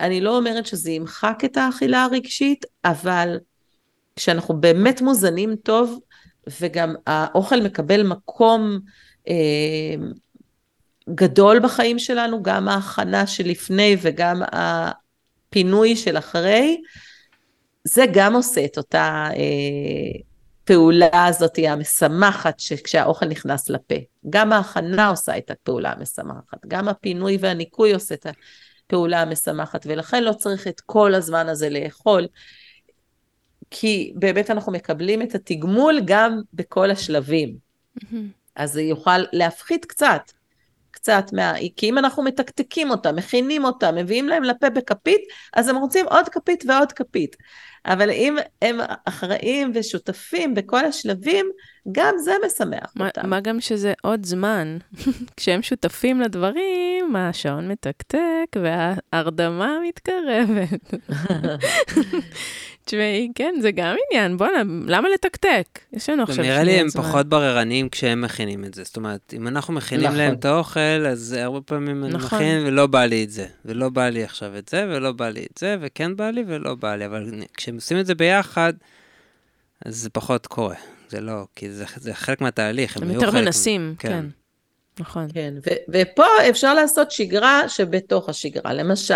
אני 0.00 0.20
לא 0.20 0.36
אומרת 0.36 0.66
שזה 0.66 0.90
ימחק 0.90 1.42
את 1.44 1.56
האכילה 1.56 2.04
הרגשית, 2.04 2.64
אבל 2.84 3.38
כשאנחנו 4.16 4.60
באמת 4.60 5.00
מוזנים 5.00 5.56
טוב, 5.56 5.98
וגם 6.60 6.94
האוכל 7.06 7.60
מקבל 7.60 8.02
מקום 8.02 8.80
אה, 9.28 9.94
גדול 11.14 11.60
בחיים 11.60 11.98
שלנו, 11.98 12.42
גם 12.42 12.68
ההכנה 12.68 13.26
שלפני 13.26 13.96
וגם 14.02 14.42
הפינוי 14.52 15.96
של 15.96 16.18
אחרי, 16.18 16.80
זה 17.84 18.04
גם 18.12 18.34
עושה 18.34 18.64
את 18.64 18.78
אותה 18.78 19.28
אה, 19.36 20.20
הפעולה 20.68 21.26
הזאת 21.26 21.56
היא 21.56 21.70
המשמחת 21.70 22.60
כשהאוכל 22.84 23.26
נכנס 23.26 23.68
לפה. 23.68 23.94
גם 24.30 24.52
ההכנה 24.52 25.08
עושה 25.08 25.38
את 25.38 25.50
הפעולה 25.50 25.92
המשמחת, 25.92 26.66
גם 26.68 26.88
הפינוי 26.88 27.36
והניקוי 27.40 27.92
עושה 27.92 28.14
את 28.14 28.26
הפעולה 28.86 29.22
המשמחת, 29.22 29.86
ולכן 29.86 30.24
לא 30.24 30.32
צריך 30.32 30.66
את 30.66 30.80
כל 30.80 31.14
הזמן 31.14 31.48
הזה 31.48 31.70
לאכול, 31.70 32.26
כי 33.70 34.12
באמת 34.16 34.50
אנחנו 34.50 34.72
מקבלים 34.72 35.22
את 35.22 35.34
התגמול 35.34 36.00
גם 36.04 36.40
בכל 36.54 36.90
השלבים. 36.90 37.56
אז 38.56 38.72
זה 38.72 38.82
יוכל 38.82 39.18
להפחית 39.32 39.84
קצת, 39.84 40.32
קצת 41.08 41.32
מה... 41.32 41.52
כי 41.76 41.88
אם 41.88 41.98
אנחנו 41.98 42.22
מתקתקים 42.22 42.90
אותם, 42.90 43.16
מכינים 43.16 43.64
אותם, 43.64 43.94
מביאים 43.94 44.28
להם 44.28 44.42
לפה 44.44 44.70
בכפית, 44.70 45.20
אז 45.54 45.68
הם 45.68 45.76
רוצים 45.76 46.06
עוד 46.08 46.28
כפית 46.28 46.64
ועוד 46.68 46.92
כפית. 46.92 47.36
אבל 47.86 48.10
אם 48.10 48.36
הם 48.62 48.78
אחראים 49.04 49.72
ושותפים 49.74 50.54
בכל 50.54 50.84
השלבים, 50.84 51.46
גם 51.92 52.14
זה 52.18 52.32
משמח 52.46 52.92
מה, 52.96 53.06
אותם. 53.06 53.30
מה 53.30 53.40
גם 53.40 53.60
שזה 53.60 53.92
עוד 54.02 54.26
זמן. 54.26 54.78
כשהם 55.36 55.62
שותפים 55.62 56.20
לדברים, 56.20 57.16
השעון 57.16 57.68
מתקתק 57.68 58.56
וההרדמה 58.56 59.76
מתקרבת. 59.88 60.94
תשמעי, 62.88 63.28
כן, 63.34 63.54
זה 63.62 63.70
גם 63.70 63.96
עניין, 64.10 64.36
בוא'נה, 64.36 64.62
למה 64.86 65.08
לתקתק? 65.14 65.78
יש 65.92 66.10
לנו 66.10 66.22
עכשיו. 66.22 66.44
נראה 66.44 66.62
לי 66.62 66.72
הם 66.72 66.88
זמן. 66.88 67.02
פחות 67.02 67.26
בררנים 67.26 67.88
כשהם 67.88 68.20
מכינים 68.20 68.64
את 68.64 68.74
זה. 68.74 68.84
זאת 68.84 68.96
אומרת, 68.96 69.34
אם 69.36 69.48
אנחנו 69.48 69.74
מכינים 69.74 70.04
נכון. 70.06 70.16
להם 70.16 70.34
את 70.34 70.44
האוכל, 70.44 71.06
אז 71.10 71.32
הרבה 71.32 71.60
פעמים 71.60 72.04
נכון. 72.04 72.38
אני 72.38 72.48
מכין 72.48 72.66
ולא 72.66 72.86
בא 72.86 73.04
לי 73.04 73.24
את 73.24 73.30
זה. 73.30 73.46
ולא 73.64 73.88
בא 73.88 74.08
לי 74.08 74.24
עכשיו 74.24 74.58
את 74.58 74.68
זה, 74.68 74.86
ולא 74.88 75.12
בא 75.12 75.28
לי 75.28 75.46
את 75.52 75.58
זה, 75.58 75.76
וכן 75.80 76.16
בא 76.16 76.30
לי 76.30 76.44
ולא 76.46 76.74
בא 76.74 76.96
לי. 76.96 77.06
אבל 77.06 77.30
כשהם 77.56 77.74
עושים 77.74 77.98
את 78.00 78.06
זה 78.06 78.14
ביחד, 78.14 78.72
אז 79.84 79.96
זה 79.96 80.10
פחות 80.10 80.46
קורה. 80.46 80.76
זה 81.08 81.20
לא, 81.20 81.46
כי 81.56 81.70
זה, 81.70 81.84
זה 81.96 82.14
חלק 82.14 82.40
מהתהליך. 82.40 82.96
הם, 82.96 83.02
הם 83.02 83.10
יותר 83.10 83.30
מנסים, 83.30 83.94
כן. 83.98 84.08
כן. 84.08 84.26
נכון. 85.00 85.26
כן, 85.34 85.54
ו- 85.66 85.92
ופה 85.92 86.24
אפשר 86.48 86.74
לעשות 86.74 87.10
שגרה 87.10 87.68
שבתוך 87.68 88.28
השגרה. 88.28 88.72
למשל, 88.72 89.14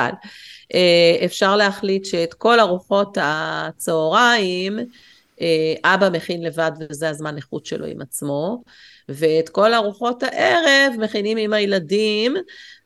אפשר 1.25 1.57
להחליט 1.57 2.05
שאת 2.05 2.35
כל 2.35 2.61
ארוחות 2.61 3.19
הצהריים, 3.21 4.79
אה, 5.41 5.95
אבא 5.95 6.09
מכין 6.09 6.43
לבד 6.43 6.73
וזה 6.81 7.09
הזמן 7.09 7.37
איכות 7.37 7.67
שלו 7.67 7.87
עם 7.87 8.01
עצמו, 8.01 8.63
ואת 9.09 9.49
כל 9.49 9.75
ארוחות 9.75 10.23
הערב 10.23 10.93
מכינים 10.99 11.37
עם 11.37 11.53
הילדים, 11.53 12.37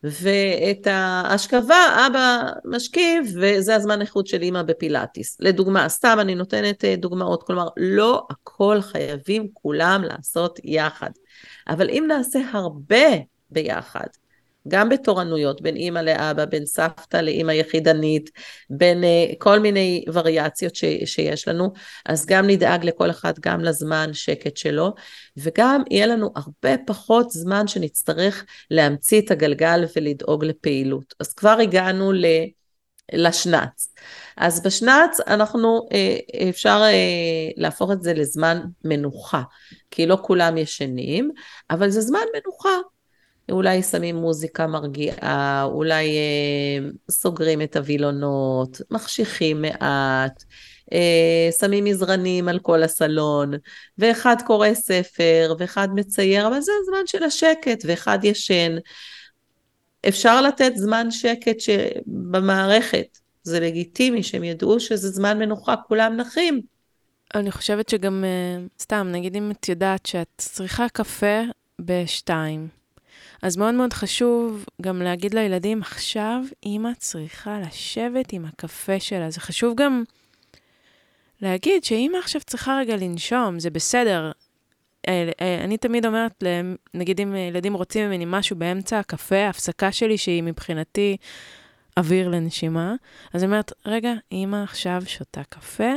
ואת 0.03 0.87
ההשכבה 0.87 2.07
אבא 2.07 2.51
משכיב, 2.65 3.25
וזה 3.41 3.75
הזמן 3.75 4.01
איכות 4.01 4.27
של 4.27 4.41
אימא 4.41 4.61
בפילאטיס. 4.61 5.37
לדוגמה, 5.39 5.89
סתם 5.89 6.17
אני 6.21 6.35
נותנת 6.35 6.85
אה, 6.85 6.95
דוגמאות, 6.95 7.43
כלומר, 7.43 7.67
לא 7.77 8.27
הכל 8.29 8.81
חייבים 8.81 9.47
כולם 9.53 10.03
לעשות 10.03 10.59
יחד. 10.63 11.09
אבל 11.67 11.89
אם 11.89 12.05
נעשה 12.07 12.39
הרבה 12.51 13.07
ביחד, 13.49 14.07
גם 14.67 14.89
בתורנויות, 14.89 15.61
בין 15.61 15.75
אימא 15.75 15.99
לאבא, 15.99 16.45
בין 16.45 16.65
סבתא 16.65 17.17
לאימא 17.17 17.51
יחידנית, 17.51 18.29
בין 18.69 19.03
uh, 19.03 19.35
כל 19.37 19.59
מיני 19.59 20.05
וריאציות 20.13 20.75
ש, 20.75 20.83
שיש 21.05 21.47
לנו, 21.47 21.73
אז 22.05 22.25
גם 22.25 22.47
נדאג 22.47 22.85
לכל 22.85 23.09
אחד 23.09 23.33
גם 23.39 23.63
לזמן 23.63 24.09
שקט 24.13 24.57
שלו, 24.57 24.93
וגם 25.37 25.81
יהיה 25.89 26.05
לנו 26.05 26.31
הרבה 26.35 26.75
פחות 26.87 27.31
זמן 27.31 27.67
שנצטרך 27.67 28.45
להמציא 28.71 29.21
את 29.21 29.31
הגלגל 29.31 29.85
ולדאוג 29.95 30.45
לפעילות. 30.45 31.13
אז 31.19 31.33
כבר 31.33 31.57
הגענו 31.61 32.11
ל... 32.11 32.25
לשנץ. 33.13 33.93
אז 34.37 34.63
בשנץ 34.63 35.19
אנחנו, 35.27 35.87
אה, 35.91 36.49
אפשר 36.49 36.81
אה, 36.83 37.51
להפוך 37.57 37.91
את 37.91 38.01
זה 38.01 38.13
לזמן 38.13 38.61
מנוחה, 38.85 39.41
כי 39.91 40.05
לא 40.05 40.17
כולם 40.21 40.57
ישנים, 40.57 41.31
אבל 41.69 41.89
זה 41.89 42.01
זמן 42.01 42.25
מנוחה. 42.35 42.96
אולי 43.51 43.83
שמים 43.83 44.15
מוזיקה 44.15 44.67
מרגיעה, 44.67 45.63
אולי 45.63 46.17
אה, 46.17 46.89
סוגרים 47.11 47.61
את 47.61 47.75
הווילונות, 47.75 48.81
מחשיכים 48.91 49.61
מעט, 49.61 50.43
אה, 50.93 51.49
שמים 51.59 51.83
מזרנים 51.83 52.47
על 52.47 52.59
כל 52.59 52.83
הסלון, 52.83 53.51
ואחד 53.97 54.35
קורא 54.45 54.73
ספר, 54.73 55.55
ואחד 55.59 55.87
מצייר, 55.95 56.47
אבל 56.47 56.61
זה 56.61 56.71
הזמן 56.81 57.01
של 57.05 57.23
השקט, 57.23 57.83
ואחד 57.85 58.19
ישן. 58.23 58.75
אפשר 60.07 60.41
לתת 60.41 60.71
זמן 60.75 61.11
שקט 61.11 61.57
במערכת, 62.07 63.17
זה 63.43 63.59
לגיטימי 63.59 64.23
שהם 64.23 64.43
ידעו 64.43 64.79
שזה 64.79 65.09
זמן 65.09 65.39
מנוחה, 65.39 65.75
כולם 65.87 66.17
נחים. 66.17 66.61
אני 67.35 67.51
חושבת 67.51 67.89
שגם, 67.89 68.23
אה, 68.23 68.65
סתם, 68.79 69.07
נגיד 69.11 69.35
אם 69.35 69.51
את 69.51 69.69
יודעת 69.69 70.05
שאת 70.05 70.27
צריכה 70.37 70.85
קפה 70.93 71.41
בשתיים, 71.81 72.76
אז 73.41 73.57
מאוד 73.57 73.73
מאוד 73.73 73.93
חשוב 73.93 74.65
גם 74.81 75.01
להגיד 75.01 75.33
לילדים, 75.33 75.81
עכשיו 75.81 76.41
אימא 76.65 76.89
צריכה 76.97 77.59
לשבת 77.59 78.33
עם 78.33 78.45
הקפה 78.45 78.99
שלה. 78.99 79.29
זה 79.29 79.39
חשוב 79.39 79.73
גם 79.77 80.03
להגיד 81.41 81.83
שאימא 81.83 82.17
עכשיו 82.17 82.41
צריכה 82.41 82.77
רגע 82.81 82.95
לנשום, 82.95 83.59
זה 83.59 83.69
בסדר. 83.69 84.31
אה, 85.07 85.29
אה, 85.41 85.63
אני 85.63 85.77
תמיד 85.77 86.05
אומרת 86.05 86.33
להם, 86.41 86.75
נגיד 86.93 87.21
אם 87.21 87.35
ילדים 87.35 87.73
רוצים 87.73 88.07
ממני 88.07 88.25
משהו 88.27 88.55
באמצע 88.55 88.99
הקפה, 88.99 89.35
ההפסקה 89.35 89.91
שלי 89.91 90.17
שהיא 90.17 90.43
מבחינתי 90.43 91.17
אוויר 91.97 92.29
לנשימה, 92.29 92.95
אז 93.33 93.43
אני 93.43 93.51
אומרת, 93.51 93.71
רגע, 93.85 94.13
אימא 94.31 94.63
עכשיו 94.63 95.01
שותה 95.05 95.41
קפה, 95.49 95.91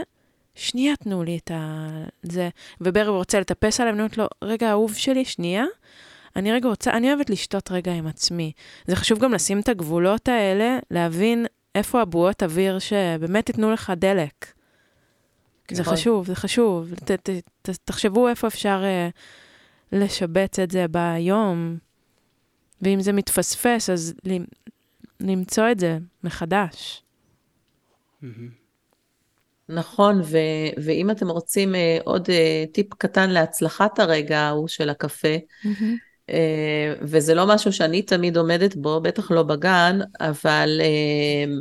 שנייה 0.54 0.96
תנו 0.96 1.24
לי 1.24 1.38
את 1.44 1.50
ה... 1.50 1.88
זה, 2.22 2.48
וברב 2.80 3.14
רוצה 3.14 3.40
לטפס 3.40 3.80
עליו, 3.80 3.92
אני 3.92 4.00
אומרת 4.00 4.18
לו, 4.18 4.26
רגע, 4.42 4.70
אהוב 4.70 4.94
שלי, 4.94 5.24
שנייה. 5.24 5.64
אני 6.36 6.52
רגע 6.52 6.68
רוצה, 6.68 6.90
אני 6.90 7.08
אוהבת 7.08 7.30
לשתות 7.30 7.70
רגע 7.70 7.92
עם 7.92 8.06
עצמי. 8.06 8.52
זה 8.86 8.96
חשוב 8.96 9.18
גם 9.18 9.32
לשים 9.32 9.60
את 9.60 9.68
הגבולות 9.68 10.28
האלה, 10.28 10.78
להבין 10.90 11.46
איפה 11.74 12.00
הבועות 12.02 12.42
אוויר 12.42 12.78
שבאמת 12.78 13.48
ייתנו 13.48 13.70
לך 13.72 13.92
דלק. 13.96 14.46
זה 15.70 15.82
נכון. 15.82 15.94
חשוב, 15.94 16.26
זה 16.26 16.34
חשוב. 16.34 16.94
ת, 16.94 17.10
ת, 17.10 17.30
ת, 17.62 17.70
תחשבו 17.84 18.28
איפה 18.28 18.46
אפשר 18.46 18.82
uh, 18.82 19.96
לשבץ 19.96 20.58
את 20.58 20.70
זה 20.70 20.86
ביום, 20.88 21.76
ואם 22.82 23.00
זה 23.00 23.12
מתפספס, 23.12 23.90
אז 23.90 24.14
למצוא 25.20 25.70
את 25.70 25.80
זה 25.80 25.98
מחדש. 26.24 27.02
נכון, 29.68 30.20
ו- 30.20 30.82
ואם 30.84 31.10
אתם 31.10 31.28
רוצים 31.28 31.74
uh, 31.74 31.78
עוד 32.04 32.28
uh, 32.28 32.72
טיפ 32.72 32.94
קטן 32.94 33.30
להצלחת 33.30 33.98
הרגע 33.98 34.38
ההוא 34.38 34.68
של 34.68 34.90
הקפה, 34.90 35.36
mm-hmm. 35.36 35.84
אה, 36.30 36.94
וזה 37.02 37.34
לא 37.34 37.46
משהו 37.46 37.72
שאני 37.72 38.02
תמיד 38.02 38.36
עומדת 38.36 38.76
בו, 38.76 39.00
בטח 39.00 39.30
לא 39.30 39.42
בגן, 39.42 39.98
אבל 40.20 40.80
אה, 40.80 41.52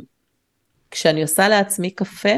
כשאני 0.90 1.22
עושה 1.22 1.48
לעצמי 1.48 1.90
קפה, 1.90 2.34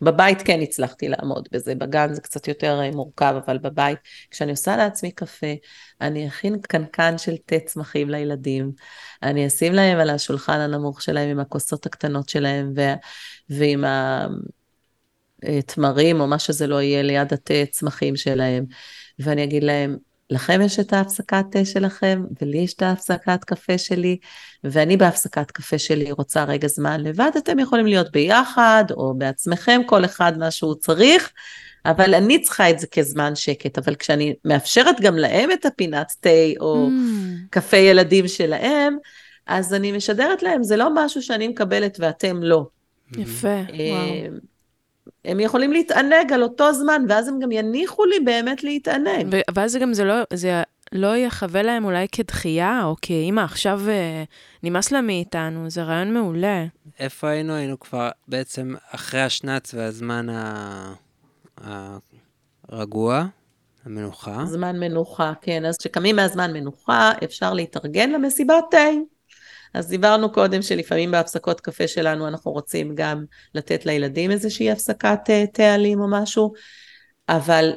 בבית 0.00 0.42
כן 0.42 0.60
הצלחתי 0.62 1.08
לעמוד 1.08 1.48
בזה, 1.52 1.74
בגן 1.74 2.14
זה 2.14 2.20
קצת 2.20 2.48
יותר 2.48 2.80
אה, 2.80 2.90
מורכב, 2.90 3.34
אבל 3.46 3.58
בבית, 3.58 3.98
כשאני 4.30 4.50
עושה 4.50 4.76
לעצמי 4.76 5.10
קפה, 5.10 5.54
אני 6.00 6.28
אכין 6.28 6.58
קנקן 6.60 7.18
של 7.18 7.36
תה 7.46 7.58
צמחים 7.58 8.10
לילדים, 8.10 8.72
אני 9.22 9.46
אשים 9.46 9.72
להם 9.72 9.98
על 9.98 10.10
השולחן 10.10 10.60
הנמוך 10.60 11.02
שלהם 11.02 11.28
עם 11.28 11.40
הכוסות 11.40 11.86
הקטנות 11.86 12.28
שלהם 12.28 12.72
ו- 12.76 12.94
ועם 13.48 13.84
התמרים 15.42 16.20
או 16.20 16.26
מה 16.26 16.38
שזה 16.38 16.66
לא 16.66 16.82
יהיה 16.82 17.02
ליד 17.02 17.32
התה 17.32 17.66
צמחים 17.70 18.16
שלהם, 18.16 18.64
ואני 19.18 19.44
אגיד 19.44 19.64
להם, 19.64 19.96
לכם 20.30 20.60
יש 20.60 20.80
את 20.80 20.92
ההפסקת 20.92 21.44
תה 21.50 21.64
שלכם, 21.64 22.22
ולי 22.42 22.58
יש 22.58 22.74
את 22.74 22.82
ההפסקת 22.82 23.44
קפה 23.44 23.78
שלי, 23.78 24.18
ואני 24.64 24.96
בהפסקת 24.96 25.50
קפה 25.50 25.78
שלי 25.78 26.12
רוצה 26.12 26.44
רגע 26.44 26.68
זמן 26.68 27.00
לבד, 27.00 27.30
אתם 27.38 27.58
יכולים 27.58 27.86
להיות 27.86 28.12
ביחד, 28.12 28.84
או 28.90 29.14
בעצמכם, 29.18 29.80
כל 29.86 30.04
אחד 30.04 30.38
מה 30.38 30.50
שהוא 30.50 30.74
צריך, 30.74 31.32
אבל 31.84 32.14
אני 32.14 32.42
צריכה 32.42 32.70
את 32.70 32.78
זה 32.78 32.86
כזמן 32.86 33.34
שקט, 33.34 33.78
אבל 33.78 33.94
כשאני 33.94 34.34
מאפשרת 34.44 35.00
גם 35.00 35.16
להם 35.16 35.50
את 35.52 35.66
הפינת 35.66 36.12
תה, 36.20 36.30
או 36.60 36.88
mm. 36.88 37.46
קפה 37.50 37.76
ילדים 37.76 38.28
שלהם, 38.28 38.96
אז 39.46 39.74
אני 39.74 39.92
משדרת 39.92 40.42
להם, 40.42 40.62
זה 40.62 40.76
לא 40.76 40.88
משהו 40.94 41.22
שאני 41.22 41.48
מקבלת 41.48 41.96
ואתם 42.00 42.42
לא. 42.42 42.66
יפה, 43.18 43.48
אה, 43.48 43.64
וואו. 43.90 44.55
הם 45.26 45.40
יכולים 45.40 45.72
להתענג 45.72 46.32
על 46.32 46.42
אותו 46.42 46.72
זמן, 46.72 47.02
ואז 47.08 47.28
הם 47.28 47.38
גם 47.38 47.52
יניחו 47.52 48.04
לי 48.04 48.20
באמת 48.20 48.64
להתענג. 48.64 49.36
ואז 49.54 49.72
זה 49.72 49.78
גם, 49.78 49.94
זה 49.94 50.04
לא, 50.04 50.14
זה 50.32 50.62
לא 50.92 51.16
יחווה 51.16 51.62
להם 51.62 51.84
אולי 51.84 52.06
כדחייה, 52.12 52.80
או 52.84 52.94
כאימא, 53.02 53.40
עכשיו 53.40 53.80
אה, 53.88 54.24
נמאס 54.62 54.92
לה 54.92 55.00
מאיתנו, 55.00 55.70
זה 55.70 55.82
רעיון 55.82 56.14
מעולה. 56.14 56.64
איפה 56.98 57.28
היינו? 57.28 57.52
היינו 57.52 57.80
כבר 57.80 58.10
בעצם 58.28 58.74
אחרי 58.90 59.20
השנץ 59.20 59.74
והזמן 59.74 60.28
ה... 60.28 60.94
הרגוע, 62.68 63.26
המנוחה. 63.84 64.44
זמן 64.46 64.80
מנוחה, 64.80 65.32
כן. 65.40 65.64
אז 65.64 65.78
כשקמים 65.78 66.16
מהזמן 66.16 66.52
מנוחה, 66.52 67.12
אפשר 67.24 67.52
להתארגן 67.52 68.10
למסיבת 68.10 68.64
תה. 68.70 68.78
אז 69.76 69.88
דיברנו 69.88 70.32
קודם 70.32 70.62
שלפעמים 70.62 71.10
בהפסקות 71.10 71.60
קפה 71.60 71.88
שלנו 71.88 72.28
אנחנו 72.28 72.52
רוצים 72.52 72.94
גם 72.94 73.24
לתת 73.54 73.86
לילדים 73.86 74.30
איזושהי 74.30 74.70
הפסקת 74.70 75.18
תעלים 75.52 76.00
או 76.00 76.06
משהו, 76.10 76.52
אבל 77.28 77.72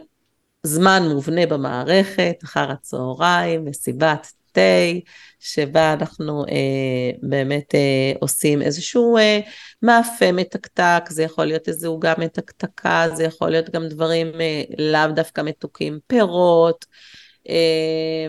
זמן 0.63 1.03
מובנה 1.09 1.45
במערכת, 1.45 2.35
אחר 2.43 2.71
הצהריים, 2.71 3.65
מסיבת 3.65 4.31
תה, 4.51 4.61
שבה 5.39 5.93
אנחנו 5.93 6.45
אה, 6.45 7.11
באמת 7.21 7.75
אה, 7.75 8.13
עושים 8.19 8.61
איזשהו 8.61 9.17
אה, 9.17 9.39
מאפה 9.81 10.31
מתקתק, 10.31 11.03
זה 11.09 11.23
יכול 11.23 11.45
להיות 11.45 11.67
איזה 11.67 11.87
עוגה 11.87 12.13
מתקתקה, 12.17 13.07
זה 13.13 13.23
יכול 13.23 13.49
להיות 13.49 13.69
גם 13.69 13.87
דברים 13.87 14.41
אה, 14.41 14.63
לאו 14.77 15.11
דווקא 15.15 15.41
מתוקים, 15.41 15.99
פירות, 16.07 16.85
אה, 17.49 18.27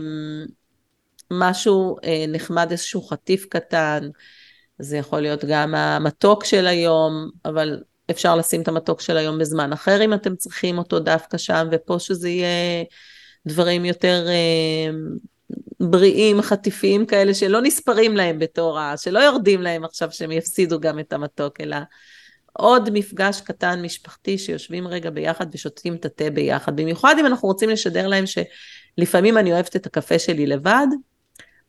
משהו 1.33 1.97
אה, 2.05 2.25
נחמד, 2.29 2.69
איזשהו 2.71 3.03
חטיף 3.03 3.47
קטן, 3.51 4.09
זה 4.79 4.97
יכול 4.97 5.21
להיות 5.21 5.45
גם 5.45 5.75
המתוק 5.75 6.45
של 6.45 6.67
היום, 6.67 7.31
אבל 7.45 7.83
אפשר 8.11 8.37
לשים 8.37 8.63
את 8.63 8.69
המתוק 8.69 9.01
של 9.01 9.17
היום 9.17 9.39
בזמן 9.39 9.73
אחר 9.73 10.05
אם 10.05 10.15
אתם 10.15 10.37
צריכים 10.37 10.79
אותו 10.79 10.99
דווקא 10.99 11.39
שם, 11.39 11.69
ופה 11.73 11.99
שזה 11.99 12.29
יהיה 12.29 12.85
דברים 13.47 13.85
יותר 13.85 14.27
אה, 14.29 14.91
בריאים, 15.81 16.43
חטיפיים 16.43 17.07
כאלה, 17.07 17.35
שלא 17.35 17.63
נספרים 17.63 18.17
להם 18.17 18.39
בתור 18.39 18.79
ה... 18.79 18.97
שלא 18.97 19.19
יורדים 19.19 19.63
להם 19.63 19.85
עכשיו 19.85 20.13
שהם 20.13 20.33
יפסידו 20.33 20.81
גם 20.81 20.99
את 20.99 21.13
המתוק, 21.13 21.61
אלא 21.61 21.77
עוד 22.53 22.91
מפגש 22.93 23.41
קטן 23.41 23.83
משפחתי 23.83 24.39
שיושבים 24.39 24.89
רגע 24.89 25.11
ביחד 25.11 25.47
ושותים 25.53 25.95
את 25.95 26.05
התה 26.05 26.31
ביחד. 26.31 26.77
במיוחד 26.77 27.15
אם 27.21 27.27
אנחנו 27.27 27.49
רוצים 27.49 27.71
לשדר 27.71 28.07
להם 28.07 28.25
שלפעמים 28.27 29.39
אני 29.39 29.53
אוהבת 29.53 29.77
את 29.77 29.87
הקפה 29.87 30.19
שלי 30.19 30.47
לבד, 30.47 30.87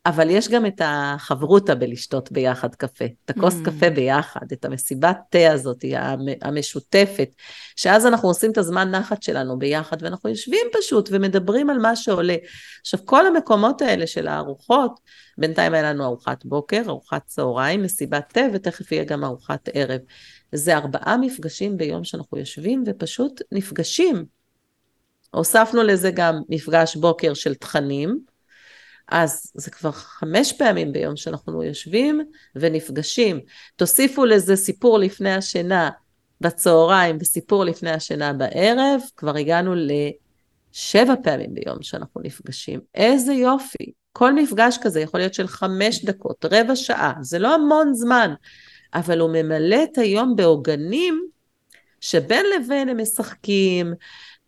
אבל 0.06 0.30
יש 0.30 0.50
גם 0.50 0.66
את 0.66 0.82
החברותה 0.84 1.76
בלשתות 1.76 2.32
ביחד 2.32 2.76
קפה, 2.76 3.06
את 3.06 3.30
הכוס 3.30 3.56
mm. 3.62 3.66
קפה 3.66 3.90
ביחד, 3.90 4.52
את 4.54 4.66
המסיבת 4.66 5.18
תה 5.30 5.52
הזאת, 5.52 5.86
המשותפת, 6.42 7.30
שאז 7.76 8.06
אנחנו 8.06 8.30
עושים 8.30 8.52
את 8.52 8.58
הזמן 8.58 8.92
נחת 8.92 9.24
שלנו 9.24 9.60
ביחד, 9.60 9.98
ואנחנו 10.04 10.30
יושבים 10.30 10.68
פשוט 10.80 11.10
ומדברים 11.12 11.70
על 11.70 11.80
מה 11.80 11.96
שעולה. 11.96 12.36
עכשיו, 12.82 13.00
כל 13.06 13.28
המקומות 13.28 13.82
האלה 13.82 14.08
של 14.08 14.28
הארוחות, 14.28 15.00
בינתיים 15.38 15.74
היה 15.74 15.84
לנו 15.94 16.06
ארוחת 16.06 16.46
בוקר, 16.46 16.82
ארוחת 16.88 17.26
צהריים, 17.26 17.84
מסיבת 17.84 18.30
תה, 18.34 18.42
ותכף 18.54 18.92
יהיה 18.92 19.04
גם 19.04 19.24
ארוחת 19.24 19.70
ערב. 19.74 20.00
זה 20.52 20.78
ארבעה 20.78 21.18
מפגשים 21.18 21.78
ביום 21.78 22.04
שאנחנו 22.04 22.38
יושבים 22.38 22.84
ופשוט 22.88 23.42
נפגשים. 23.52 24.26
הוספנו 25.32 25.84
לזה 25.84 26.12
גם 26.12 26.42
מפגש 26.50 26.96
בוקר 26.96 27.34
של 27.34 27.56
תכנים, 27.56 28.31
אז 29.12 29.52
זה 29.56 29.72
כבר 29.72 29.92
חמש 29.92 30.54
פעמים 30.54 30.92
ביום 30.92 31.16
שאנחנו 31.16 31.64
יושבים 31.64 32.22
ונפגשים. 32.56 33.40
תוסיפו 33.76 34.26
לזה 34.26 34.56
סיפור 34.56 35.00
לפני 35.00 35.34
השינה 35.34 35.90
בצהריים 36.42 37.18
וסיפור 37.22 37.66
לפני 37.66 37.92
השינה 37.92 38.34
בערב, 38.34 39.02
כבר 39.18 39.38
הגענו 39.38 39.74
לשבע 39.76 41.14
פעמים 41.24 41.54
ביום 41.54 41.82
שאנחנו 41.82 42.22
נפגשים. 42.22 42.80
איזה 42.96 43.34
יופי. 43.34 43.92
כל 44.14 44.34
מפגש 44.34 44.78
כזה 44.82 45.00
יכול 45.00 45.20
להיות 45.20 45.34
של 45.34 45.48
חמש 45.48 46.06
דקות, 46.06 46.46
רבע 46.52 46.76
שעה, 46.76 47.14
זה 47.22 47.40
לא 47.40 47.56
המון 47.56 47.94
זמן, 47.94 48.34
אבל 48.94 49.20
הוא 49.20 49.30
ממלא 49.30 49.84
את 49.84 49.98
היום 49.98 50.36
בעוגנים 50.36 51.26
שבין 52.02 52.46
לבין 52.56 52.90
הם 52.90 53.02
משחקים, 53.02 53.94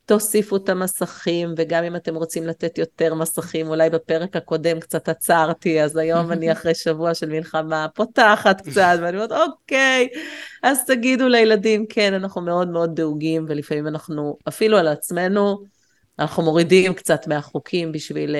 תוסיפו 0.05 0.55
את 0.55 0.69
המסכים, 0.69 1.53
וגם 1.57 1.83
אם 1.83 1.95
אתם 1.95 2.15
רוצים 2.15 2.47
לתת 2.47 2.77
יותר 2.77 3.13
מסכים, 3.13 3.67
אולי 3.67 3.89
בפרק 3.89 4.35
הקודם 4.35 4.79
קצת 4.79 5.09
עצרתי, 5.09 5.81
אז 5.81 5.97
היום 5.97 6.31
אני 6.31 6.51
אחרי 6.53 6.75
שבוע 6.75 7.13
של 7.13 7.29
מלחמה 7.29 7.87
פותחת 7.95 8.61
קצת, 8.61 8.95
ואני 9.01 9.17
אומרת, 9.17 9.31
אוקיי, 9.31 10.07
אז 10.63 10.85
תגידו 10.85 11.27
לילדים, 11.27 11.85
כן, 11.89 12.13
אנחנו 12.13 12.41
מאוד 12.41 12.67
מאוד 12.67 12.95
דאוגים, 12.95 13.45
ולפעמים 13.47 13.87
אנחנו, 13.87 14.37
אפילו 14.47 14.77
על 14.77 14.87
עצמנו, 14.87 15.63
אנחנו 16.19 16.43
מורידים 16.43 16.93
קצת 16.93 17.27
מהחוקים 17.27 17.91
בשביל... 17.91 18.35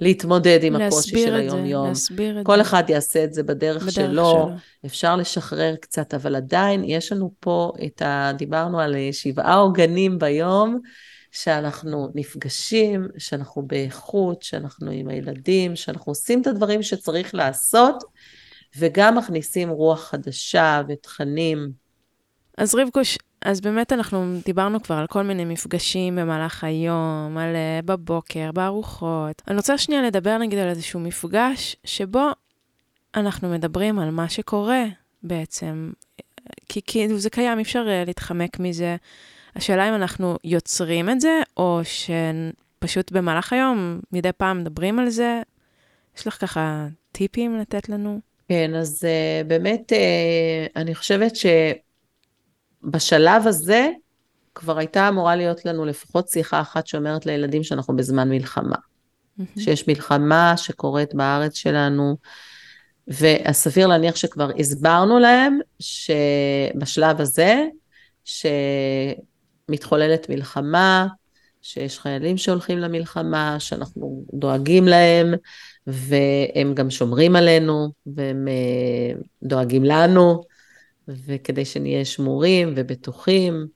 להתמודד 0.00 0.58
עם 0.62 0.76
הקושי 0.76 1.18
של 1.24 1.34
היום-יום. 1.34 1.88
להסביר 1.88 2.40
את 2.40 2.46
כל 2.46 2.56
זה. 2.56 2.62
אחד 2.62 2.82
יעשה 2.88 3.24
את 3.24 3.34
זה 3.34 3.42
בדרך, 3.42 3.82
בדרך 3.82 3.94
שלו. 3.94 4.06
שלו. 4.06 4.50
אפשר 4.86 5.16
לשחרר 5.16 5.76
קצת, 5.76 6.14
אבל 6.14 6.36
עדיין 6.36 6.84
יש 6.84 7.12
לנו 7.12 7.32
פה 7.40 7.72
את 7.86 8.02
ה... 8.02 8.32
דיברנו 8.36 8.80
על 8.80 8.96
אה, 8.96 9.08
שבעה 9.12 9.54
עוגנים 9.54 10.18
ביום, 10.18 10.80
שאנחנו 11.32 12.08
נפגשים, 12.14 13.08
שאנחנו 13.18 13.62
באיכות, 13.62 14.42
שאנחנו 14.42 14.90
עם 14.90 15.08
הילדים, 15.08 15.76
שאנחנו 15.76 16.10
עושים 16.10 16.42
את 16.42 16.46
הדברים 16.46 16.82
שצריך 16.82 17.34
לעשות, 17.34 18.04
וגם 18.78 19.18
מכניסים 19.18 19.68
רוח 19.68 20.08
חדשה 20.10 20.82
ותכנים. 20.88 21.70
אז 22.58 22.74
רבקוש, 22.74 23.18
אז 23.44 23.60
באמת 23.60 23.92
אנחנו 23.92 24.38
דיברנו 24.44 24.82
כבר 24.82 24.94
על 24.94 25.06
כל 25.06 25.22
מיני 25.22 25.44
מפגשים 25.44 26.16
במהלך 26.16 26.64
היום, 26.64 27.38
על 27.38 27.54
uh, 27.54 27.86
בבוקר, 27.86 28.52
בארוחות. 28.52 29.42
אני 29.48 29.56
רוצה 29.56 29.78
שנייה 29.78 30.02
לדבר 30.02 30.38
נגיד 30.38 30.58
על 30.58 30.68
איזשהו 30.68 31.00
מפגש 31.00 31.76
שבו 31.84 32.28
אנחנו 33.14 33.48
מדברים 33.48 33.98
על 33.98 34.10
מה 34.10 34.28
שקורה 34.28 34.84
בעצם. 35.22 35.90
כי 36.68 36.80
כאילו 36.86 37.18
זה 37.18 37.30
קיים, 37.30 37.58
אי 37.58 37.62
אפשר 37.62 37.86
uh, 37.86 38.06
להתחמק 38.06 38.58
מזה. 38.58 38.96
השאלה 39.56 39.88
אם 39.88 39.94
אנחנו 39.94 40.36
יוצרים 40.44 41.10
את 41.10 41.20
זה, 41.20 41.40
או 41.56 41.80
שפשוט 41.84 43.12
במהלך 43.12 43.52
היום 43.52 44.00
מדי 44.12 44.32
פעם 44.32 44.58
מדברים 44.58 44.98
על 44.98 45.08
זה. 45.08 45.42
יש 46.18 46.26
לך 46.26 46.40
ככה 46.40 46.86
טיפים 47.12 47.58
לתת 47.58 47.88
לנו? 47.88 48.20
כן, 48.48 48.74
אז 48.74 49.04
uh, 49.04 49.46
באמת 49.46 49.92
uh, 49.92 50.72
אני 50.76 50.94
חושבת 50.94 51.36
ש... 51.36 51.46
בשלב 52.82 53.46
הזה 53.46 53.88
כבר 54.54 54.78
הייתה 54.78 55.08
אמורה 55.08 55.36
להיות 55.36 55.64
לנו 55.64 55.84
לפחות 55.84 56.28
שיחה 56.28 56.60
אחת 56.60 56.86
שאומרת 56.86 57.26
לילדים 57.26 57.62
שאנחנו 57.62 57.96
בזמן 57.96 58.28
מלחמה. 58.28 58.76
Mm-hmm. 58.76 59.60
שיש 59.60 59.88
מלחמה 59.88 60.56
שקורית 60.56 61.14
בארץ 61.14 61.54
שלנו, 61.54 62.16
והסביר 63.08 63.86
להניח 63.86 64.16
שכבר 64.16 64.50
הסברנו 64.58 65.18
להם 65.18 65.58
שבשלב 65.80 67.20
הזה, 67.20 67.64
שמתחוללת 69.68 70.28
מלחמה, 70.28 71.06
שיש 71.62 71.98
חיילים 71.98 72.36
שהולכים 72.36 72.78
למלחמה, 72.78 73.60
שאנחנו 73.60 74.24
דואגים 74.34 74.88
להם, 74.88 75.34
והם 75.86 76.74
גם 76.74 76.90
שומרים 76.90 77.36
עלינו, 77.36 77.88
והם 78.06 78.48
אה, 78.48 79.20
דואגים 79.42 79.84
לנו, 79.84 80.42
וכדי 81.08 81.64
שנהיה 81.64 82.04
שמורים 82.04 82.72
ובטוחים. 82.76 83.66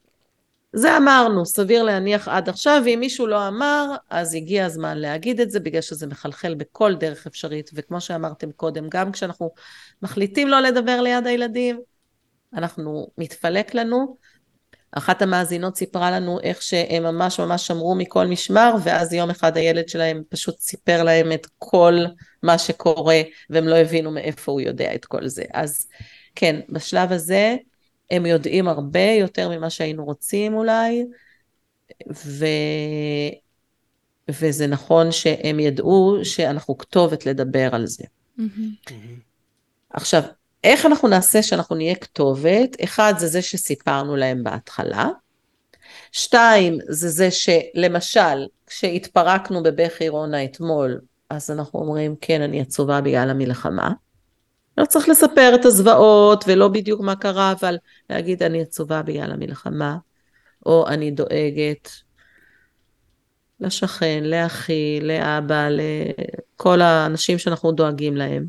זה 0.72 0.96
אמרנו, 0.96 1.46
סביר 1.46 1.82
להניח 1.82 2.28
עד 2.28 2.48
עכשיו, 2.48 2.82
ואם 2.84 3.00
מישהו 3.00 3.26
לא 3.26 3.48
אמר, 3.48 3.94
אז 4.10 4.34
הגיע 4.34 4.66
הזמן 4.66 4.98
להגיד 4.98 5.40
את 5.40 5.50
זה, 5.50 5.60
בגלל 5.60 5.80
שזה 5.80 6.06
מחלחל 6.06 6.54
בכל 6.54 6.94
דרך 6.94 7.26
אפשרית, 7.26 7.70
וכמו 7.74 8.00
שאמרתם 8.00 8.52
קודם, 8.52 8.88
גם 8.88 9.12
כשאנחנו 9.12 9.50
מחליטים 10.02 10.48
לא 10.48 10.60
לדבר 10.60 11.00
ליד 11.00 11.26
הילדים, 11.26 11.80
אנחנו, 12.54 13.06
מתפלק 13.18 13.74
לנו. 13.74 14.16
אחת 14.92 15.22
המאזינות 15.22 15.76
סיפרה 15.76 16.10
לנו 16.10 16.40
איך 16.40 16.62
שהם 16.62 17.02
ממש 17.02 17.40
ממש 17.40 17.66
שמרו 17.66 17.94
מכל 17.94 18.26
משמר, 18.26 18.74
ואז 18.82 19.12
יום 19.12 19.30
אחד 19.30 19.56
הילד 19.56 19.88
שלהם 19.88 20.22
פשוט 20.28 20.58
סיפר 20.58 21.02
להם 21.02 21.32
את 21.32 21.46
כל 21.58 21.94
מה 22.42 22.58
שקורה, 22.58 23.20
והם 23.50 23.68
לא 23.68 23.76
הבינו 23.76 24.10
מאיפה 24.10 24.52
הוא 24.52 24.60
יודע 24.60 24.94
את 24.94 25.04
כל 25.04 25.28
זה. 25.28 25.44
אז 25.52 25.88
כן, 26.34 26.60
בשלב 26.68 27.12
הזה 27.12 27.56
הם 28.10 28.26
יודעים 28.26 28.68
הרבה 28.68 29.10
יותר 29.20 29.48
ממה 29.48 29.70
שהיינו 29.70 30.04
רוצים 30.04 30.54
אולי, 30.54 31.04
ו... 32.12 32.46
וזה 34.28 34.66
נכון 34.66 35.12
שהם 35.12 35.60
ידעו 35.60 36.16
שאנחנו 36.22 36.78
כתובת 36.78 37.26
לדבר 37.26 37.68
על 37.72 37.86
זה. 37.86 38.04
Mm-hmm. 38.38 38.92
עכשיו, 39.90 40.22
איך 40.64 40.86
אנחנו 40.86 41.08
נעשה 41.08 41.42
שאנחנו 41.42 41.76
נהיה 41.76 41.94
כתובת? 41.94 42.76
אחד, 42.84 43.14
זה 43.18 43.26
זה 43.26 43.42
שסיפרנו 43.42 44.16
להם 44.16 44.44
בהתחלה. 44.44 45.08
שתיים, 46.12 46.78
זה 46.88 47.08
זה 47.08 47.28
שלמשל, 47.30 48.46
כשהתפרקנו 48.66 49.62
בבכי 49.62 50.08
רונה 50.08 50.44
אתמול, 50.44 51.00
אז 51.30 51.50
אנחנו 51.50 51.78
אומרים, 51.80 52.16
כן, 52.20 52.42
אני 52.42 52.60
עצובה 52.60 53.00
בגלל 53.00 53.30
המלחמה. 53.30 53.90
לא 54.78 54.84
צריך 54.84 55.08
לספר 55.08 55.52
את 55.54 55.64
הזוועות 55.64 56.44
ולא 56.48 56.68
בדיוק 56.68 57.00
מה 57.00 57.16
קרה, 57.16 57.52
אבל 57.52 57.76
להגיד 58.10 58.42
אני 58.42 58.62
עצובה 58.62 59.02
בגלל 59.02 59.32
המלחמה, 59.32 59.96
או 60.66 60.88
אני 60.88 61.10
דואגת 61.10 61.90
לשכן, 63.60 64.24
לאחי, 64.24 65.00
לאבא, 65.02 65.68
לכל 65.68 66.80
האנשים 66.80 67.38
שאנחנו 67.38 67.72
דואגים 67.72 68.16
להם. 68.16 68.46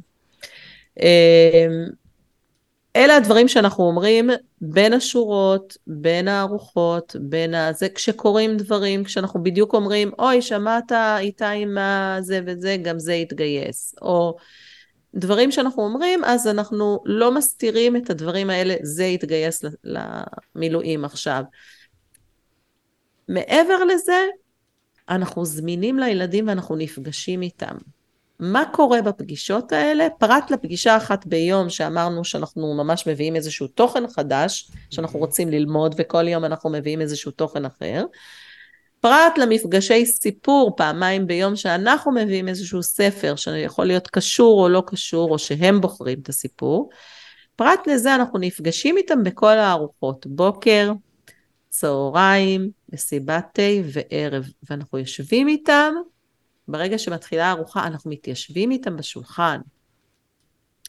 אמ, 0.99 1.87
אלה 2.95 3.15
הדברים 3.15 3.47
שאנחנו 3.47 3.83
אומרים 3.83 4.29
בין 4.61 4.93
השורות, 4.93 5.77
בין 5.87 6.27
הארוחות, 6.27 7.15
בין 7.19 7.53
ה... 7.53 7.73
זה 7.73 7.89
כשקורים 7.89 8.57
דברים, 8.57 9.03
כשאנחנו 9.03 9.43
בדיוק 9.43 9.73
אומרים, 9.73 10.11
אוי, 10.19 10.41
שמעת 10.41 10.91
איתה 11.17 11.49
עם 11.49 11.77
זה 12.21 12.39
וזה, 12.45 12.77
גם 12.81 12.99
זה 12.99 13.13
יתגייס. 13.13 13.95
או 14.01 14.35
דברים 15.15 15.51
שאנחנו 15.51 15.83
אומרים, 15.83 16.23
אז 16.23 16.47
אנחנו 16.47 16.99
לא 17.05 17.31
מסתירים 17.31 17.95
את 17.95 18.09
הדברים 18.09 18.49
האלה, 18.49 18.75
זה 18.81 19.03
יתגייס 19.03 19.61
למילואים 19.83 21.05
עכשיו. 21.05 21.43
מעבר 23.27 23.83
לזה, 23.83 24.25
אנחנו 25.09 25.45
זמינים 25.45 25.99
לילדים 25.99 26.47
ואנחנו 26.47 26.75
נפגשים 26.75 27.41
איתם. 27.41 27.75
מה 28.39 28.63
קורה 28.73 29.01
בפגישות 29.01 29.71
האלה? 29.71 30.07
פרט 30.19 30.51
לפגישה 30.51 30.97
אחת 30.97 31.25
ביום 31.25 31.69
שאמרנו 31.69 32.25
שאנחנו 32.25 32.73
ממש 32.73 33.07
מביאים 33.07 33.35
איזשהו 33.35 33.67
תוכן 33.67 34.07
חדש, 34.07 34.71
שאנחנו 34.89 35.19
רוצים 35.19 35.49
ללמוד 35.49 35.95
וכל 35.97 36.27
יום 36.27 36.45
אנחנו 36.45 36.69
מביאים 36.69 37.01
איזשהו 37.01 37.31
תוכן 37.31 37.65
אחר. 37.65 38.05
פרט 39.03 39.37
למפגשי 39.37 40.05
סיפור 40.05 40.75
פעמיים 40.77 41.27
ביום 41.27 41.55
שאנחנו 41.55 42.11
מביאים 42.11 42.47
איזשהו 42.47 42.83
ספר 42.83 43.35
שיכול 43.35 43.85
להיות 43.85 44.07
קשור 44.07 44.63
או 44.63 44.69
לא 44.69 44.83
קשור, 44.87 45.31
או 45.31 45.39
שהם 45.39 45.81
בוחרים 45.81 46.19
את 46.19 46.29
הסיפור. 46.29 46.89
פרט 47.55 47.87
לזה 47.87 48.15
אנחנו 48.15 48.39
נפגשים 48.39 48.97
איתם 48.97 49.23
בכל 49.23 49.57
הארוחות, 49.57 50.27
בוקר, 50.27 50.91
צהריים, 51.69 52.69
מסיבת 52.93 53.45
תה 53.53 53.61
וערב, 53.83 54.45
ואנחנו 54.69 54.97
יושבים 54.97 55.47
איתם, 55.47 55.93
ברגע 56.67 56.97
שמתחילה 56.97 57.45
הארוחה 57.45 57.87
אנחנו 57.87 58.11
מתיישבים 58.11 58.71
איתם 58.71 58.97
בשולחן. 58.97 59.59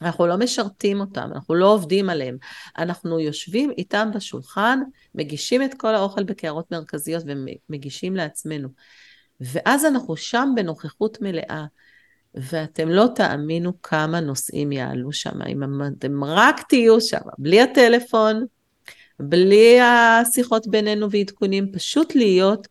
אנחנו 0.01 0.27
לא 0.27 0.37
משרתים 0.37 0.99
אותם, 0.99 1.29
אנחנו 1.35 1.55
לא 1.55 1.73
עובדים 1.73 2.09
עליהם. 2.09 2.37
אנחנו 2.77 3.19
יושבים 3.19 3.71
איתם 3.71 4.09
בשולחן, 4.13 4.79
מגישים 5.15 5.63
את 5.63 5.73
כל 5.73 5.95
האוכל 5.95 6.23
בקערות 6.23 6.71
מרכזיות 6.71 7.23
ומגישים 7.25 8.15
לעצמנו. 8.15 8.69
ואז 9.41 9.85
אנחנו 9.85 10.17
שם 10.17 10.49
בנוכחות 10.55 11.21
מלאה. 11.21 11.65
ואתם 12.35 12.89
לא 12.89 13.07
תאמינו 13.15 13.81
כמה 13.81 14.19
נושאים 14.19 14.71
יעלו 14.71 15.11
שם, 15.11 15.41
אם 15.41 15.63
אתם 15.97 16.23
רק 16.23 16.61
תהיו 16.69 17.01
שם, 17.01 17.21
בלי 17.37 17.61
הטלפון, 17.61 18.45
בלי 19.19 19.81
השיחות 19.81 20.67
בינינו 20.67 21.11
ועדכונים, 21.11 21.71
פשוט 21.71 22.15
להיות 22.15 22.67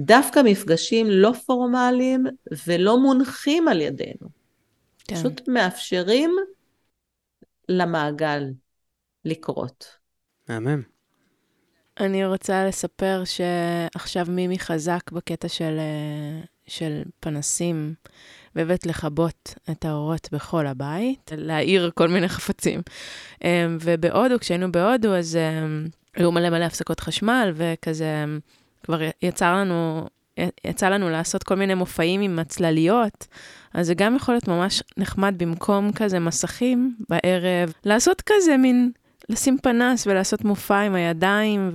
דווקא 0.00 0.40
מפגשים 0.44 1.06
לא 1.10 1.32
פורמליים 1.46 2.24
ולא 2.66 3.00
מונחים 3.00 3.68
על 3.68 3.80
ידינו. 3.80 4.28
כן. 5.08 5.16
פשוט 5.16 5.48
מאפשרים 5.48 6.36
למעגל 7.68 8.44
לקרות. 9.24 9.96
מהמם. 10.48 10.82
אני 12.00 12.26
רוצה 12.26 12.66
לספר 12.66 13.22
שעכשיו 13.24 14.26
מימי 14.28 14.58
חזק 14.58 15.10
בקטע 15.12 15.48
של, 15.48 15.78
אה, 15.78 16.44
של 16.66 17.02
פנסים, 17.20 17.94
והבאת 18.54 18.86
לכבות 18.86 19.54
את 19.70 19.84
האורות 19.84 20.28
בכל 20.32 20.66
הבית, 20.66 21.32
להאיר 21.36 21.90
כל 21.94 22.08
מיני 22.08 22.28
חפצים. 22.28 22.80
אה, 23.44 23.66
ובהודו, 23.80 24.38
כשהיינו 24.40 24.72
בהודו, 24.72 25.14
אז 25.14 25.36
אה, 25.36 25.66
היו 26.14 26.32
מלא 26.32 26.50
מלא 26.50 26.64
הפסקות 26.64 27.00
חשמל, 27.00 27.52
וכזה, 27.54 28.24
כבר 28.82 29.00
יצא 29.22 29.52
לנו, 29.52 30.08
יצא 30.64 30.88
לנו 30.88 31.10
לעשות 31.10 31.42
כל 31.42 31.54
מיני 31.54 31.74
מופעים 31.74 32.20
עם 32.20 32.38
הצלליות, 32.38 33.26
אז 33.74 33.86
זה 33.86 33.94
גם 33.94 34.16
יכול 34.16 34.34
להיות 34.34 34.48
ממש 34.48 34.82
נחמד 34.96 35.34
במקום 35.38 35.92
כזה 35.92 36.18
מסכים 36.18 36.96
בערב, 37.08 37.72
לעשות 37.84 38.22
כזה 38.26 38.56
מין, 38.56 38.90
לשים 39.28 39.58
פנס 39.62 40.06
ולעשות 40.06 40.44
מופע 40.44 40.80
עם 40.80 40.94
הידיים 40.94 41.70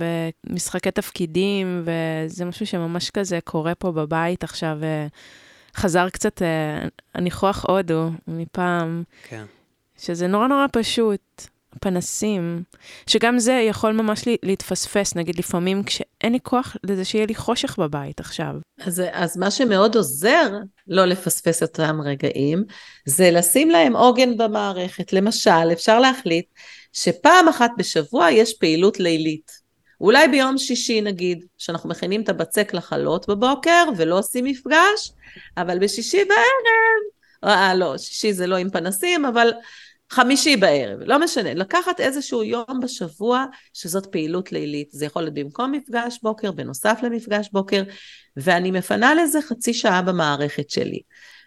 ומשחקי 0.46 0.90
תפקידים, 0.90 1.84
וזה 1.84 2.44
משהו 2.44 2.66
שממש 2.66 3.10
כזה 3.10 3.38
קורה 3.44 3.74
פה 3.74 3.92
בבית 3.92 4.44
עכשיו. 4.44 4.78
חזר 5.76 6.08
קצת 6.08 6.42
אה, 6.42 6.88
הניחוח 7.14 7.64
הודו 7.68 8.10
מפעם, 8.28 9.02
כן. 9.28 9.44
שזה 9.98 10.26
נורא 10.26 10.46
נורא 10.46 10.66
פשוט. 10.72 11.46
פנסים, 11.80 12.62
שגם 13.06 13.38
זה 13.38 13.52
יכול 13.52 13.92
ממש 13.92 14.24
להתפספס, 14.42 15.16
נגיד 15.16 15.38
לפעמים 15.38 15.82
כשאין 15.82 16.32
לי 16.32 16.38
כוח 16.42 16.76
לזה 16.84 17.04
שיהיה 17.04 17.26
לי 17.26 17.34
חושך 17.34 17.78
בבית 17.78 18.20
עכשיו. 18.20 18.54
אז, 18.80 19.02
אז 19.12 19.36
מה 19.36 19.50
שמאוד 19.50 19.96
עוזר 19.96 20.50
לא 20.88 21.04
לפספס 21.04 21.62
אותם 21.62 22.00
רגעים, 22.04 22.64
זה 23.06 23.30
לשים 23.30 23.70
להם 23.70 23.96
עוגן 23.96 24.36
במערכת. 24.36 25.12
למשל, 25.12 25.72
אפשר 25.72 26.00
להחליט 26.00 26.46
שפעם 26.92 27.48
אחת 27.48 27.70
בשבוע 27.78 28.30
יש 28.30 28.54
פעילות 28.54 29.00
לילית. 29.00 29.62
אולי 30.00 30.28
ביום 30.28 30.58
שישי 30.58 31.00
נגיד, 31.00 31.44
שאנחנו 31.58 31.88
מכינים 31.88 32.22
את 32.22 32.28
הבצק 32.28 32.74
לחלות 32.74 33.28
בבוקר 33.28 33.84
ולא 33.96 34.18
עושים 34.18 34.44
מפגש, 34.44 35.12
אבל 35.56 35.78
בשישי 35.78 36.24
בערב, 36.24 37.12
אה, 37.44 37.74
לא, 37.74 37.98
שישי 37.98 38.32
זה 38.32 38.46
לא 38.46 38.56
עם 38.56 38.70
פנסים, 38.70 39.24
אבל 39.24 39.52
חמישי 40.12 40.56
בערב, 40.56 40.98
לא 41.06 41.18
משנה, 41.18 41.54
לקחת 41.54 42.00
איזשהו 42.00 42.42
יום 42.42 42.80
בשבוע 42.82 43.44
שזאת 43.72 44.06
פעילות 44.06 44.52
לילית. 44.52 44.88
זה 44.90 45.06
יכול 45.06 45.22
להיות 45.22 45.34
במקום 45.34 45.72
מפגש 45.72 46.18
בוקר, 46.22 46.52
בנוסף 46.52 47.00
למפגש 47.02 47.48
בוקר, 47.52 47.82
ואני 48.36 48.70
מפנה 48.70 49.14
לזה 49.14 49.42
חצי 49.42 49.74
שעה 49.74 50.02
במערכת 50.02 50.70
שלי. 50.70 51.00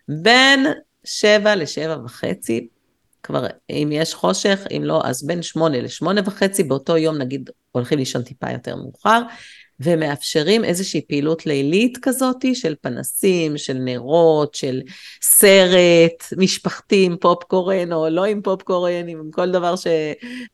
בין 0.07 0.65
שבע 1.03 1.55
לשבע 1.55 1.97
וחצי, 2.05 2.67
כבר 3.23 3.47
אם 3.69 3.89
יש 3.91 4.13
חושך, 4.13 4.59
אם 4.71 4.81
לא, 4.85 5.01
אז 5.03 5.27
בין 5.27 5.41
שמונה 5.41 5.81
לשמונה 5.81 6.21
וחצי, 6.25 6.63
באותו 6.63 6.97
יום 6.97 7.17
נגיד 7.17 7.49
הולכים 7.71 7.99
לישון 7.99 8.23
טיפה 8.23 8.51
יותר 8.51 8.75
מאוחר, 8.75 9.21
ומאפשרים 9.79 10.63
איזושהי 10.63 11.01
פעילות 11.01 11.45
לילית 11.45 11.97
כזאת 12.01 12.45
של 12.53 12.75
פנסים, 12.81 13.57
של 13.57 13.73
נרות, 13.73 14.55
של 14.55 14.81
סרט 15.21 16.33
משפחתי 16.37 17.05
עם 17.05 17.17
פופקורן 17.17 17.93
או 17.93 18.09
לא 18.09 18.25
עם 18.25 18.41
פופקורן, 18.41 19.07
עם 19.07 19.31
כל 19.31 19.51
דבר 19.51 19.75
ש... 19.75 19.87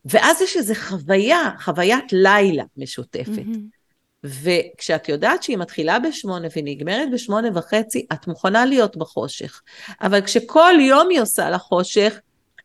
ואז 0.04 0.42
יש 0.42 0.56
איזו 0.56 0.74
חוויה, 0.74 1.50
חוויית 1.60 2.12
לילה 2.12 2.64
משותפת. 2.76 3.28
Mm-hmm. 3.28 3.82
וכשאת 4.24 5.08
יודעת 5.08 5.42
שהיא 5.42 5.58
מתחילה 5.58 5.98
בשמונה 5.98 6.48
ונגמרת 6.56 7.08
בשמונה 7.12 7.48
וחצי, 7.54 8.06
את 8.12 8.26
מוכנה 8.26 8.66
להיות 8.66 8.96
בחושך. 8.96 9.62
אבל 10.00 10.20
כשכל 10.20 10.74
יום 10.80 11.08
היא 11.10 11.20
עושה 11.20 11.50
לה 11.50 11.58
חושך, 11.58 12.20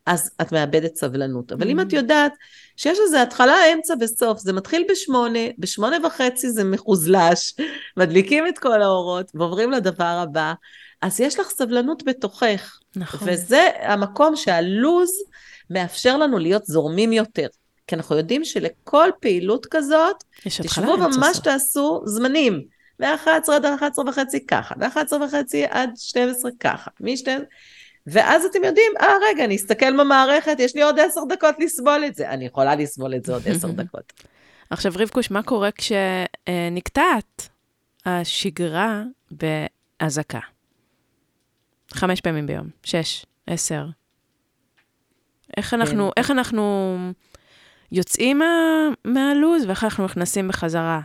אז 0.08 0.32
את 0.42 0.52
מאבדת 0.52 0.96
סבלנות. 0.96 1.52
אבל 1.52 1.68
mm-hmm. 1.68 1.70
אם 1.70 1.80
את 1.80 1.94
יודעת 1.94 2.34
שיש 2.78 2.98
לזה 3.06 3.22
התחלה, 3.22 3.56
אמצע 3.74 3.94
וסוף, 4.00 4.40
זה 4.40 4.54
מתחיל 4.54 4.86
בשמונה, 4.92 5.40
בשמונה 5.58 5.98
וחצי 6.08 6.50
זה 6.50 6.64
מחוזלש, 6.64 7.54
מדליקים 7.98 8.48
את 8.48 8.60
כל 8.60 8.82
האורות 8.82 9.32
ועוברים 9.34 9.72
לדבר 9.72 10.04
הבא, 10.04 10.54
אז 11.02 11.20
יש 11.20 11.40
לך 11.40 11.50
סבלנות 11.50 12.04
בתוכך. 12.06 12.80
נכון. 12.96 13.30
וזה 13.32 13.70
המקום 13.80 14.36
שהלוז 14.36 15.10
מאפשר 15.70 16.18
לנו 16.18 16.38
להיות 16.38 16.66
זורמים 16.66 17.14
יותר. 17.14 17.48
כי 17.88 17.96
אנחנו 17.96 18.18
יודעים 18.18 18.46
שלכל 18.46 19.10
פעילות 19.20 19.66
כזאת, 19.66 20.24
תשבו 20.48 20.92
וממש 20.92 21.40
תעשו 21.44 22.02
זמנים. 22.06 22.64
מ-11 23.00 23.52
עד 23.52 23.66
11 23.66 24.06
וחצי 24.10 24.46
ככה, 24.46 24.76
מ-11 24.78 25.16
וחצי 25.28 25.66
עד 25.70 25.90
12 25.96 26.52
ככה, 26.60 26.92
מ-12... 27.00 27.30
ואז 28.08 28.46
אתם 28.46 28.64
יודעים, 28.64 28.92
אה, 29.02 29.08
רגע, 29.30 29.46
אני 29.46 29.56
אסתכל 29.56 30.00
במערכת, 30.00 30.56
יש 30.60 30.76
לי 30.76 30.84
עוד 30.84 31.00
עשר 31.00 31.22
דקות 31.30 31.56
לסבול 31.60 32.06
את 32.08 32.16
זה. 32.16 32.30
אני 32.30 32.46
יכולה 32.46 32.76
לסבול 32.76 33.16
את 33.16 33.26
זה 33.26 33.34
עוד 33.34 33.48
עשר 33.48 33.72
דקות. 33.82 34.14
עכשיו, 34.70 34.92
רבקוש, 34.96 35.32
מה 35.32 35.44
קורה 35.44 35.70
כשנקטעת 35.72 37.50
השגרה 38.06 39.04
באזעקה? 39.32 40.40
חמש 41.92 42.22
פעמים 42.22 42.48
ביום, 42.48 42.70
שש, 42.84 43.26
עשר. 43.48 43.86
איך 45.58 45.74
אנחנו, 45.74 46.06
כן. 46.16 46.22
איך 46.22 46.32
אנחנו 46.32 46.96
יוצאים 47.92 48.40
מה, 48.40 48.46
מהלו"ז 49.06 49.66
ואיך 49.66 49.84
אנחנו 49.84 50.06
נכנסים 50.06 50.48
בחזרה 50.48 51.02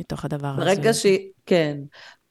מתוך 0.00 0.24
הדבר 0.24 0.56
ברגע 0.56 0.90
הזה? 0.90 1.00
ש... 1.00 1.06
כן. 1.46 1.76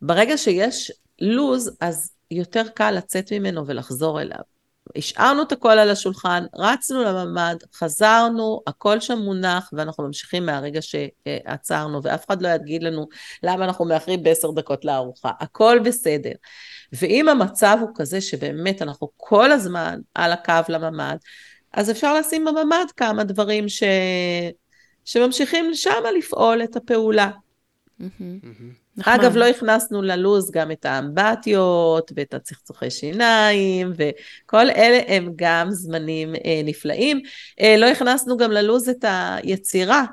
ברגע 0.02 0.38
שיש 0.38 0.92
לו"ז, 1.22 1.78
אז 1.82 2.15
יותר 2.32 2.64
קל 2.74 2.92
לצאת 2.92 3.34
ממנו 3.34 3.68
ולחזור 3.68 4.22
אליו. 4.22 4.56
השארנו 4.98 5.42
את 5.42 5.52
הכל 5.52 5.72
על 5.72 5.90
השולחן, 5.90 6.46
רצנו 6.56 7.04
לממ"ד, 7.04 7.58
חזרנו, 7.74 8.62
הכל 8.68 9.00
שם 9.00 9.20
מונח, 9.20 9.70
ואנחנו 9.74 10.04
ממשיכים 10.04 10.46
מהרגע 10.46 10.80
שעצרנו, 10.82 12.04
ואף 12.04 12.26
אחד 12.26 12.42
לא 12.42 12.48
יגיד 12.48 12.84
לנו 12.84 13.08
למה 13.44 13.66
אנחנו 13.66 13.86
מאחרים 13.86 14.24
בעשר 14.24 14.52
דקות 14.52 14.86
לארוחה. 14.86 15.32
הכל 15.40 15.80
בסדר. 15.86 16.32
ואם 16.94 17.30
המצב 17.30 17.78
הוא 17.82 17.90
כזה 17.96 18.22
שבאמת 18.22 18.82
אנחנו 18.82 19.10
כל 19.18 19.52
הזמן 19.52 20.00
על 20.14 20.32
הקו 20.32 20.54
לממ"ד, 20.70 21.18
אז 21.74 21.92
אפשר 21.92 22.14
לשים 22.14 22.46
בממ"ד 22.46 22.86
כמה 22.98 23.24
דברים 23.24 23.70
ש... 23.70 23.84
שממשיכים 25.06 25.74
שם 25.74 26.04
לפעול 26.18 26.64
את 26.64 26.76
הפעולה. 26.76 27.30
אגב, 29.02 29.36
לא 29.38 29.46
הכנסנו 29.46 30.02
ללוז 30.02 30.52
גם 30.52 30.72
את 30.72 30.86
האמבטיות 30.86 32.12
ואת 32.16 32.34
הצחצוחי 32.34 32.92
שיניים, 32.92 33.92
וכל 33.98 34.70
אלה 34.70 35.00
הם 35.08 35.32
גם 35.36 35.72
זמנים 35.72 36.36
אה, 36.36 36.62
נפלאים. 36.64 37.22
אה, 37.62 37.76
לא 37.78 37.86
הכנסנו 37.86 38.38
גם 38.38 38.52
ללוז 38.52 38.90
את 38.90 39.06
היצירה, 39.08 40.06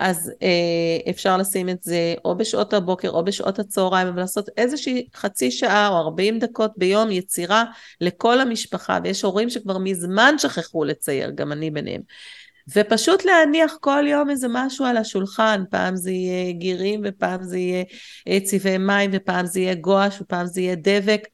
אז 0.00 0.32
אה, 0.42 1.10
אפשר 1.10 1.36
לשים 1.36 1.68
את 1.68 1.82
זה 1.82 2.14
או 2.24 2.36
בשעות 2.36 2.72
הבוקר 2.72 3.10
או 3.10 3.24
בשעות 3.24 3.58
הצהריים, 3.58 4.08
אבל 4.08 4.20
לעשות 4.20 4.48
איזושהי 4.56 5.06
חצי 5.14 5.50
שעה 5.50 5.88
או 5.88 5.96
40 5.96 6.38
דקות 6.38 6.72
ביום 6.76 7.10
יצירה 7.10 7.64
לכל 8.00 8.40
המשפחה, 8.40 8.98
ויש 9.04 9.22
הורים 9.22 9.50
שכבר 9.50 9.78
מזמן 9.78 10.34
שכחו 10.38 10.84
לצייר, 10.84 11.30
גם 11.30 11.52
אני 11.52 11.70
ביניהם. 11.70 12.02
ופשוט 12.76 13.24
להניח 13.24 13.76
כל 13.80 14.04
יום 14.06 14.30
איזה 14.30 14.46
משהו 14.50 14.84
על 14.84 14.96
השולחן, 14.96 15.64
פעם 15.70 15.96
זה 15.96 16.10
יהיה 16.10 16.52
גירים 16.52 17.00
ופעם 17.04 17.42
זה 17.42 17.58
יהיה 17.58 17.84
אה, 18.28 18.40
צבעי 18.40 18.78
מים 18.78 19.10
ופעם 19.12 19.46
זה 19.46 19.60
יהיה 19.60 19.74
גואש 19.74 20.20
ופעם 20.20 20.46
זה 20.46 20.60
יהיה 20.60 20.74
דבק, 20.78 21.28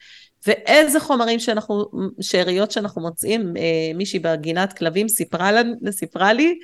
ואיזה 0.46 1.00
חומרים 1.00 1.38
שאנחנו, 1.38 1.84
שאריות 2.20 2.70
שאנחנו 2.70 3.02
מוצאים, 3.02 3.56
אה, 3.56 3.94
מישהי 3.94 4.18
בגינת 4.18 4.72
כלבים 4.72 5.08
סיפרה, 5.08 5.50
סיפרה 5.90 6.32
לי, 6.32 6.58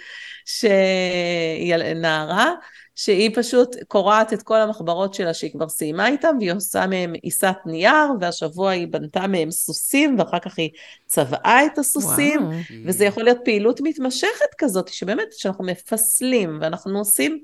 שהיא 0.44 1.76
נערה, 1.94 2.52
שהיא 2.94 3.30
פשוט 3.34 3.76
קורעת 3.88 4.32
את 4.32 4.42
כל 4.42 4.60
המחברות 4.60 5.14
שלה 5.14 5.34
שהיא 5.34 5.52
כבר 5.52 5.68
סיימה 5.68 6.08
איתם, 6.08 6.36
והיא 6.40 6.52
עושה 6.52 6.86
מהם 6.86 7.12
עיסת 7.22 7.56
נייר, 7.66 8.08
והשבוע 8.20 8.70
היא 8.70 8.86
בנתה 8.90 9.26
מהם 9.26 9.50
סוסים, 9.50 10.18
ואחר 10.18 10.38
כך 10.38 10.58
היא 10.58 10.70
צבעה 11.06 11.66
את 11.66 11.78
הסוסים, 11.78 12.42
וואו. 12.44 12.58
וזה 12.86 13.04
יכול 13.04 13.24
להיות 13.24 13.38
פעילות 13.44 13.80
מתמשכת 13.80 14.54
כזאת, 14.58 14.88
שבאמת, 14.88 15.32
שאנחנו 15.32 15.64
מפסלים, 15.64 16.58
ואנחנו 16.60 16.98
עושים 16.98 17.38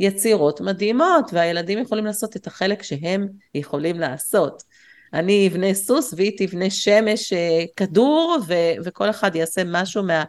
יצירות 0.00 0.60
מדהימות, 0.60 1.30
והילדים 1.32 1.78
יכולים 1.78 2.04
לעשות 2.04 2.36
את 2.36 2.46
החלק 2.46 2.82
שהם 2.82 3.28
יכולים 3.54 4.00
לעשות. 4.00 4.62
אני 5.14 5.48
אבנה 5.48 5.74
סוס 5.74 6.14
והיא 6.16 6.32
תבנה 6.38 6.70
שמש 6.70 7.32
אה, 7.32 7.64
כדור, 7.76 8.38
ו- 8.48 8.84
וכל 8.84 9.10
אחד 9.10 9.36
יעשה 9.36 9.62
משהו 9.66 10.02
מה... 10.02 10.24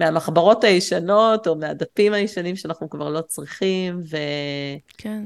מהמחברות 0.00 0.64
הישנות, 0.64 1.46
או 1.46 1.56
מהדפים 1.56 2.12
הישנים 2.12 2.56
שאנחנו 2.56 2.90
כבר 2.90 3.08
לא 3.08 3.20
צריכים, 3.20 4.00
ו... 4.10 4.16
כן. 4.98 5.22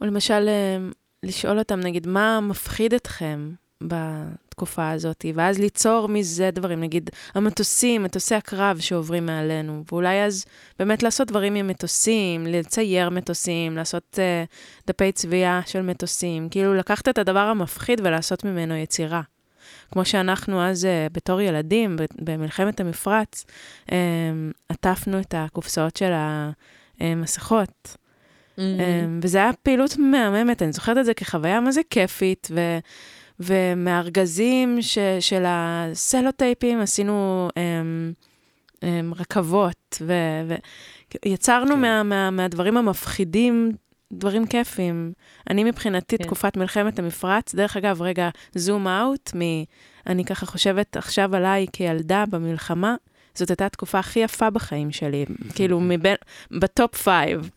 או 0.00 0.06
למשל, 0.06 0.48
אה, 0.48 0.76
לשאול 1.22 1.58
אותם, 1.58 1.80
נגיד, 1.80 2.06
מה 2.06 2.40
מפחיד 2.40 2.94
אתכם 2.94 3.50
בתקופה 3.82 4.90
הזאת, 4.90 5.24
ואז 5.34 5.58
ליצור 5.58 6.08
מזה 6.08 6.50
דברים, 6.50 6.80
נגיד, 6.80 7.10
המטוסים, 7.34 8.02
מטוסי 8.02 8.34
הקרב 8.34 8.78
שעוברים 8.78 9.26
מעלינו, 9.26 9.84
ואולי 9.92 10.24
אז 10.24 10.44
באמת 10.78 11.02
לעשות 11.02 11.28
דברים 11.28 11.54
עם 11.54 11.66
מטוסים, 11.66 12.46
לצייר 12.46 13.10
מטוסים, 13.10 13.76
לעשות 13.76 14.18
uh, 14.18 14.86
דפי 14.86 15.12
צביעה 15.12 15.60
של 15.66 15.82
מטוסים, 15.82 16.48
כאילו 16.48 16.74
לקחת 16.74 17.08
את 17.08 17.18
הדבר 17.18 17.38
המפחיד 17.38 18.00
ולעשות 18.04 18.44
ממנו 18.44 18.74
יצירה. 18.74 19.22
כמו 19.92 20.04
שאנחנו 20.04 20.62
אז, 20.62 20.84
uh, 20.84 21.12
בתור 21.12 21.40
ילדים, 21.40 21.96
במלחמת 22.20 22.80
המפרץ, 22.80 23.44
um, 23.86 23.92
עטפנו 24.68 25.20
את 25.20 25.34
הקופסאות 25.36 25.96
של 25.96 26.12
המסכות. 27.00 27.96
Mm-hmm. 28.56 28.58
Um, 28.60 28.62
וזה 29.22 29.38
היה 29.38 29.52
פעילות 29.62 29.96
מהממת, 29.98 30.62
אני 30.62 30.72
זוכרת 30.72 30.98
את 30.98 31.04
זה 31.04 31.14
כחוויה 31.14 31.60
מה 31.60 31.72
זה 31.72 31.80
כיפית, 31.90 32.48
ו... 32.50 32.78
ומארגזים 33.40 34.82
ש, 34.82 34.98
של 35.20 35.44
הסלוטייפים 35.46 36.80
עשינו 36.80 37.48
um, 37.50 37.54
um, 38.80 39.20
רכבות, 39.20 40.02
ויצרנו 41.26 41.74
כן. 41.74 41.80
מה, 41.80 42.02
מה, 42.02 42.30
מהדברים 42.30 42.76
המפחידים 42.76 43.72
דברים 44.12 44.46
כיפים. 44.46 45.12
אני 45.50 45.64
מבחינתי, 45.64 46.18
כן. 46.18 46.24
תקופת 46.24 46.56
מלחמת 46.56 46.98
המפרץ, 46.98 47.54
דרך 47.54 47.76
אגב, 47.76 48.02
רגע, 48.02 48.28
זום 48.54 48.88
אאוט, 48.88 49.30
מ... 49.36 49.40
אני 50.06 50.24
ככה 50.24 50.46
חושבת 50.46 50.96
עכשיו 50.96 51.36
עליי 51.36 51.66
כילדה 51.72 52.24
במלחמה, 52.30 52.94
זאת 53.34 53.50
הייתה 53.50 53.66
התקופה 53.66 53.98
הכי 53.98 54.20
יפה 54.20 54.50
בחיים 54.50 54.92
שלי, 54.92 55.24
כאילו 55.54 55.80
מבין, 55.90 56.16
ב 56.50 56.62
top 56.62 56.96
five. 56.96 57.50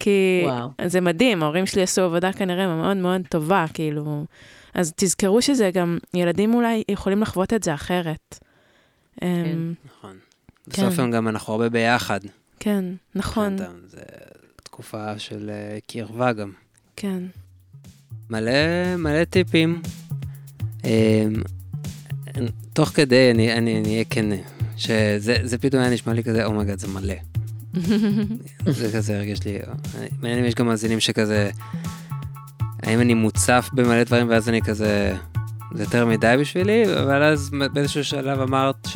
כי 0.00 0.42
וואו. 0.44 0.68
זה 0.86 1.00
מדהים, 1.00 1.42
ההורים 1.42 1.66
שלי 1.66 1.82
עשו 1.82 2.02
עבודה 2.02 2.32
כנראה 2.32 2.76
מאוד 2.76 2.96
מאוד 2.96 3.22
טובה, 3.28 3.64
כאילו. 3.74 4.24
אז 4.74 4.92
תזכרו 4.96 5.42
שזה 5.42 5.70
גם, 5.70 5.98
ילדים 6.14 6.54
אולי 6.54 6.82
יכולים 6.88 7.22
לחוות 7.22 7.52
את 7.52 7.62
זה 7.62 7.74
אחרת. 7.74 8.38
כן. 9.20 9.26
אמ, 9.26 9.74
נכון. 9.84 10.16
כן. 10.70 10.86
בסוף 10.86 11.10
גם 11.12 11.28
אנחנו 11.28 11.52
הרבה 11.52 11.68
ביחד. 11.68 12.20
כן, 12.60 12.84
נכון. 13.14 13.56
זה 13.86 14.02
תקופה 14.80 15.18
של 15.18 15.50
אה, 15.50 15.78
קרבה 15.86 16.32
גם. 16.32 16.52
כן. 16.96 17.22
מלא, 18.30 18.52
מלא 18.98 19.24
טיפים. 19.24 19.82
אמ, 20.84 20.90
תוך 22.72 22.88
כדי, 22.88 23.30
אני 23.30 23.82
אהיה 23.84 24.04
כן, 24.10 24.26
שזה 24.76 25.58
פתאום 25.60 25.82
היה 25.82 25.90
נשמע 25.92 26.12
לי 26.12 26.24
כזה, 26.24 26.44
אומייגד, 26.44 26.74
oh 26.74 26.80
זה 26.80 26.88
מלא. 26.88 27.14
זה 28.80 28.92
כזה 28.96 29.16
הרגיש 29.16 29.44
לי, 29.44 29.58
מעניין 30.20 30.38
אם 30.38 30.44
יש 30.44 30.54
גם 30.54 30.66
מאזינים 30.66 31.00
שכזה, 31.00 31.50
האם 32.82 33.00
אני 33.00 33.14
מוצף 33.14 33.70
במלא 33.72 34.04
דברים 34.04 34.28
ואז 34.28 34.48
אני 34.48 34.62
כזה, 34.62 35.16
זה 35.74 35.82
יותר 35.82 36.06
מדי 36.06 36.34
בשבילי, 36.40 36.84
אבל 37.00 37.22
אז 37.22 37.50
באיזשהו 37.72 38.04
שלב 38.04 38.40
אמרת 38.40 38.86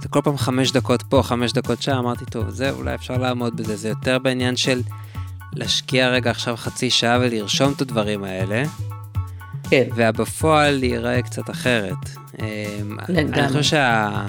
שזה 0.00 0.08
כל 0.08 0.20
פעם 0.24 0.36
חמש 0.38 0.72
דקות 0.72 1.02
פה, 1.02 1.22
חמש 1.22 1.52
דקות 1.52 1.82
שם, 1.82 1.96
אמרתי, 1.96 2.24
טוב, 2.24 2.50
זה 2.50 2.70
אולי 2.70 2.94
אפשר 2.94 3.16
לעמוד 3.16 3.56
בזה, 3.56 3.76
זה 3.76 3.88
יותר 3.88 4.18
בעניין 4.18 4.56
של 4.56 4.82
להשקיע 5.52 6.08
רגע 6.08 6.30
עכשיו 6.30 6.56
חצי 6.56 6.90
שעה 6.90 7.18
ולרשום 7.20 7.72
את 7.72 7.80
הדברים 7.80 8.24
האלה. 8.24 8.62
כן. 9.70 9.88
ובפועל 9.96 10.84
ייראה 10.84 11.22
קצת 11.22 11.50
אחרת. 11.50 12.10
אמ, 12.38 12.96
אני 13.08 13.48
חושב 13.48 13.62
שה... 13.62 14.26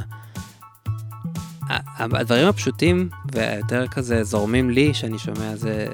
הדברים 1.99 2.47
הפשוטים 2.47 3.09
והיותר 3.32 3.88
כזה 3.88 4.24
זורמים 4.24 4.69
לי, 4.69 4.93
שאני 4.93 5.19
שומע, 5.19 5.55
זה 5.55 5.88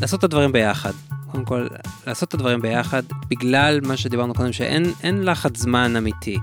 לעשות 0.00 0.18
את 0.18 0.24
הדברים 0.24 0.52
ביחד. 0.52 0.92
קודם 1.30 1.44
כל, 1.44 1.66
לעשות 2.06 2.28
את 2.28 2.34
הדברים 2.34 2.62
ביחד, 2.62 3.02
בגלל 3.28 3.80
מה 3.82 3.96
שדיברנו 3.96 4.34
קודם, 4.34 4.52
שאין 4.52 5.24
לחץ 5.24 5.56
זמן 5.56 5.96
אמיתי. 5.96 6.38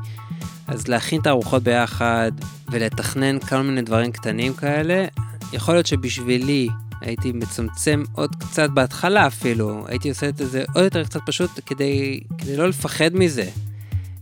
אז 0.67 0.87
להכין 0.87 1.21
את 1.21 1.27
הארוחות 1.27 1.63
ביחד 1.63 2.31
ולתכנן 2.71 3.39
כל 3.39 3.61
מיני 3.61 3.81
דברים 3.81 4.11
קטנים 4.11 4.53
כאלה, 4.53 5.05
יכול 5.53 5.73
להיות 5.73 5.85
שבשבילי 5.85 6.67
הייתי 7.01 7.31
מצמצם 7.31 8.03
עוד 8.13 8.35
קצת 8.35 8.69
בהתחלה 8.69 9.27
אפילו, 9.27 9.85
הייתי 9.87 10.09
עושה 10.09 10.29
את 10.29 10.37
זה 10.37 10.63
עוד 10.73 10.83
יותר 10.83 11.03
קצת 11.03 11.19
פשוט 11.25 11.51
כדי, 11.65 12.19
כדי 12.37 12.57
לא 12.57 12.69
לפחד 12.69 13.09
מזה. 13.13 13.49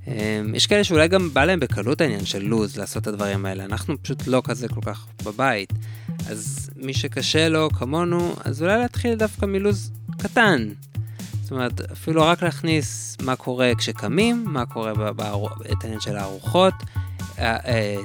אמ, 0.07 0.55
יש 0.55 0.67
כאלה 0.67 0.83
שאולי 0.83 1.07
גם 1.07 1.33
בא 1.33 1.45
להם 1.45 1.59
בקלות 1.59 2.01
העניין 2.01 2.25
של 2.25 2.43
לוז 2.43 2.77
לעשות 2.77 3.03
את 3.03 3.07
הדברים 3.07 3.45
האלה, 3.45 3.65
אנחנו 3.65 4.03
פשוט 4.03 4.27
לא 4.27 4.41
כזה 4.45 4.67
כל 4.67 4.81
כך 4.81 5.07
בבית. 5.25 5.73
אז 6.29 6.69
מי 6.75 6.93
שקשה 6.93 7.49
לו 7.49 7.69
כמונו, 7.69 8.35
אז 8.45 8.61
אולי 8.61 8.77
להתחיל 8.77 9.15
דווקא 9.15 9.45
מלוז 9.45 9.91
קטן. 10.17 10.69
זאת 11.45 11.51
אומרת, 11.51 11.81
אפילו 11.91 12.21
רק 12.21 12.43
להכניס 12.43 13.17
מה 13.21 13.35
קורה 13.35 13.71
כשקמים, 13.77 14.45
מה 14.47 14.65
קורה 14.65 14.91
את 15.71 15.83
העניין 15.83 16.01
של 16.01 16.17
הארוחות, 16.17 16.73
אה, 17.39 17.57
אה, 17.65 17.95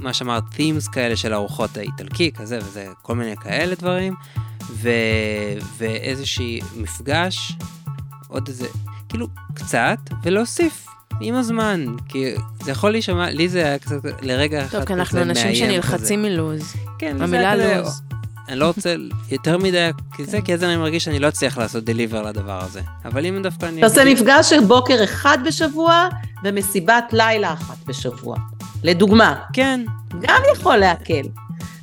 מה 0.00 0.14
שאמרת, 0.14 0.42
themes 0.52 0.90
כאלה 0.92 1.16
של 1.16 1.34
ארוחות 1.34 1.76
האיטלקי, 1.76 2.30
כזה 2.32 2.58
וזה, 2.58 2.88
כל 3.02 3.14
מיני 3.14 3.36
כאלה 3.36 3.74
דברים, 3.74 4.14
ו... 4.70 4.90
ואיזשהי 5.78 6.60
מפגש, 6.76 7.52
עוד 8.28 8.48
איזה, 8.48 8.66
כאילו, 9.08 9.28
קצת, 9.54 9.98
ולהוסיף 10.22 10.86
עם 11.20 11.34
הזמן, 11.34 11.86
כי 12.08 12.34
זה 12.62 12.70
יכול 12.70 12.90
להישמע, 12.90 13.30
לי 13.30 13.48
זה 13.48 13.64
היה 13.64 13.78
קצת 13.78 13.98
לרגע 14.22 14.64
אחד 14.64 14.68
כזה 14.68 14.76
מאיים. 14.76 14.80
טוב, 14.80 14.84
כי 14.86 14.92
אנחנו 14.92 15.22
אנשים 15.22 15.54
שנלחצים 15.54 16.22
מלוז. 16.22 16.74
כן, 16.98 17.22
המילה 17.22 17.56
לוז. 17.56 18.02
אני 18.48 18.58
לא 18.58 18.66
רוצה 18.66 18.94
יותר 19.30 19.58
מדי 19.58 19.90
כזה, 20.18 20.42
כי 20.42 20.54
אז 20.54 20.64
אני 20.64 20.76
מרגיש 20.76 21.04
שאני 21.04 21.18
לא 21.18 21.28
אצליח 21.28 21.58
לעשות 21.58 21.84
דליבר 21.84 22.22
לדבר 22.22 22.64
הזה. 22.64 22.80
אבל 23.04 23.26
אם 23.26 23.42
דווקא 23.42 23.66
אני... 23.66 23.78
אתה 23.78 23.86
עושה 23.86 24.04
מפגש 24.04 24.50
של 24.50 24.64
בוקר 24.64 25.04
אחד 25.04 25.38
בשבוע 25.46 26.08
ומסיבת 26.44 27.04
לילה 27.12 27.52
אחת 27.52 27.76
בשבוע. 27.86 28.36
לדוגמה. 28.82 29.34
כן. 29.52 29.80
גם 30.20 30.42
יכול 30.54 30.76
להקל. 30.76 31.22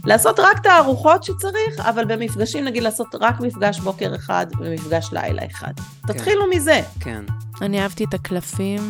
לעשות 0.06 0.40
רק 0.40 0.58
את 0.62 0.66
הארוחות 0.66 1.24
שצריך, 1.24 1.80
אבל 1.80 2.06
במפגשים, 2.06 2.66
נגיד 2.66 2.84
לעשות 2.84 3.16
רק 3.22 3.40
מפגש 3.40 3.80
בוקר 3.80 4.16
אחד 4.16 4.48
ומפגש 4.60 5.10
לילה 5.12 5.42
אחד. 5.52 5.74
כן. 5.78 6.14
תתחילו 6.14 6.50
מזה. 6.50 6.82
כן. 7.00 7.24
אני 7.62 7.82
אהבתי 7.82 8.04
את 8.04 8.14
הקלפים, 8.14 8.82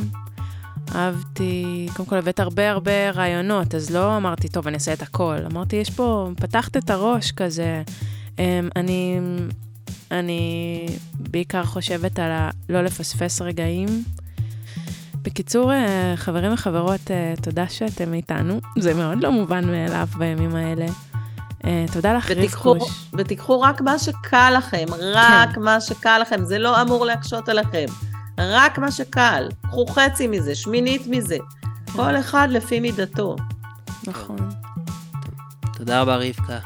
אהבתי, 0.96 1.88
קודם 1.96 2.10
כל 2.10 2.18
הבאת 2.18 2.40
הרבה 2.40 2.72
הרבה 2.72 3.12
רעיונות, 3.12 3.76
אז 3.76 3.90
לא 3.90 4.18
אמרתי, 4.18 4.50
טוב, 4.50 4.68
אני 4.68 4.76
אעשה 4.76 4.94
את 4.94 5.02
הכל. 5.02 5.36
אמרתי, 5.52 5.76
יש 5.76 5.90
פה, 5.90 6.30
פתחת 6.36 6.78
את 6.78 6.90
הראש 6.90 7.32
כזה. 7.32 7.84
אמ, 8.40 8.70
אני, 8.76 9.20
אני 10.12 10.86
בעיקר 11.14 11.64
חושבת 11.64 12.20
על 12.20 12.32
ה... 12.32 12.50
לא 12.70 12.82
לפספס 12.82 13.42
רגעים. 13.42 14.04
בקיצור, 15.22 15.74
אה, 15.74 16.14
חברים 16.16 16.54
וחברות, 16.54 17.12
אה, 17.12 17.34
תודה 17.42 17.68
שאתם 17.68 18.14
איתנו. 18.14 18.60
זה 18.80 18.94
מאוד 18.94 19.24
לא 19.24 19.32
מובן 19.32 19.72
מאליו 19.72 20.08
בימים 20.18 20.56
האלה. 20.56 20.86
אה, 21.66 21.86
תודה 21.94 22.14
לך, 22.14 22.32
רבקוש. 22.32 23.08
ותיקחו 23.14 23.62
רק 23.62 23.82
מה 23.82 24.00
שקל 24.00 24.54
לכם, 24.58 24.86
רק 25.02 25.56
כן. 25.56 25.62
מה 25.62 25.82
שקל 25.82 26.20
לכם, 26.20 26.46
זה 26.46 26.60
לא 26.60 26.82
אמור 26.82 27.06
להקשות 27.06 27.50
עליכם. 27.50 27.86
רק 28.38 28.78
מה 28.78 28.92
שקל. 28.92 29.50
קחו 29.62 29.86
חצי 29.88 30.28
מזה, 30.28 30.56
שמינית 30.56 31.08
מזה. 31.08 31.38
כל 31.92 32.16
אחד 32.20 32.48
לפי 32.52 32.80
מידתו. 32.80 33.36
נכון. 34.08 34.50
תודה 35.74 36.02
רבה, 36.02 36.16
רבקה. 36.16 36.60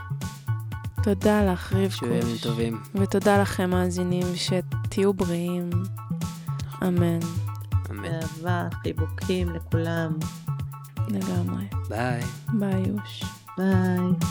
תודה 1.03 1.53
לך, 1.53 1.74
רבקוש. 1.74 1.99
שיהיו 1.99 2.13
ימים 2.13 2.38
טובים. 2.41 2.82
ותודה 2.95 3.41
לכם, 3.41 3.70
מאזינים, 3.70 4.28
שתהיו 4.36 5.13
בריאים. 5.13 5.70
אמן. 6.84 7.20
אמן. 7.89 8.05
אהבה, 8.05 8.68
חיבוקים 8.84 9.49
לכולם. 9.49 10.13
לגמרי. 11.07 11.65
ביי. 11.89 12.22
ביי, 12.53 12.84
יוש. 12.88 13.24
ביי. 13.57 14.28